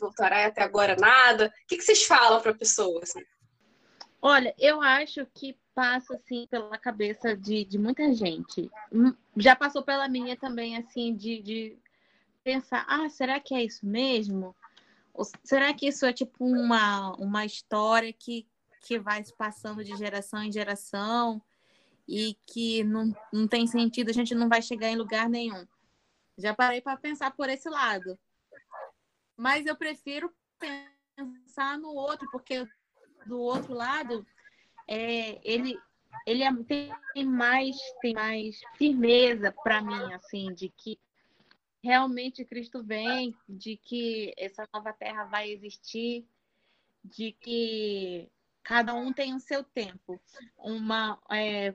voltará 0.00 0.42
e 0.42 0.44
até 0.46 0.62
agora 0.62 0.96
nada. 0.96 1.46
O 1.46 1.66
que, 1.66 1.76
que 1.76 1.82
vocês 1.82 2.04
falam 2.04 2.40
para 2.40 2.54
pessoas? 2.54 3.10
Assim? 3.10 3.24
Olha, 4.20 4.54
eu 4.58 4.80
acho 4.80 5.26
que 5.34 5.58
passa 5.74 6.14
assim 6.14 6.46
pela 6.50 6.76
cabeça 6.78 7.36
de, 7.36 7.64
de 7.64 7.78
muita 7.78 8.12
gente. 8.14 8.70
Hum, 8.92 9.14
já 9.36 9.56
passou 9.56 9.82
pela 9.82 10.08
minha 10.08 10.36
também, 10.36 10.76
assim, 10.76 11.14
de, 11.14 11.42
de 11.42 11.78
pensar, 12.44 12.84
ah, 12.88 13.08
será 13.08 13.40
que 13.40 13.54
é 13.54 13.64
isso 13.64 13.84
mesmo? 13.86 14.54
Ou 15.14 15.24
será 15.44 15.72
que 15.74 15.86
isso 15.86 16.06
é 16.06 16.12
tipo 16.12 16.44
uma, 16.44 17.12
uma 17.16 17.44
história 17.44 18.12
que, 18.12 18.46
que 18.80 18.98
vai 18.98 19.22
se 19.22 19.34
passando 19.34 19.84
de 19.84 19.96
geração 19.96 20.42
em 20.42 20.52
geração 20.52 21.42
e 22.08 22.36
que 22.46 22.82
não, 22.84 23.14
não 23.32 23.46
tem 23.46 23.66
sentido, 23.66 24.10
a 24.10 24.14
gente 24.14 24.34
não 24.34 24.48
vai 24.48 24.62
chegar 24.62 24.88
em 24.88 24.96
lugar 24.96 25.28
nenhum? 25.28 25.66
Já 26.36 26.54
parei 26.54 26.80
para 26.80 26.96
pensar 26.96 27.30
por 27.32 27.48
esse 27.48 27.68
lado. 27.68 28.18
Mas 29.36 29.66
eu 29.66 29.76
prefiro 29.76 30.32
pensar 31.16 31.78
no 31.78 31.88
outro, 31.94 32.28
porque 32.30 32.66
do 33.26 33.38
outro 33.38 33.74
lado, 33.74 34.26
é, 34.88 35.40
ele 35.44 35.78
ele 36.26 36.42
é, 36.42 36.50
tem 37.14 37.24
mais 37.24 37.76
tem 38.00 38.14
mais 38.14 38.60
firmeza 38.76 39.52
para 39.62 39.80
mim 39.80 40.12
assim 40.12 40.52
de 40.52 40.68
que 40.68 40.98
realmente 41.82 42.44
Cristo 42.44 42.82
vem, 42.82 43.34
de 43.48 43.76
que 43.76 44.32
essa 44.38 44.68
nova 44.72 44.92
terra 44.92 45.24
vai 45.24 45.50
existir, 45.50 46.24
de 47.04 47.32
que 47.32 48.28
cada 48.62 48.94
um 48.94 49.12
tem 49.12 49.34
o 49.34 49.40
seu 49.40 49.64
tempo. 49.64 50.20
Uma 50.56 51.18
é, 51.30 51.74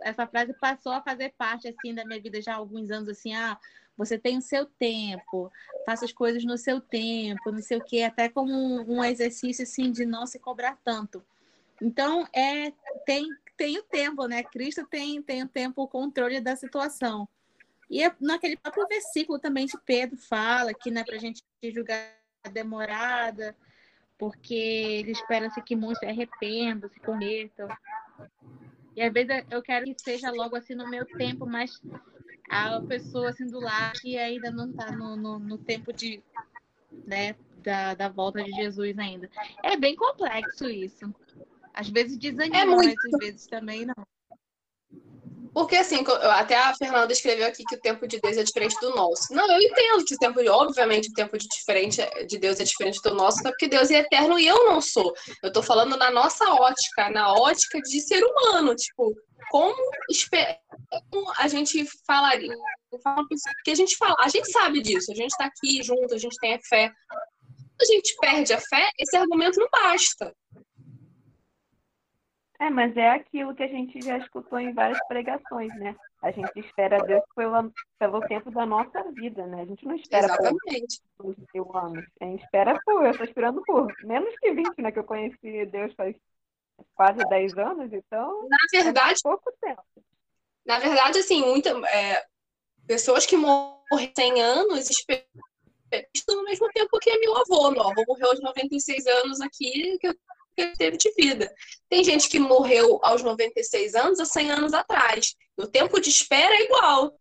essa 0.00 0.26
frase 0.26 0.54
passou 0.54 0.92
a 0.92 1.02
fazer 1.02 1.34
parte 1.36 1.68
assim 1.68 1.94
da 1.94 2.04
minha 2.04 2.20
vida 2.20 2.40
já 2.40 2.54
há 2.54 2.56
alguns 2.56 2.90
anos 2.90 3.08
assim, 3.08 3.34
ah, 3.34 3.58
você 3.96 4.16
tem 4.16 4.38
o 4.38 4.42
seu 4.42 4.64
tempo, 4.64 5.50
faça 5.84 6.04
as 6.04 6.12
coisas 6.12 6.44
no 6.44 6.56
seu 6.56 6.80
tempo, 6.80 7.50
não 7.50 7.60
sei 7.60 7.78
o 7.78 7.84
que, 7.84 8.02
até 8.02 8.28
como 8.28 8.52
um 8.52 9.02
exercício 9.02 9.64
assim 9.64 9.90
de 9.90 10.06
não 10.06 10.24
se 10.24 10.38
cobrar 10.38 10.78
tanto. 10.84 11.24
Então, 11.80 12.26
é 12.34 12.72
tem 13.06 13.26
tem 13.56 13.76
o 13.76 13.82
tempo, 13.82 14.26
né? 14.26 14.42
Cristo 14.44 14.86
tem 14.86 15.20
tem 15.22 15.42
o 15.42 15.48
tempo, 15.48 15.82
o 15.82 15.88
controle 15.88 16.40
da 16.40 16.54
situação. 16.54 17.28
E 17.90 18.02
é, 18.02 18.14
naquele 18.20 18.56
próprio 18.56 18.86
versículo 18.86 19.38
também 19.38 19.66
de 19.66 19.78
Pedro 19.84 20.16
fala 20.16 20.74
que 20.74 20.90
não 20.90 21.00
é 21.00 21.04
para 21.04 21.16
a 21.16 21.20
gente 21.20 21.42
julgar 21.62 22.14
demorada, 22.52 23.56
porque 24.18 24.54
ele 24.54 25.12
espera-se 25.12 25.60
que 25.62 25.74
muitos 25.74 26.00
se 26.00 26.06
arrependam, 26.06 26.90
se 26.90 27.00
convertam. 27.00 27.68
E 28.94 29.02
às 29.02 29.12
vezes 29.12 29.44
eu 29.50 29.62
quero 29.62 29.86
que 29.86 30.02
seja 30.02 30.30
logo 30.30 30.56
assim 30.56 30.74
no 30.74 30.90
meu 30.90 31.06
tempo, 31.06 31.46
mas 31.46 31.80
a 32.50 32.80
pessoa 32.80 33.30
assim 33.30 33.46
do 33.46 33.60
lado 33.60 34.00
que 34.00 34.18
ainda 34.18 34.50
não 34.50 34.70
está 34.70 34.90
no, 34.90 35.16
no, 35.16 35.38
no, 35.38 35.58
tempo 35.58 35.92
de, 35.92 36.22
né, 37.06 37.36
da, 37.58 37.94
da 37.94 38.08
volta 38.08 38.42
de 38.42 38.50
Jesus 38.52 38.98
ainda. 38.98 39.30
É 39.62 39.76
bem 39.76 39.94
complexo 39.94 40.68
isso. 40.68 41.14
Às 41.78 41.88
vezes 41.88 42.18
desanima, 42.18 42.56
é 42.56 42.64
muito... 42.64 42.86
mas 42.86 43.14
às 43.14 43.18
vezes 43.20 43.46
também 43.46 43.86
não. 43.86 43.94
Porque 45.54 45.76
assim, 45.76 46.04
até 46.34 46.56
a 46.56 46.74
Fernanda 46.74 47.12
escreveu 47.12 47.46
aqui 47.46 47.62
que 47.64 47.76
o 47.76 47.80
tempo 47.80 48.06
de 48.06 48.20
Deus 48.20 48.36
é 48.36 48.42
diferente 48.42 48.74
do 48.80 48.94
nosso. 48.96 49.32
Não, 49.32 49.48
eu 49.48 49.60
entendo 49.60 50.04
que 50.04 50.14
o 50.14 50.18
tempo 50.18 50.42
de, 50.42 50.48
obviamente, 50.48 51.08
o 51.08 51.14
tempo 51.14 51.38
de, 51.38 51.46
diferente, 51.46 52.00
de 52.26 52.38
Deus 52.38 52.58
é 52.58 52.64
diferente 52.64 53.00
do 53.02 53.14
nosso, 53.14 53.38
até 53.38 53.50
porque 53.50 53.68
Deus 53.68 53.90
é 53.92 53.98
eterno 53.98 54.38
e 54.40 54.46
eu 54.46 54.66
não 54.66 54.80
sou. 54.80 55.14
Eu 55.40 55.52
tô 55.52 55.62
falando 55.62 55.96
na 55.96 56.10
nossa 56.10 56.44
ótica, 56.50 57.10
na 57.10 57.32
ótica 57.32 57.80
de 57.80 58.00
ser 58.00 58.24
humano, 58.24 58.74
tipo, 58.74 59.14
como, 59.50 59.76
como 61.10 61.32
a 61.38 61.46
gente 61.46 61.84
falaria, 62.04 62.54
porque 62.90 63.70
a 63.70 63.76
gente 63.76 63.96
fala, 63.96 64.16
a 64.20 64.28
gente 64.28 64.50
sabe 64.50 64.82
disso, 64.82 65.12
a 65.12 65.14
gente 65.14 65.30
está 65.30 65.44
aqui 65.44 65.80
junto, 65.82 66.12
a 66.12 66.18
gente 66.18 66.36
tem 66.40 66.54
a 66.54 66.60
fé. 66.68 66.92
a 67.80 67.84
gente 67.84 68.16
perde 68.20 68.52
a 68.52 68.60
fé, 68.60 68.90
esse 68.98 69.16
argumento 69.16 69.60
não 69.60 69.68
basta. 69.70 70.34
É, 72.60 72.70
mas 72.70 72.96
é 72.96 73.10
aquilo 73.10 73.54
que 73.54 73.62
a 73.62 73.68
gente 73.68 74.00
já 74.00 74.18
escutou 74.18 74.58
em 74.58 74.74
várias 74.74 74.98
pregações, 75.06 75.72
né? 75.76 75.94
A 76.20 76.32
gente 76.32 76.58
espera 76.58 76.98
Deus 77.04 77.22
pelo, 77.36 77.72
pelo 77.98 78.20
tempo 78.22 78.50
da 78.50 78.66
nossa 78.66 79.04
vida, 79.12 79.46
né? 79.46 79.62
A 79.62 79.64
gente 79.64 79.86
não 79.86 79.94
espera 79.94 80.26
Exatamente. 80.26 81.00
por 81.16 81.36
mil 81.54 81.76
anos. 81.76 82.04
A 82.20 82.24
gente 82.24 82.42
espera 82.42 82.80
por, 82.84 83.04
eu 83.04 83.12
estou 83.12 83.24
esperando 83.24 83.62
por 83.62 83.86
menos 84.02 84.34
que 84.40 84.52
20, 84.52 84.82
né? 84.82 84.90
Que 84.90 84.98
eu 84.98 85.04
conheci 85.04 85.66
Deus 85.66 85.94
faz 85.94 86.16
quase 86.94 87.18
10 87.28 87.56
anos, 87.58 87.92
então. 87.92 88.48
Na 88.48 88.82
verdade. 88.82 89.20
É 89.24 89.28
pouco 89.28 89.52
tempo. 89.60 89.82
Na 90.66 90.80
verdade, 90.80 91.20
assim, 91.20 91.40
muita, 91.40 91.70
é, 91.88 92.24
pessoas 92.88 93.24
que 93.24 93.36
morrem 93.36 94.12
100 94.16 94.42
anos 94.42 94.90
esperam 94.90 95.24
no 96.28 96.44
mesmo 96.44 96.68
tempo 96.70 96.98
que 96.98 97.18
meu 97.18 97.36
avô. 97.36 97.70
Meu 97.70 97.82
avô 97.82 98.04
morreu 98.06 98.30
aos 98.30 98.40
96 98.40 99.06
anos 99.06 99.40
aqui, 99.40 99.96
que 99.98 100.08
eu 100.08 100.14
ele 100.60 100.76
teve 100.76 100.96
de 100.96 101.12
vida. 101.12 101.52
Tem 101.88 102.04
gente 102.04 102.28
que 102.28 102.38
morreu 102.38 102.98
aos 103.02 103.22
96 103.22 103.94
anos 103.94 104.20
há 104.20 104.24
100 104.24 104.50
anos 104.50 104.72
atrás. 104.74 105.34
O 105.56 105.66
tempo 105.66 106.00
de 106.00 106.10
espera 106.10 106.54
é 106.54 106.64
igual. 106.64 107.18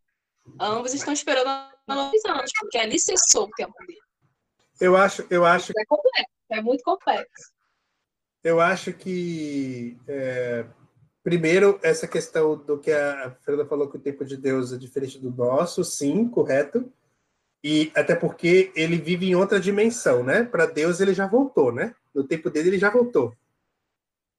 Ambos 0.60 0.94
estão 0.94 1.14
esperando 1.14 1.48
há 1.48 1.72
9 1.88 2.18
anos, 2.28 2.52
porque 2.60 2.78
ali 2.78 3.00
cessou 3.00 3.46
o 3.46 3.52
tempo 3.52 3.74
dele. 3.86 4.00
Eu 4.80 4.96
acho, 4.96 5.26
eu 5.30 5.46
acho. 5.46 5.72
É 5.78 5.86
complexo, 5.86 6.32
é 6.52 6.62
muito 6.62 6.84
complexo. 6.84 7.52
Eu 8.44 8.62
acho 8.62 8.94
que 8.94 9.98
é, 10.08 10.66
primeiro 11.24 11.80
essa 11.84 12.08
questão 12.08 12.56
do 12.56 12.80
que 12.80 12.92
a 12.92 13.36
Fernanda 13.44 13.68
falou 13.68 13.90
que 13.90 13.98
o 13.98 14.02
tempo 14.02 14.24
de 14.24 14.38
Deus 14.38 14.72
é 14.72 14.78
diferente 14.78 15.20
do 15.20 15.32
nosso, 15.32 15.84
sim, 15.84 16.30
correto. 16.30 16.92
E 17.64 17.92
até 17.96 18.16
porque 18.16 18.72
ele 18.76 18.98
vive 18.98 19.28
em 19.28 19.36
outra 19.36 19.60
dimensão, 19.60 20.24
né? 20.24 20.44
Para 20.44 20.66
Deus 20.66 21.00
ele 21.00 21.14
já 21.14 21.28
voltou, 21.28 21.72
né? 21.72 21.96
No 22.14 22.24
tempo 22.24 22.50
dele, 22.50 22.70
ele 22.70 22.80
já 22.80 22.90
voltou. 22.90 23.36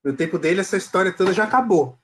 No 0.03 0.14
tempo 0.16 0.39
dele, 0.39 0.61
essa 0.61 0.77
história 0.77 1.12
toda 1.12 1.33
já 1.33 1.45
acabou. 1.45 1.99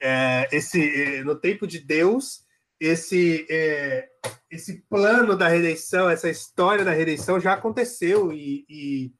É, 0.00 0.48
esse, 0.52 0.80
é, 0.82 1.24
no 1.24 1.34
tempo 1.34 1.66
de 1.66 1.78
Deus, 1.78 2.44
esse, 2.80 3.46
é, 3.48 4.08
esse 4.50 4.82
plano 4.82 5.36
da 5.36 5.48
redenção, 5.48 6.08
essa 6.10 6.28
história 6.28 6.84
da 6.84 6.90
redenção 6.90 7.40
já 7.40 7.54
aconteceu 7.54 8.32
e, 8.32 8.64
e, 8.68 9.12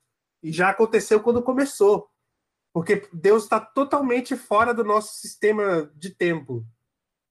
e 0.43 0.53
já 0.53 0.71
aconteceu 0.71 1.21
quando 1.21 1.43
começou. 1.43 2.09
Porque 2.73 3.07
Deus 3.13 3.45
está 3.45 3.61
totalmente 3.61 4.37
fora 4.37 4.75
do 4.75 4.83
nosso 4.83 5.15
sistema 5.21 5.91
de 5.95 6.11
tempo. 6.11 6.67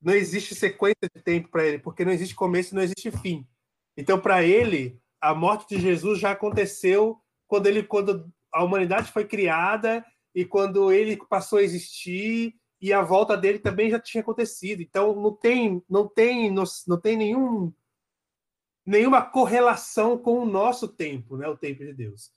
Não 0.01 0.13
existe 0.13 0.55
sequência 0.55 1.09
de 1.13 1.21
tempo 1.21 1.49
para 1.49 1.65
ele, 1.65 1.79
porque 1.79 2.05
não 2.05 2.11
existe 2.11 2.33
começo 2.33 2.73
não 2.73 2.81
existe 2.81 3.11
fim. 3.11 3.45
Então, 3.97 4.19
para 4.19 4.43
ele, 4.43 4.99
a 5.21 5.33
morte 5.33 5.75
de 5.75 5.81
Jesus 5.81 6.19
já 6.19 6.31
aconteceu 6.31 7.17
quando 7.47 7.67
ele 7.67 7.83
quando 7.83 8.29
a 8.51 8.63
humanidade 8.63 9.11
foi 9.11 9.25
criada 9.25 10.05
e 10.35 10.43
quando 10.43 10.91
ele 10.91 11.17
passou 11.29 11.59
a 11.59 11.63
existir 11.63 12.55
e 12.81 12.91
a 12.91 13.01
volta 13.01 13.37
dele 13.37 13.59
também 13.59 13.89
já 13.89 13.99
tinha 13.99 14.21
acontecido. 14.21 14.81
Então 14.81 15.15
não 15.15 15.33
tem 15.33 15.81
não 15.89 16.07
tem 16.07 16.51
não, 16.51 16.99
tem 16.99 17.15
nenhum 17.15 17.71
nenhuma 18.85 19.21
correlação 19.21 20.17
com 20.17 20.39
o 20.39 20.45
nosso 20.45 20.87
tempo, 20.87 21.37
né? 21.37 21.47
O 21.47 21.57
tempo 21.57 21.85
de 21.85 21.93
Deus. 21.93 22.31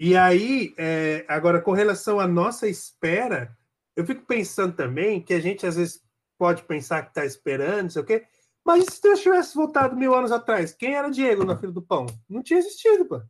E 0.00 0.16
aí, 0.16 0.74
é, 0.76 1.24
agora 1.28 1.60
com 1.60 1.70
relação 1.70 2.18
à 2.18 2.26
nossa 2.26 2.66
espera, 2.66 3.56
eu 3.94 4.04
fico 4.04 4.26
pensando 4.26 4.74
também 4.74 5.22
que 5.22 5.32
a 5.32 5.40
gente 5.40 5.64
às 5.64 5.76
vezes 5.76 6.02
pode 6.36 6.64
pensar 6.64 7.02
que 7.02 7.10
está 7.10 7.24
esperando, 7.24 7.84
não 7.84 7.90
sei 7.90 8.02
o 8.02 8.04
quê, 8.04 8.26
mas 8.64 8.86
se 8.86 9.02
Deus 9.02 9.20
tivesse 9.20 9.54
voltado 9.54 9.94
mil 9.94 10.14
anos 10.14 10.32
atrás, 10.32 10.72
quem 10.72 10.94
era 10.94 11.10
Diego 11.10 11.44
na 11.44 11.56
fila 11.56 11.72
do 11.72 11.82
pão? 11.82 12.06
Não 12.28 12.42
tinha 12.42 12.58
existido, 12.58 13.04
pô. 13.04 13.20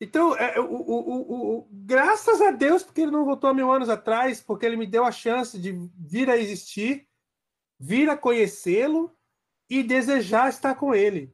Então, 0.00 0.36
é, 0.36 0.60
o, 0.60 0.64
o, 0.64 1.58
o, 1.58 1.68
graças 1.70 2.40
a 2.40 2.50
Deus, 2.50 2.82
porque 2.82 3.00
ele 3.00 3.10
não 3.10 3.24
voltou 3.24 3.50
há 3.50 3.54
mil 3.54 3.70
anos 3.72 3.88
atrás, 3.88 4.40
porque 4.40 4.64
ele 4.64 4.76
me 4.76 4.86
deu 4.86 5.04
a 5.04 5.10
chance 5.10 5.58
de 5.58 5.72
vir 5.98 6.30
a 6.30 6.36
existir, 6.36 7.06
vir 7.80 8.08
a 8.08 8.16
conhecê-lo 8.16 9.12
e 9.68 9.82
desejar 9.82 10.48
estar 10.48 10.74
com 10.74 10.94
ele. 10.94 11.32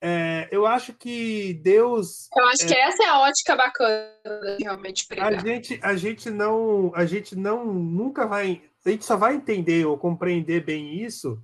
é, 0.00 0.48
eu 0.50 0.66
acho 0.66 0.92
que 0.92 1.54
Deus. 1.54 2.28
Eu 2.36 2.46
acho 2.48 2.64
é, 2.64 2.66
que 2.66 2.74
essa 2.74 3.02
é 3.02 3.06
a 3.06 3.20
ótica 3.20 3.56
bacana 3.56 4.56
realmente 4.60 5.06
pregar. 5.06 5.34
A 5.34 5.38
gente, 5.38 5.80
a 5.82 5.96
gente 5.96 6.30
não, 6.30 6.92
a 6.94 7.06
gente 7.06 7.36
não 7.36 7.72
nunca 7.72 8.26
vai, 8.26 8.62
a 8.84 8.90
gente 8.90 9.04
só 9.04 9.16
vai 9.16 9.36
entender 9.36 9.86
ou 9.86 9.98
compreender 9.98 10.64
bem 10.64 11.02
isso 11.02 11.40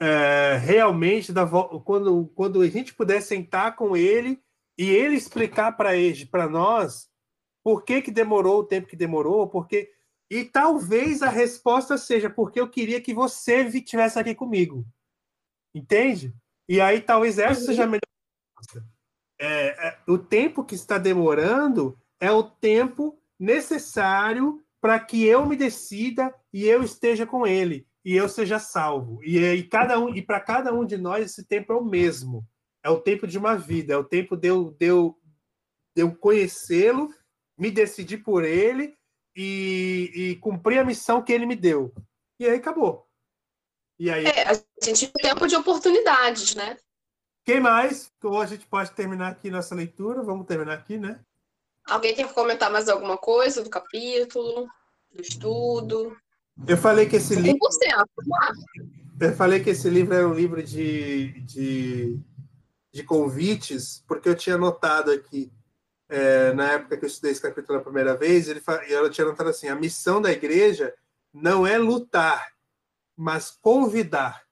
é, 0.00 0.56
realmente 0.58 1.32
da, 1.32 1.46
quando, 1.84 2.26
quando 2.34 2.60
a 2.60 2.68
gente 2.68 2.94
puder 2.94 3.20
sentar 3.22 3.76
com 3.76 3.96
ele 3.96 4.42
e 4.78 4.90
ele 4.90 5.16
explicar 5.16 5.72
para 5.72 5.96
ele, 5.96 6.26
para 6.26 6.48
nós, 6.48 7.08
por 7.64 7.82
que, 7.82 8.02
que 8.02 8.10
demorou 8.10 8.60
o 8.60 8.64
tempo 8.64 8.86
que 8.86 8.96
demorou, 8.96 9.48
porque 9.48 9.90
e 10.30 10.44
talvez 10.44 11.22
a 11.22 11.28
resposta 11.28 11.96
seja 11.96 12.28
porque 12.28 12.60
eu 12.60 12.68
queria 12.68 13.00
que 13.00 13.14
você 13.14 13.62
estivesse 13.62 14.18
aqui 14.18 14.34
comigo, 14.34 14.84
entende? 15.74 16.34
E 16.68 16.80
aí 16.80 17.00
talvez 17.00 17.38
essa 17.38 17.60
seja 17.60 17.84
a 17.84 17.86
melhor 17.86 18.00
resposta. 18.58 18.88
É, 19.38 19.88
é, 19.88 19.98
o 20.08 20.18
tempo 20.18 20.64
que 20.64 20.74
está 20.74 20.98
demorando 20.98 21.98
é 22.18 22.30
o 22.30 22.42
tempo 22.42 23.18
necessário 23.38 24.64
para 24.80 24.98
que 24.98 25.24
eu 25.24 25.46
me 25.46 25.56
decida 25.56 26.34
e 26.52 26.64
eu 26.64 26.82
esteja 26.82 27.26
com 27.26 27.46
ele 27.46 27.86
e 28.06 28.14
eu 28.14 28.28
seja 28.28 28.60
salvo. 28.60 29.18
E, 29.24 29.36
e 29.36 29.64
cada 29.64 29.98
um 29.98 30.14
e 30.14 30.22
para 30.22 30.38
cada 30.38 30.72
um 30.72 30.86
de 30.86 30.96
nós 30.96 31.26
esse 31.26 31.44
tempo 31.44 31.72
é 31.72 31.76
o 31.76 31.84
mesmo. 31.84 32.46
É 32.80 32.88
o 32.88 33.00
tempo 33.00 33.26
de 33.26 33.36
uma 33.36 33.56
vida, 33.56 33.94
é 33.94 33.96
o 33.96 34.04
tempo 34.04 34.36
de 34.36 34.46
eu, 34.46 34.70
de 34.78 34.86
eu, 34.86 35.18
de 35.92 36.02
eu 36.02 36.14
conhecê-lo, 36.14 37.12
me 37.58 37.68
decidir 37.68 38.18
por 38.18 38.44
ele 38.44 38.96
e, 39.34 40.12
e 40.14 40.36
cumprir 40.36 40.78
a 40.78 40.84
missão 40.84 41.20
que 41.20 41.32
ele 41.32 41.46
me 41.46 41.56
deu. 41.56 41.92
E 42.38 42.46
aí 42.46 42.58
acabou. 42.58 43.08
E 43.98 44.08
aí... 44.08 44.24
É, 44.24 44.50
a 44.50 44.54
gente 44.84 45.08
tem 45.08 45.30
tempo 45.30 45.48
de 45.48 45.56
oportunidades, 45.56 46.54
né? 46.54 46.76
Quem 47.44 47.58
mais? 47.58 48.12
Ou 48.22 48.40
a 48.40 48.46
gente 48.46 48.68
pode 48.68 48.92
terminar 48.92 49.32
aqui 49.32 49.50
nossa 49.50 49.74
leitura. 49.74 50.22
Vamos 50.22 50.46
terminar 50.46 50.74
aqui, 50.74 50.96
né? 50.96 51.18
Alguém 51.84 52.14
tem 52.14 52.28
que 52.28 52.34
comentar 52.34 52.70
mais 52.70 52.88
alguma 52.88 53.18
coisa 53.18 53.64
do 53.64 53.70
capítulo, 53.70 54.68
do 55.10 55.22
estudo? 55.22 56.16
Eu 56.64 56.76
falei 56.76 57.06
que 57.06 57.16
esse 57.16 57.34
livro. 57.34 57.58
Eu 59.20 59.32
falei 59.34 59.60
que 59.60 59.70
esse 59.70 59.88
livro 59.88 60.14
era 60.14 60.28
um 60.28 60.34
livro 60.34 60.62
de, 60.62 61.40
de, 61.40 62.20
de 62.92 63.02
convites, 63.02 64.04
porque 64.06 64.28
eu 64.28 64.34
tinha 64.34 64.56
notado 64.56 65.10
aqui, 65.10 65.50
é, 66.08 66.52
na 66.52 66.72
época 66.72 66.96
que 66.96 67.04
eu 67.04 67.08
estudei 67.08 67.32
esse 67.32 67.40
capítulo 67.42 67.78
a 67.78 67.82
primeira 67.82 68.16
vez, 68.16 68.48
ele, 68.48 68.62
eu 68.88 69.10
tinha 69.10 69.26
notado 69.26 69.50
assim: 69.50 69.68
a 69.68 69.74
missão 69.74 70.20
da 70.20 70.30
igreja 70.30 70.94
não 71.32 71.66
é 71.66 71.78
lutar, 71.78 72.46
mas 73.16 73.50
convidar. 73.50 74.44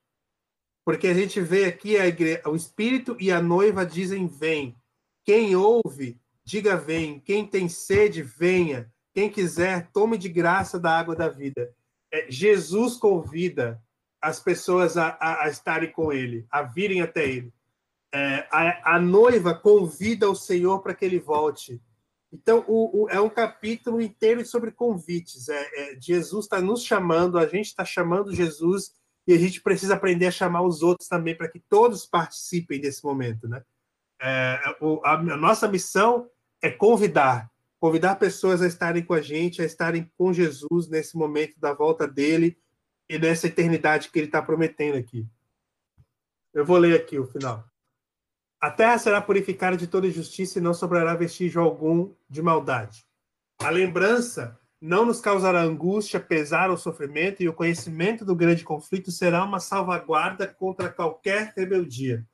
Porque 0.85 1.07
a 1.07 1.15
gente 1.15 1.41
vê 1.41 1.65
aqui 1.65 1.97
a 1.97 2.07
igreja, 2.07 2.43
o 2.47 2.57
Espírito 2.57 3.17
e 3.21 3.31
a 3.31 3.41
noiva 3.41 3.87
dizem: 3.87 4.27
vem. 4.27 4.77
Quem 5.25 5.57
ouve, 5.57 6.21
diga 6.45 6.77
vem. 6.77 7.21
Quem 7.21 7.47
tem 7.47 7.69
sede, 7.69 8.23
venha. 8.23 8.93
Quem 9.13 9.31
quiser, 9.31 9.91
tome 9.93 10.19
de 10.19 10.29
graça 10.29 10.79
da 10.79 10.99
água 10.99 11.15
da 11.15 11.29
vida. 11.29 11.73
É, 12.15 12.31
Jesus 12.31 12.97
convida 12.97 13.83
as 14.23 14.39
pessoas 14.39 14.97
a, 14.97 15.19
a, 15.21 15.47
a, 15.47 15.49
estarem 15.49 15.91
com 15.91 16.13
ele, 16.13 16.47
a 16.49 16.63
virem 16.63 17.03
até 17.03 17.29
ele. 17.29 17.53
É, 18.15 18.47
a, 18.53 18.95
a, 18.95 19.01
noiva 19.01 19.53
convida 19.53 20.31
o 20.31 20.37
Senhor 20.37 20.81
para 20.81 20.95
que 20.95 21.05
ele 21.05 21.19
volte. 21.19 21.83
Então, 22.33 22.65
o, 22.69 23.03
o, 23.03 23.11
é 23.11 23.21
um 23.21 23.29
capítulo 23.29 24.01
inteiro 24.01 24.47
sobre 24.47 24.71
convites. 24.71 25.49
É, 25.49 25.61
é 25.61 26.01
Jesus 26.01 26.45
está 26.45 26.61
nos 26.61 26.85
chamando, 26.85 27.37
a 27.37 27.49
gente 27.49 27.67
está 27.67 27.85
chamando 27.85 28.33
Jesus 28.33 28.93
e 29.27 29.33
a 29.33 29.39
gente 29.39 29.61
precisa 29.61 29.95
aprender 29.95 30.29
a 30.29 30.31
chamar 30.31 30.63
os 30.63 30.83
outros 30.83 31.09
também 31.09 31.37
para 31.37 31.49
que 31.49 31.59
todos 31.69 32.07
participem 32.07 32.81
desse 32.81 33.05
momento, 33.05 33.49
né? 33.49 33.61
É, 34.23 34.77
o, 34.81 35.01
a, 35.05 35.15
a 35.15 35.37
nossa 35.37 35.67
missão 35.67 36.31
é 36.63 36.71
convidar, 36.71 37.51
convidar 37.85 38.17
pessoas 38.17 38.63
a 38.63 38.67
estarem 38.67 39.03
com 39.03 39.13
a 39.13 39.21
gente, 39.21 39.61
a 39.61 39.65
estarem 39.67 40.11
com 40.17 40.33
Jesus 40.33 40.89
nesse 40.89 41.19
momento 41.19 41.61
da 41.61 41.75
volta 41.75 42.09
dele 42.09 42.57
e 43.07 43.19
nessa 43.19 43.47
eternidade 43.47 44.09
que 44.09 44.19
ele 44.19 44.25
está 44.25 44.41
prometendo 44.41 44.97
aqui. 44.97 45.29
Eu 46.55 46.65
vou 46.65 46.79
ler 46.79 46.99
aqui 46.99 47.19
o 47.19 47.27
final. 47.27 47.63
A 48.59 48.71
terra 48.71 48.97
será 48.97 49.21
purificada 49.21 49.77
de 49.77 49.87
toda 49.87 50.07
injustiça 50.07 50.59
e 50.59 50.63
não 50.63 50.73
sobrará 50.73 51.15
vestígio 51.15 51.61
algum 51.61 52.15
de 52.27 52.41
maldade. 52.41 53.05
A 53.59 53.69
lembrança 53.69 54.59
não 54.81 55.05
nos 55.05 55.21
causará 55.21 55.61
angústia, 55.61 56.19
pesar 56.19 56.71
ou 56.71 56.79
sofrimento, 56.79 57.43
e 57.43 57.51
o 57.51 57.53
conhecimento 57.53 58.25
do 58.25 58.35
grande 58.35 58.65
conflito 58.65 59.13
será 59.13 59.45
uma 59.45 59.61
salvaguarda 59.61 60.47
contra 60.47 60.89
qualquer 60.89 61.53
rebeldia. 61.55 62.27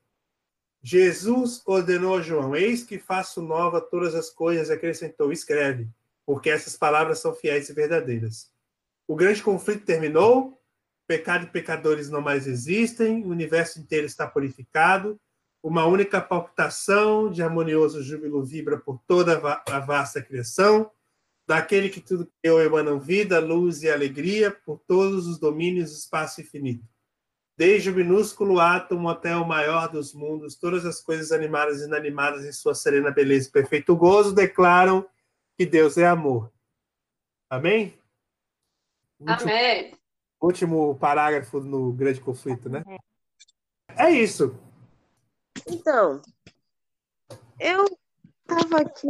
Jesus 0.82 1.62
ordenou 1.66 2.16
a 2.16 2.22
João: 2.22 2.56
Eis 2.56 2.82
que 2.82 2.98
faço 2.98 3.42
nova 3.42 3.80
todas 3.80 4.14
as 4.14 4.30
coisas, 4.30 4.70
acrescentou: 4.70 5.32
Escreve, 5.32 5.88
porque 6.24 6.50
essas 6.50 6.76
palavras 6.76 7.18
são 7.18 7.34
fiéis 7.34 7.68
e 7.68 7.72
verdadeiras. 7.72 8.50
O 9.06 9.14
grande 9.14 9.42
conflito 9.42 9.84
terminou, 9.84 10.58
pecado 11.06 11.44
e 11.44 11.50
pecadores 11.50 12.08
não 12.08 12.20
mais 12.20 12.46
existem, 12.46 13.24
o 13.24 13.28
universo 13.28 13.80
inteiro 13.80 14.06
está 14.06 14.26
purificado, 14.26 15.20
uma 15.62 15.84
única 15.84 16.20
palpitação 16.20 17.30
de 17.30 17.42
harmonioso 17.42 18.02
júbilo 18.02 18.44
vibra 18.44 18.78
por 18.78 19.00
toda 19.06 19.36
a 19.66 19.80
vasta 19.80 20.22
criação, 20.22 20.90
daquele 21.46 21.88
que 21.88 22.00
tudo 22.00 22.30
criou 22.40 22.62
emanam 22.62 22.98
vida, 22.98 23.40
luz 23.40 23.82
e 23.82 23.90
alegria 23.90 24.50
por 24.50 24.78
todos 24.86 25.26
os 25.26 25.38
domínios 25.38 25.90
do 25.90 25.98
espaço 25.98 26.40
infinito. 26.40 26.84
Desde 27.60 27.90
o 27.90 27.94
minúsculo 27.94 28.58
átomo 28.58 29.06
até 29.10 29.36
o 29.36 29.46
maior 29.46 29.86
dos 29.86 30.14
mundos, 30.14 30.56
todas 30.56 30.86
as 30.86 31.02
coisas 31.02 31.30
animadas 31.30 31.82
e 31.82 31.84
inanimadas 31.84 32.46
em 32.46 32.52
sua 32.52 32.74
serena 32.74 33.10
beleza 33.10 33.50
e 33.50 33.52
perfeito 33.52 33.94
gozo 33.94 34.34
declaram 34.34 35.06
que 35.58 35.66
Deus 35.66 35.98
é 35.98 36.06
amor. 36.06 36.50
Amém? 37.50 37.94
Amém. 39.26 39.90
Último, 39.90 39.98
último 40.40 40.98
parágrafo 40.98 41.60
no 41.60 41.92
grande 41.92 42.22
conflito, 42.22 42.70
né? 42.70 42.82
É 43.94 44.08
isso. 44.10 44.58
Então, 45.66 46.22
eu 47.58 47.84
estava 48.40 48.80
aqui 48.80 49.06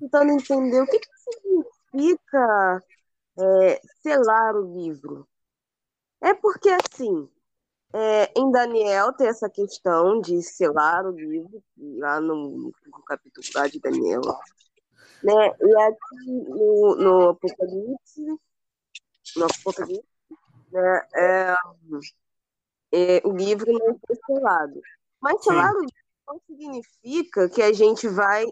tentando 0.00 0.30
entender 0.30 0.80
o 0.80 0.86
que, 0.86 1.00
que 1.00 1.08
significa 1.92 2.82
é, 3.38 3.80
selar 4.00 4.56
o 4.56 4.74
livro. 4.74 5.28
É 6.22 6.32
porque, 6.32 6.70
assim, 6.70 7.28
é, 7.92 8.32
em 8.36 8.50
Daniel 8.50 9.12
tem 9.14 9.28
essa 9.28 9.48
questão 9.48 10.20
de 10.20 10.42
selar 10.42 11.06
o 11.06 11.10
livro, 11.10 11.62
lá 11.76 12.20
no, 12.20 12.72
no 12.86 13.02
capítulo 13.06 13.46
lá 13.54 13.66
de 13.66 13.80
Daniel. 13.80 14.20
Né? 15.22 15.56
E 15.60 15.82
aqui 15.82 16.26
no, 16.48 16.96
no 16.96 17.28
Apocalipse, 17.30 18.26
no 19.36 19.46
Apocalipse 19.46 20.08
né, 20.70 21.02
é, 21.14 21.54
é, 22.92 23.22
o 23.24 23.32
livro 23.32 23.72
não 23.72 23.98
foi 24.06 24.16
selado. 24.26 24.80
Mas 25.20 25.42
selar 25.42 25.74
o 25.74 25.80
livro 25.80 25.94
não 26.26 26.40
significa 26.46 27.48
que 27.48 27.62
a 27.62 27.72
gente 27.72 28.06
vai 28.06 28.44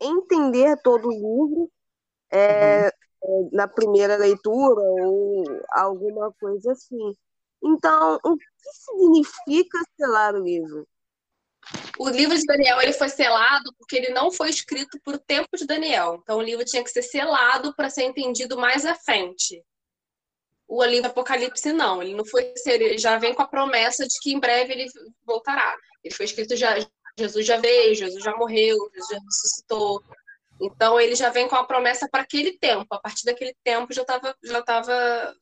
entender 0.00 0.76
todo 0.82 1.08
o 1.08 1.12
livro 1.12 1.70
é, 2.30 2.92
uhum. 3.22 3.48
na 3.52 3.68
primeira 3.68 4.16
leitura 4.16 4.80
ou 4.82 5.44
alguma 5.70 6.32
coisa 6.32 6.72
assim. 6.72 7.16
Então, 7.62 8.18
o 8.24 8.36
que 8.36 8.44
significa 8.72 9.78
selar 9.96 10.34
o 10.34 10.42
livro? 10.42 10.86
O 11.98 12.08
livro 12.08 12.36
de 12.36 12.44
Daniel 12.44 12.80
ele 12.80 12.92
foi 12.92 13.08
selado 13.08 13.74
porque 13.78 13.96
ele 13.96 14.10
não 14.10 14.30
foi 14.30 14.50
escrito 14.50 15.00
por 15.02 15.18
tempo 15.18 15.56
de 15.56 15.66
Daniel. 15.66 16.20
Então, 16.22 16.38
o 16.38 16.42
livro 16.42 16.64
tinha 16.64 16.84
que 16.84 16.90
ser 16.90 17.02
selado 17.02 17.74
para 17.74 17.90
ser 17.90 18.04
entendido 18.04 18.56
mais 18.56 18.84
à 18.84 18.94
frente. 18.94 19.62
O 20.68 20.84
livro 20.84 21.08
Apocalipse 21.08 21.72
não, 21.72 22.02
ele 22.02 22.14
não 22.14 22.24
foi 22.24 22.52
ele 22.66 22.98
já 22.98 23.18
vem 23.18 23.32
com 23.32 23.42
a 23.42 23.46
promessa 23.46 24.04
de 24.06 24.18
que 24.20 24.32
em 24.32 24.40
breve 24.40 24.72
ele 24.72 24.90
voltará. 25.24 25.76
Ele 26.02 26.14
foi 26.14 26.26
escrito 26.26 26.56
já 26.56 26.76
Jesus 27.18 27.46
já 27.46 27.56
veio, 27.56 27.94
Jesus 27.94 28.22
já 28.22 28.36
morreu, 28.36 28.76
Jesus 28.92 29.08
já 29.10 29.18
ressuscitou. 29.24 30.02
Então 30.60 31.00
ele 31.00 31.14
já 31.14 31.30
vem 31.30 31.48
com 31.48 31.56
a 31.56 31.64
promessa 31.64 32.08
para 32.10 32.22
aquele 32.22 32.58
tempo. 32.58 32.86
A 32.90 32.98
partir 32.98 33.24
daquele 33.24 33.54
tempo 33.64 33.92
já 33.92 34.02
estava 34.02 34.36
já 34.42 34.62
tava 34.62 35.36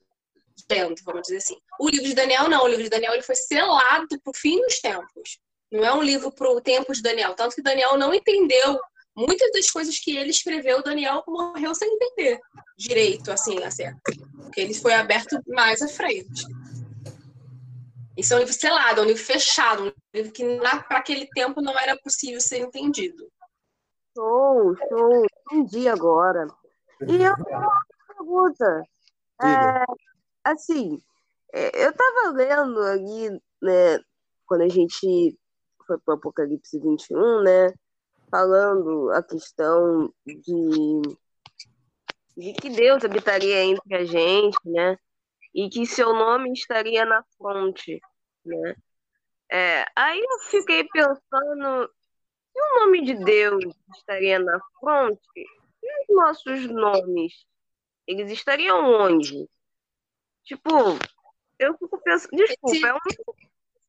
vendo, 0.68 0.94
vamos 1.04 1.22
dizer 1.22 1.38
assim. 1.38 1.56
O 1.78 1.88
livro 1.88 2.06
de 2.06 2.14
Daniel 2.14 2.48
não, 2.48 2.64
o 2.64 2.68
livro 2.68 2.84
de 2.84 2.90
Daniel 2.90 3.12
ele 3.12 3.22
foi 3.22 3.34
selado 3.34 4.20
para 4.22 4.30
o 4.30 4.36
fim 4.36 4.60
dos 4.60 4.80
tempos. 4.80 5.38
Não 5.70 5.84
é 5.84 5.92
um 5.92 6.02
livro 6.02 6.32
para 6.32 6.50
o 6.50 6.60
tempo 6.60 6.92
de 6.92 7.02
Daniel. 7.02 7.34
Tanto 7.34 7.56
que 7.56 7.62
Daniel 7.62 7.96
não 7.98 8.14
entendeu 8.14 8.78
muitas 9.16 9.50
das 9.52 9.70
coisas 9.70 9.98
que 9.98 10.16
ele 10.16 10.30
escreveu, 10.30 10.82
Daniel 10.82 11.22
morreu 11.26 11.74
sem 11.74 11.92
entender 11.92 12.40
direito, 12.76 13.30
assim, 13.30 13.62
acerca. 13.62 14.00
Porque 14.36 14.60
ele 14.60 14.74
foi 14.74 14.94
aberto 14.94 15.38
mais 15.46 15.82
à 15.82 15.88
frente. 15.88 16.44
Isso 18.16 18.32
é 18.32 18.36
um 18.36 18.40
livro 18.40 18.54
selado, 18.54 19.00
é 19.00 19.02
um 19.02 19.06
livro 19.06 19.22
fechado, 19.22 19.82
um 19.84 19.92
livro 20.14 20.32
que 20.32 20.44
para 20.88 20.98
aquele 20.98 21.26
tempo 21.28 21.60
não 21.60 21.76
era 21.78 21.96
possível 21.96 22.40
ser 22.40 22.58
entendido. 22.58 23.28
Show, 24.16 24.76
show, 24.88 25.26
entendi 25.50 25.88
agora. 25.88 26.46
E 27.08 27.16
eu 27.16 27.34
tenho 27.34 27.58
uma 27.58 27.80
pergunta. 28.06 28.84
É, 29.42 29.84
assim, 30.44 31.00
é, 31.52 31.84
eu 31.84 31.90
estava 31.90 32.30
lendo 32.30 32.80
ali, 32.80 33.30
né, 33.62 33.98
quando 34.46 34.62
a 34.62 34.68
gente 34.68 35.38
foi 35.86 35.98
para 35.98 36.14
o 36.14 36.16
Apocalipse 36.16 36.78
21, 36.78 37.42
né? 37.42 37.72
Falando 38.30 39.10
a 39.10 39.22
questão 39.22 40.12
de, 40.26 41.02
de 42.36 42.52
que 42.54 42.70
Deus 42.70 43.04
habitaria 43.04 43.64
entre 43.64 43.94
a 43.94 44.04
gente, 44.04 44.58
né? 44.64 44.96
E 45.54 45.68
que 45.68 45.86
seu 45.86 46.12
nome 46.12 46.52
estaria 46.52 47.04
na 47.04 47.22
fronte, 47.38 48.00
né? 48.44 48.74
É, 49.50 49.84
aí 49.94 50.18
eu 50.18 50.38
fiquei 50.50 50.84
pensando, 50.88 51.88
se 52.52 52.60
o 52.60 52.80
nome 52.80 53.04
de 53.04 53.14
Deus 53.24 53.64
estaria 53.96 54.38
na 54.38 54.58
fronte, 54.80 55.20
e 55.36 56.02
os 56.02 56.16
nossos 56.16 56.66
nomes, 56.66 57.46
eles 58.06 58.30
estariam 58.32 58.84
onde? 58.84 59.48
Tipo, 60.44 60.98
eu 61.58 61.76
fico 61.78 62.00
pensando, 62.02 62.36
desculpa, 62.36 62.76
Esse... 62.76 62.86
é 62.86 62.94
um 62.94 62.98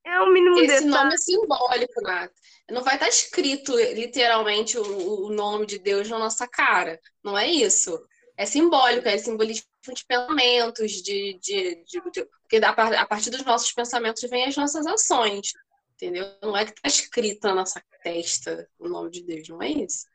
é 0.05 0.21
o 0.21 0.31
mínimo 0.31 0.59
Esse 0.59 0.67
detalhe. 0.67 0.85
nome 0.85 1.15
é 1.15 1.17
simbólico, 1.17 2.01
Nath. 2.01 2.31
Não 2.69 2.83
vai 2.83 2.93
estar 2.93 3.07
escrito 3.07 3.75
literalmente 3.75 4.77
o, 4.77 5.25
o, 5.25 5.29
nome 5.31 5.65
de 5.65 5.79
Deus 5.79 6.07
na 6.07 6.19
nossa 6.19 6.47
cara. 6.47 6.99
Não 7.23 7.35
é 7.35 7.47
isso. 7.47 7.99
É 8.37 8.45
simbólico, 8.45 9.07
é 9.07 9.17
simbolismo 9.17 9.65
de 9.87 10.05
pensamentos, 10.05 10.91
de, 10.91 11.39
de, 11.41 11.83
de, 11.85 12.11
de 12.11 12.25
porque 12.41 12.57
a 12.57 13.05
partir 13.05 13.31
dos 13.31 13.43
nossos 13.43 13.71
pensamentos 13.71 14.21
vêm 14.29 14.45
as 14.45 14.55
nossas 14.55 14.85
ações. 14.85 15.53
Entendeu? 15.93 16.27
Não 16.41 16.55
é 16.55 16.65
que 16.65 16.71
está 16.71 16.87
escrito 16.87 17.47
na 17.47 17.55
nossa 17.55 17.81
testa 18.03 18.69
o 18.77 18.87
nome 18.87 19.09
de 19.09 19.23
Deus, 19.23 19.47
não 19.49 19.61
é 19.61 19.69
isso. 19.69 20.05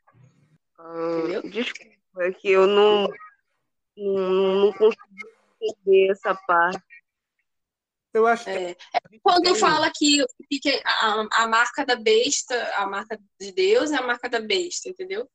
entendeu? 1.19 1.41
Desculpa, 1.49 2.23
é 2.23 2.31
que 2.31 2.49
eu 2.49 2.65
não, 2.65 3.09
não, 3.97 4.65
não 4.65 4.73
consigo 4.73 5.30
entender 5.61 6.11
essa 6.11 6.35
parte. 6.47 6.83
Eu 8.13 8.27
acho 8.27 8.43
que... 8.43 8.49
é, 8.49 8.71
é 8.71 8.77
quando 9.23 9.55
fala 9.55 9.89
que, 9.95 10.25
que 10.61 10.81
a, 10.85 11.27
a, 11.43 11.47
marca 11.47 11.85
da 11.85 11.95
besta, 11.95 12.55
a 12.75 12.85
marca 12.85 13.17
de 13.39 13.51
Deus 13.53 13.91
é 13.91 13.95
a 13.95 14.01
marca 14.01 14.27
da 14.27 14.39
besta, 14.39 14.89
entendeu? 14.89 15.29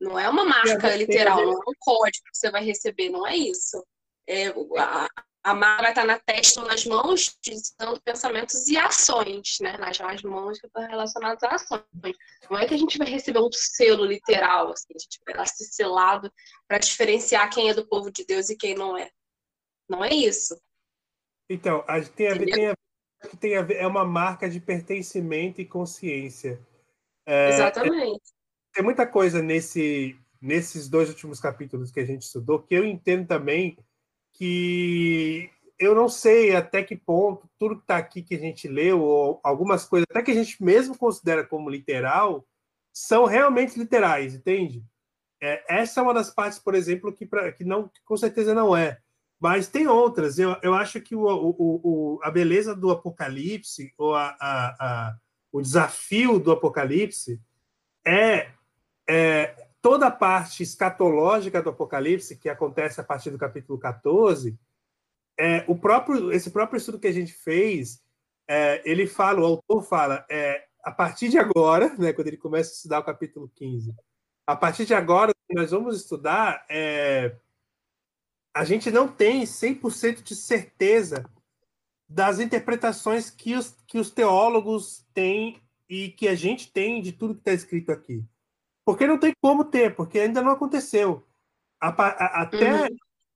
Não 0.00 0.18
é 0.18 0.28
uma 0.28 0.44
marca 0.44 0.94
literal, 0.94 1.44
não 1.44 1.54
é 1.54 1.56
um 1.56 1.74
código 1.80 2.24
que 2.26 2.38
você 2.38 2.50
vai 2.50 2.62
receber, 2.64 3.08
não 3.08 3.26
é 3.26 3.34
isso. 3.34 3.84
É, 4.28 4.48
a, 4.78 5.08
a 5.46 5.54
marca 5.54 5.82
vai 5.82 5.90
estar 5.92 6.04
na 6.04 6.18
testa 6.18 6.60
ou 6.60 6.66
nas 6.66 6.84
mãos, 6.84 7.36
dizendo 7.42 8.00
pensamentos 8.04 8.66
e 8.66 8.76
ações, 8.76 9.58
né? 9.60 9.76
Nas, 9.78 9.98
nas 9.98 10.22
mãos 10.22 10.58
que 10.58 10.66
estão 10.66 10.86
relacionadas 10.86 11.42
a 11.44 11.54
ações. 11.54 12.16
Não 12.50 12.58
é 12.58 12.66
que 12.66 12.74
a 12.74 12.78
gente 12.78 12.98
vai 12.98 13.08
receber 13.08 13.38
um 13.38 13.50
selo 13.52 14.04
literal, 14.04 14.72
assim, 14.72 14.92
a 14.94 14.98
gente 14.98 15.20
vai 15.24 15.36
lá 15.36 15.46
ser 15.46 15.64
selado 15.64 16.32
para 16.68 16.78
diferenciar 16.78 17.48
quem 17.48 17.70
é 17.70 17.74
do 17.74 17.86
povo 17.86 18.10
de 18.10 18.24
Deus 18.24 18.50
e 18.50 18.56
quem 18.56 18.74
não 18.74 18.98
é. 18.98 19.08
Não 19.88 20.04
é 20.04 20.10
isso. 20.14 20.60
Então, 21.48 21.84
a, 21.86 22.00
tem 22.02 22.28
a 22.28 22.34
ver, 22.34 22.46
tem 22.46 22.68
a, 22.68 22.76
tem 23.38 23.56
a 23.56 23.62
ver, 23.62 23.76
é 23.76 23.86
uma 23.86 24.04
marca 24.04 24.48
de 24.48 24.60
pertencimento 24.60 25.60
e 25.60 25.64
consciência. 25.64 26.60
É, 27.24 27.48
Exatamente. 27.50 28.20
É, 28.20 28.74
tem 28.74 28.84
muita 28.84 29.06
coisa 29.06 29.42
nesse, 29.42 30.18
nesses 30.40 30.88
dois 30.88 31.08
últimos 31.08 31.40
capítulos 31.40 31.90
que 31.90 32.00
a 32.00 32.04
gente 32.04 32.22
estudou 32.22 32.62
que 32.62 32.74
eu 32.74 32.84
entendo 32.84 33.26
também 33.26 33.78
que 34.32 35.50
eu 35.78 35.94
não 35.94 36.08
sei 36.08 36.54
até 36.54 36.82
que 36.82 36.96
ponto 36.96 37.48
tudo 37.58 37.76
que 37.76 37.82
está 37.82 37.96
aqui 37.96 38.22
que 38.22 38.34
a 38.34 38.38
gente 38.38 38.68
leu, 38.68 39.00
ou 39.00 39.40
algumas 39.42 39.84
coisas 39.84 40.06
até 40.10 40.22
que 40.22 40.30
a 40.30 40.34
gente 40.34 40.62
mesmo 40.62 40.96
considera 40.96 41.44
como 41.44 41.70
literal, 41.70 42.46
são 42.92 43.24
realmente 43.24 43.78
literais, 43.78 44.34
entende? 44.34 44.84
É, 45.40 45.80
essa 45.80 46.00
é 46.00 46.02
uma 46.02 46.14
das 46.14 46.30
partes, 46.30 46.58
por 46.58 46.74
exemplo, 46.74 47.12
que, 47.12 47.26
pra, 47.26 47.52
que 47.52 47.64
não, 47.64 47.88
que 47.88 48.02
com 48.04 48.16
certeza 48.16 48.54
não 48.54 48.76
é. 48.76 49.00
Mas 49.38 49.68
tem 49.68 49.86
outras. 49.86 50.38
Eu, 50.38 50.56
eu 50.62 50.74
acho 50.74 51.00
que 51.00 51.14
o, 51.14 51.24
o, 51.24 51.54
o, 51.58 52.20
a 52.22 52.30
beleza 52.30 52.74
do 52.74 52.90
Apocalipse, 52.90 53.92
ou 53.98 54.14
a, 54.14 54.36
a, 54.40 54.76
a, 54.80 55.16
o 55.52 55.60
desafio 55.60 56.38
do 56.38 56.52
Apocalipse, 56.52 57.40
é, 58.06 58.50
é 59.08 59.68
toda 59.82 60.06
a 60.06 60.10
parte 60.10 60.62
escatológica 60.62 61.62
do 61.62 61.70
Apocalipse, 61.70 62.36
que 62.36 62.48
acontece 62.48 63.00
a 63.00 63.04
partir 63.04 63.30
do 63.30 63.38
capítulo 63.38 63.78
14. 63.78 64.58
É, 65.38 65.64
o 65.68 65.78
próprio, 65.78 66.32
esse 66.32 66.50
próprio 66.50 66.78
estudo 66.78 66.98
que 66.98 67.06
a 67.06 67.12
gente 67.12 67.32
fez, 67.32 68.02
é, 68.48 68.82
ele 68.84 69.06
fala, 69.06 69.40
o 69.40 69.44
autor 69.44 69.82
fala, 69.82 70.24
é, 70.30 70.64
a 70.82 70.90
partir 70.90 71.28
de 71.28 71.38
agora, 71.38 71.94
né, 71.98 72.12
quando 72.12 72.28
ele 72.28 72.36
começa 72.36 72.70
a 72.70 72.74
estudar 72.74 73.00
o 73.00 73.04
capítulo 73.04 73.50
15, 73.54 73.94
a 74.46 74.56
partir 74.56 74.86
de 74.86 74.94
agora, 74.94 75.32
nós 75.50 75.72
vamos 75.72 75.96
estudar 75.96 76.64
é, 76.70 77.36
a 78.56 78.64
gente 78.64 78.90
não 78.90 79.06
tem 79.06 79.42
100% 79.42 80.22
de 80.22 80.34
certeza 80.34 81.28
das 82.08 82.40
interpretações 82.40 83.28
que 83.28 83.54
os, 83.54 83.76
que 83.86 83.98
os 83.98 84.10
teólogos 84.10 85.06
têm 85.12 85.60
e 85.86 86.08
que 86.08 86.26
a 86.26 86.34
gente 86.34 86.72
tem 86.72 87.02
de 87.02 87.12
tudo 87.12 87.34
que 87.34 87.40
está 87.40 87.52
escrito 87.52 87.92
aqui. 87.92 88.24
Porque 88.82 89.06
não 89.06 89.18
tem 89.18 89.34
como 89.42 89.62
ter, 89.62 89.94
porque 89.94 90.20
ainda 90.20 90.40
não 90.40 90.52
aconteceu. 90.52 91.22
A, 91.78 91.88
a, 91.88 92.42
até 92.42 92.88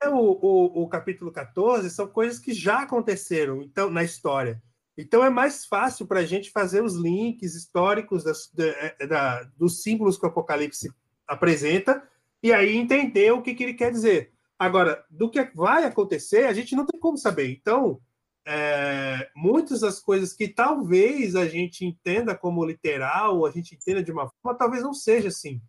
uhum. 0.06 0.16
o, 0.16 0.46
o, 0.46 0.82
o, 0.84 0.88
capítulo 0.88 1.30
14 1.30 1.90
são 1.90 2.08
coisas 2.08 2.38
que 2.38 2.54
já 2.54 2.80
aconteceram 2.80 3.60
então 3.60 3.90
na 3.90 4.02
história. 4.02 4.62
Então 4.96 5.22
é 5.22 5.28
mais 5.28 5.66
fácil 5.66 6.06
para 6.06 6.20
a 6.20 6.24
gente 6.24 6.50
fazer 6.50 6.82
os 6.82 6.94
links 6.94 7.54
históricos 7.54 8.24
das, 8.24 8.50
da, 8.54 8.64
é, 8.64 9.06
da, 9.06 9.42
dos 9.54 9.82
símbolos 9.82 10.16
que 10.16 10.24
o 10.24 10.30
Apocalipse 10.30 10.90
apresenta 11.28 12.02
e 12.42 12.54
aí 12.54 12.74
entender 12.74 13.32
o 13.32 13.42
que, 13.42 13.54
que 13.54 13.64
ele 13.64 13.74
quer 13.74 13.92
dizer. 13.92 14.32
Agora, 14.60 15.02
do 15.08 15.30
que 15.30 15.42
vai 15.54 15.84
acontecer, 15.84 16.44
a 16.44 16.52
gente 16.52 16.76
não 16.76 16.84
tem 16.84 17.00
como 17.00 17.16
saber. 17.16 17.50
Então, 17.50 17.98
é, 18.46 19.30
muitas 19.34 19.80
das 19.80 19.98
coisas 19.98 20.34
que 20.34 20.46
talvez 20.46 21.34
a 21.34 21.48
gente 21.48 21.86
entenda 21.86 22.36
como 22.36 22.66
literal, 22.66 23.46
a 23.46 23.50
gente 23.50 23.74
entenda 23.74 24.02
de 24.02 24.12
uma 24.12 24.28
forma, 24.28 24.58
talvez 24.58 24.82
não 24.82 24.92
seja 24.92 25.28
assim. 25.28 25.62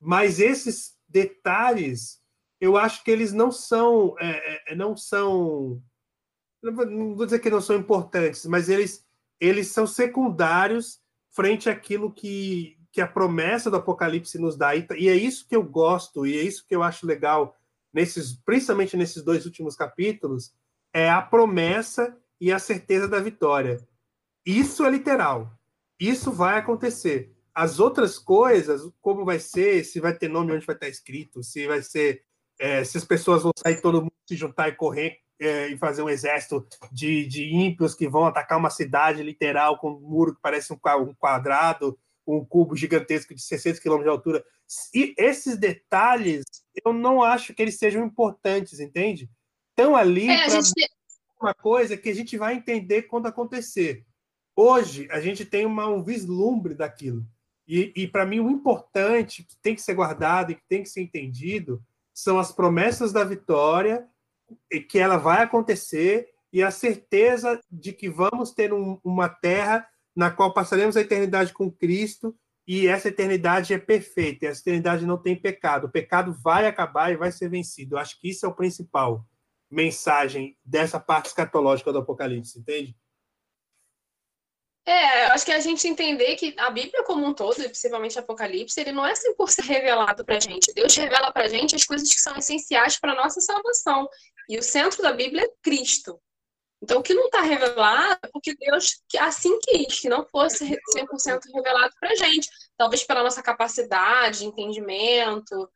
Mas 0.00 0.40
esses 0.40 0.96
detalhes, 1.06 2.22
eu 2.58 2.78
acho 2.78 3.04
que 3.04 3.10
eles 3.10 3.30
não 3.34 3.52
são, 3.52 4.16
é, 4.18 4.72
é 4.72 4.74
não 4.74 4.96
são, 4.96 5.82
não 6.62 7.14
vou 7.14 7.26
dizer 7.26 7.40
que 7.40 7.50
não 7.50 7.60
são 7.60 7.76
importantes, 7.76 8.46
mas 8.46 8.70
eles, 8.70 9.04
eles 9.38 9.66
são 9.66 9.86
secundários 9.86 10.98
frente 11.30 11.68
àquilo 11.68 12.10
que, 12.10 12.78
que 12.90 13.02
a 13.02 13.06
promessa 13.06 13.70
do 13.70 13.76
Apocalipse 13.76 14.38
nos 14.38 14.56
dá. 14.56 14.74
E 14.74 15.10
é 15.10 15.14
isso 15.14 15.46
que 15.46 15.54
eu 15.54 15.62
gosto, 15.62 16.26
e 16.26 16.38
é 16.38 16.42
isso 16.42 16.66
que 16.66 16.74
eu 16.74 16.82
acho 16.82 17.06
legal 17.06 17.54
nesses, 17.92 18.32
principalmente 18.44 18.96
nesses 18.96 19.22
dois 19.22 19.44
últimos 19.44 19.76
capítulos, 19.76 20.52
é 20.92 21.08
a 21.08 21.22
promessa 21.22 22.16
e 22.40 22.52
a 22.52 22.58
certeza 22.58 23.06
da 23.06 23.20
vitória. 23.20 23.86
Isso 24.44 24.84
é 24.84 24.90
literal. 24.90 25.52
Isso 25.98 26.32
vai 26.32 26.58
acontecer. 26.58 27.34
As 27.54 27.78
outras 27.78 28.18
coisas, 28.18 28.82
como 29.00 29.24
vai 29.24 29.38
ser, 29.38 29.84
se 29.84 30.00
vai 30.00 30.16
ter 30.16 30.28
nome 30.28 30.52
onde 30.52 30.64
vai 30.64 30.74
estar 30.74 30.88
escrito, 30.88 31.42
se 31.42 31.66
vai 31.66 31.82
ser, 31.82 32.24
é, 32.58 32.82
se 32.84 32.96
as 32.96 33.04
pessoas 33.04 33.42
vão 33.42 33.52
sair 33.56 33.80
todo 33.82 34.00
mundo 34.00 34.12
se 34.26 34.36
juntar 34.36 34.68
e 34.68 34.76
correr 34.76 35.18
é, 35.40 35.68
e 35.68 35.76
fazer 35.76 36.02
um 36.02 36.08
exército 36.08 36.66
de, 36.92 37.26
de 37.26 37.52
ímpios 37.52 37.94
que 37.94 38.08
vão 38.08 38.26
atacar 38.26 38.58
uma 38.58 38.70
cidade 38.70 39.22
literal 39.22 39.78
com 39.78 39.90
um 39.90 40.00
muro 40.00 40.34
que 40.34 40.40
parece 40.40 40.72
um 40.72 41.14
quadrado, 41.18 41.98
um 42.36 42.44
cubo 42.44 42.76
gigantesco 42.76 43.34
de 43.34 43.42
600 43.42 43.80
km 43.80 44.02
de 44.02 44.08
altura. 44.08 44.44
E 44.94 45.14
esses 45.16 45.56
detalhes, 45.56 46.44
eu 46.84 46.92
não 46.92 47.22
acho 47.22 47.54
que 47.54 47.62
eles 47.62 47.78
sejam 47.78 48.04
importantes, 48.04 48.80
entende? 48.80 49.30
Estão 49.70 49.96
ali 49.96 50.28
é, 50.28 50.44
para 50.44 50.60
gente... 50.60 50.90
uma 51.40 51.54
coisa 51.54 51.96
que 51.96 52.08
a 52.08 52.14
gente 52.14 52.36
vai 52.36 52.54
entender 52.54 53.02
quando 53.02 53.26
acontecer. 53.26 54.04
Hoje, 54.54 55.08
a 55.10 55.20
gente 55.20 55.44
tem 55.44 55.64
uma, 55.64 55.88
um 55.88 56.02
vislumbre 56.02 56.74
daquilo. 56.74 57.24
E, 57.66 57.92
e 57.96 58.08
para 58.08 58.26
mim, 58.26 58.40
o 58.40 58.50
importante, 58.50 59.44
que 59.44 59.56
tem 59.58 59.74
que 59.74 59.82
ser 59.82 59.94
guardado 59.94 60.52
e 60.52 60.56
que 60.56 60.66
tem 60.68 60.82
que 60.82 60.88
ser 60.88 61.00
entendido, 61.00 61.82
são 62.12 62.38
as 62.38 62.52
promessas 62.52 63.12
da 63.12 63.24
vitória, 63.24 64.06
e 64.70 64.80
que 64.80 64.98
ela 64.98 65.16
vai 65.16 65.42
acontecer, 65.42 66.28
e 66.52 66.62
a 66.62 66.70
certeza 66.70 67.60
de 67.70 67.92
que 67.92 68.08
vamos 68.08 68.50
ter 68.50 68.72
um, 68.72 68.98
uma 69.04 69.28
terra 69.28 69.86
na 70.14 70.30
qual 70.30 70.52
passaremos 70.52 70.96
a 70.96 71.00
eternidade 71.00 71.52
com 71.52 71.70
Cristo 71.70 72.36
e 72.66 72.86
essa 72.86 73.08
eternidade 73.08 73.74
é 73.74 73.78
perfeita, 73.78 74.46
essa 74.46 74.60
eternidade 74.60 75.04
não 75.06 75.18
tem 75.18 75.34
pecado. 75.34 75.86
O 75.86 75.90
pecado 75.90 76.32
vai 76.42 76.66
acabar 76.66 77.10
e 77.10 77.16
vai 77.16 77.32
ser 77.32 77.48
vencido. 77.48 77.94
Eu 77.94 77.98
acho 77.98 78.20
que 78.20 78.28
isso 78.30 78.46
é 78.46 78.48
o 78.48 78.54
principal 78.54 79.26
mensagem 79.70 80.56
dessa 80.64 80.98
parte 80.98 81.26
escatológica 81.26 81.92
do 81.92 81.98
Apocalipse, 81.98 82.58
entende? 82.58 82.96
É, 84.86 85.26
eu 85.26 85.32
acho 85.32 85.44
que 85.44 85.52
a 85.52 85.60
gente 85.60 85.86
entender 85.86 86.34
que 86.36 86.54
a 86.58 86.70
Bíblia 86.70 87.04
como 87.04 87.24
um 87.24 87.34
todo, 87.34 87.60
e 87.60 87.68
principalmente 87.68 88.18
Apocalipse, 88.18 88.80
ele 88.80 88.92
não 88.92 89.06
é 89.06 89.12
100% 89.12 89.64
revelado 89.64 90.24
para 90.24 90.40
gente. 90.40 90.72
Deus 90.72 90.94
revela 90.96 91.30
para 91.30 91.48
gente 91.48 91.76
as 91.76 91.84
coisas 91.84 92.12
que 92.12 92.20
são 92.20 92.36
essenciais 92.36 92.98
para 92.98 93.14
nossa 93.14 93.40
salvação. 93.40 94.08
E 94.48 94.58
o 94.58 94.62
centro 94.62 95.02
da 95.02 95.12
Bíblia 95.12 95.44
é 95.44 95.50
Cristo. 95.62 96.20
Então, 96.82 97.00
o 97.00 97.02
que 97.02 97.12
não 97.12 97.26
está 97.26 97.42
revelado 97.42 98.18
é 98.22 98.28
porque 98.28 98.54
Deus 98.54 99.02
assim 99.18 99.58
quis, 99.60 100.00
que 100.00 100.08
não 100.08 100.26
fosse 100.26 100.64
100% 100.64 101.40
revelado 101.54 101.94
para 102.00 102.10
a 102.10 102.14
gente. 102.14 102.48
Talvez 102.76 103.04
pela 103.04 103.22
nossa 103.22 103.42
capacidade 103.42 104.38
de 104.38 104.46
entendimento, 104.46 105.70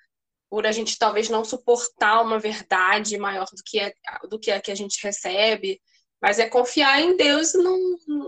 por 0.49 0.67
a 0.67 0.73
gente 0.73 0.99
talvez 0.99 1.29
não 1.29 1.45
suportar 1.45 2.23
uma 2.23 2.39
verdade 2.39 3.19
maior 3.19 3.45
do 3.47 3.63
que, 3.65 3.81
a, 3.81 3.93
do 4.27 4.39
que 4.39 4.51
a 4.51 4.61
que 4.61 4.71
a 4.71 4.75
gente 4.75 5.03
recebe. 5.03 5.81
Mas 6.23 6.39
é 6.39 6.49
confiar 6.49 7.01
em 7.03 7.17
Deus 7.17 7.55
e 7.55 7.59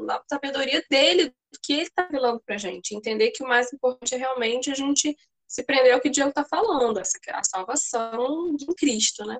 na 0.04 0.22
sabedoria 0.28 0.84
dele, 0.90 1.30
do 1.50 1.58
que 1.62 1.72
ele 1.72 1.82
está 1.82 2.06
falando 2.06 2.42
para 2.44 2.56
a 2.56 2.58
gente. 2.58 2.94
Entender 2.94 3.30
que 3.30 3.42
o 3.42 3.48
mais 3.48 3.72
importante 3.72 4.14
é 4.14 4.18
realmente 4.18 4.70
a 4.70 4.74
gente 4.74 5.16
se 5.46 5.62
prender 5.62 5.94
ao 5.94 6.00
que 6.00 6.10
Diego 6.10 6.28
está 6.28 6.44
falando, 6.44 6.98
a 6.98 7.44
salvação 7.44 8.54
de 8.54 8.66
Cristo, 8.74 9.24
né? 9.24 9.38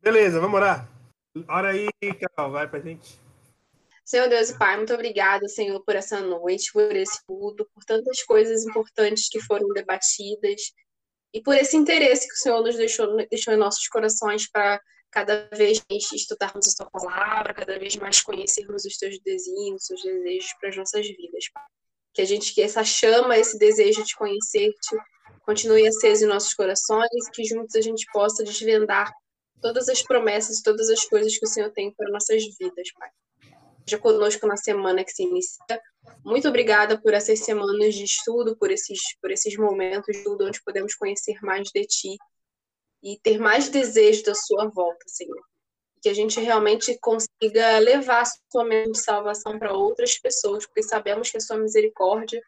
Beleza, 0.00 0.40
vamos 0.40 0.56
orar. 0.56 1.01
Ora 1.48 1.70
aí, 1.70 1.88
Carol, 2.20 2.52
vai 2.52 2.68
pra 2.68 2.80
gente. 2.80 3.20
Senhor 4.04 4.28
Deus 4.28 4.50
e 4.50 4.58
Pai, 4.58 4.76
muito 4.76 4.92
obrigada, 4.92 5.48
Senhor, 5.48 5.82
por 5.84 5.94
essa 5.94 6.20
noite, 6.20 6.72
por 6.72 6.94
esse 6.94 7.16
estudo, 7.16 7.68
por 7.72 7.84
tantas 7.84 8.22
coisas 8.24 8.64
importantes 8.64 9.28
que 9.28 9.40
foram 9.40 9.68
debatidas 9.68 10.72
e 11.32 11.40
por 11.40 11.54
esse 11.54 11.76
interesse 11.76 12.26
que 12.26 12.34
o 12.34 12.36
Senhor 12.36 12.62
nos 12.62 12.76
deixou, 12.76 13.16
deixou 13.16 13.54
em 13.54 13.56
nossos 13.56 13.86
corações 13.88 14.50
para 14.50 14.80
cada 15.10 15.48
vez 15.54 15.80
mais 15.88 16.12
estudarmos 16.12 16.66
a 16.66 16.70
Sua 16.70 16.90
palavra, 16.90 17.54
cada 17.54 17.78
vez 17.78 17.96
mais 17.96 18.20
conhecermos 18.20 18.84
os 18.84 18.96
Teus 18.98 19.18
desígnios, 19.20 19.82
os 19.82 20.02
Teus 20.02 20.02
desejos 20.02 20.52
para 20.60 20.68
as 20.68 20.76
nossas 20.76 21.06
vidas, 21.06 21.48
Pai. 21.54 21.64
Que 22.12 22.22
a 22.22 22.24
gente, 22.26 22.54
que 22.54 22.60
essa 22.60 22.84
chama, 22.84 23.38
esse 23.38 23.56
desejo 23.56 24.04
de 24.04 24.14
conhecer-te, 24.14 24.96
continue 25.46 25.86
aceso 25.86 26.24
em 26.24 26.28
nossos 26.28 26.52
corações, 26.52 27.30
que 27.32 27.44
juntos 27.44 27.74
a 27.76 27.80
gente 27.80 28.04
possa 28.12 28.44
desvendar 28.44 29.10
todas 29.62 29.88
as 29.88 30.02
promessas, 30.02 30.60
todas 30.60 30.90
as 30.90 31.04
coisas 31.06 31.38
que 31.38 31.46
o 31.46 31.48
Senhor 31.48 31.70
tem 31.70 31.94
para 31.94 32.10
nossas 32.10 32.42
vidas, 32.58 32.92
Pai 32.98 33.08
esteja 33.82 33.98
conosco 33.98 34.46
na 34.46 34.56
semana 34.56 35.04
que 35.04 35.12
se 35.12 35.24
inicia. 35.24 35.80
Muito 36.24 36.48
obrigada 36.48 37.00
por 37.00 37.12
essas 37.12 37.40
semanas 37.40 37.94
de 37.94 38.04
estudo, 38.04 38.56
por 38.56 38.70
esses, 38.70 38.98
por 39.20 39.30
esses 39.30 39.56
momentos 39.56 40.06
de 40.06 40.18
estudo 40.18 40.46
onde 40.46 40.62
podemos 40.64 40.94
conhecer 40.94 41.36
mais 41.42 41.68
de 41.72 41.84
Ti 41.84 42.16
e 43.02 43.18
ter 43.20 43.38
mais 43.38 43.68
desejo 43.68 44.24
da 44.24 44.34
Sua 44.34 44.68
volta, 44.68 45.04
Senhor. 45.06 45.40
Que 46.00 46.08
a 46.08 46.14
gente 46.14 46.40
realmente 46.40 46.98
consiga 47.00 47.78
levar 47.78 48.22
a 48.22 48.24
Sua 48.50 48.64
mensagem 48.64 48.92
de 48.92 48.98
salvação 48.98 49.58
para 49.58 49.72
outras 49.72 50.18
pessoas, 50.18 50.66
porque 50.66 50.82
sabemos 50.82 51.30
que 51.30 51.36
a 51.36 51.40
Sua 51.40 51.58
misericórdia 51.58 52.40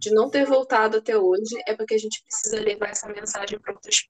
de 0.00 0.10
não 0.10 0.30
ter 0.30 0.46
voltado 0.46 0.96
até 0.96 1.16
hoje 1.16 1.54
é 1.66 1.74
porque 1.74 1.94
a 1.94 1.98
gente 1.98 2.22
precisa 2.22 2.58
levar 2.58 2.88
essa 2.88 3.06
mensagem 3.06 3.58
para 3.60 3.74
outras, 3.74 4.00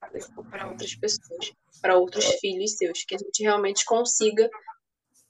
para 0.49 0.69
outras 0.69 0.95
pessoas, 0.95 1.53
para 1.83 1.99
outros 1.99 2.25
filhos 2.41 2.77
seus, 2.77 3.03
que 3.03 3.17
a 3.17 3.19
gente 3.19 3.43
realmente 3.43 3.85
consiga 3.85 4.49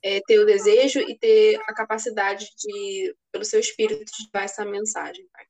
é, 0.03 0.21
ter 0.21 0.39
o 0.39 0.45
desejo 0.45 1.01
e 1.01 1.19
ter 1.19 1.59
a 1.67 1.75
capacidade 1.75 2.47
de, 2.59 3.17
pelo 3.33 3.45
seu 3.45 3.59
espírito, 3.59 4.05
de 4.05 4.31
dar 4.31 4.45
essa 4.45 4.63
mensagem, 4.65 5.27
Pai. 5.33 5.47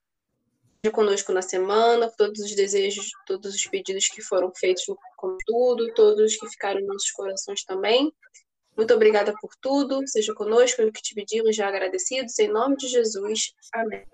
Seja 0.82 0.94
conosco 0.94 1.32
na 1.32 1.42
semana, 1.42 2.10
todos 2.16 2.40
os 2.40 2.54
desejos, 2.54 3.10
todos 3.26 3.52
os 3.52 3.66
pedidos 3.66 4.06
que 4.06 4.22
foram 4.22 4.52
feitos 4.54 4.84
no 4.86 4.96
tudo, 5.44 5.92
todos 5.92 6.36
que 6.36 6.48
ficaram 6.48 6.80
em 6.80 6.86
nossos 6.86 7.10
corações 7.10 7.64
também. 7.64 8.12
Muito 8.76 8.94
obrigada 8.94 9.34
por 9.40 9.50
tudo, 9.60 10.06
seja 10.06 10.32
conosco, 10.34 10.80
o 10.82 10.92
que 10.92 11.02
te 11.02 11.14
pedimos 11.14 11.56
já 11.56 11.66
agradecidos, 11.66 12.38
em 12.38 12.48
nome 12.48 12.76
de 12.76 12.86
Jesus. 12.86 13.52
Amém. 13.74 14.06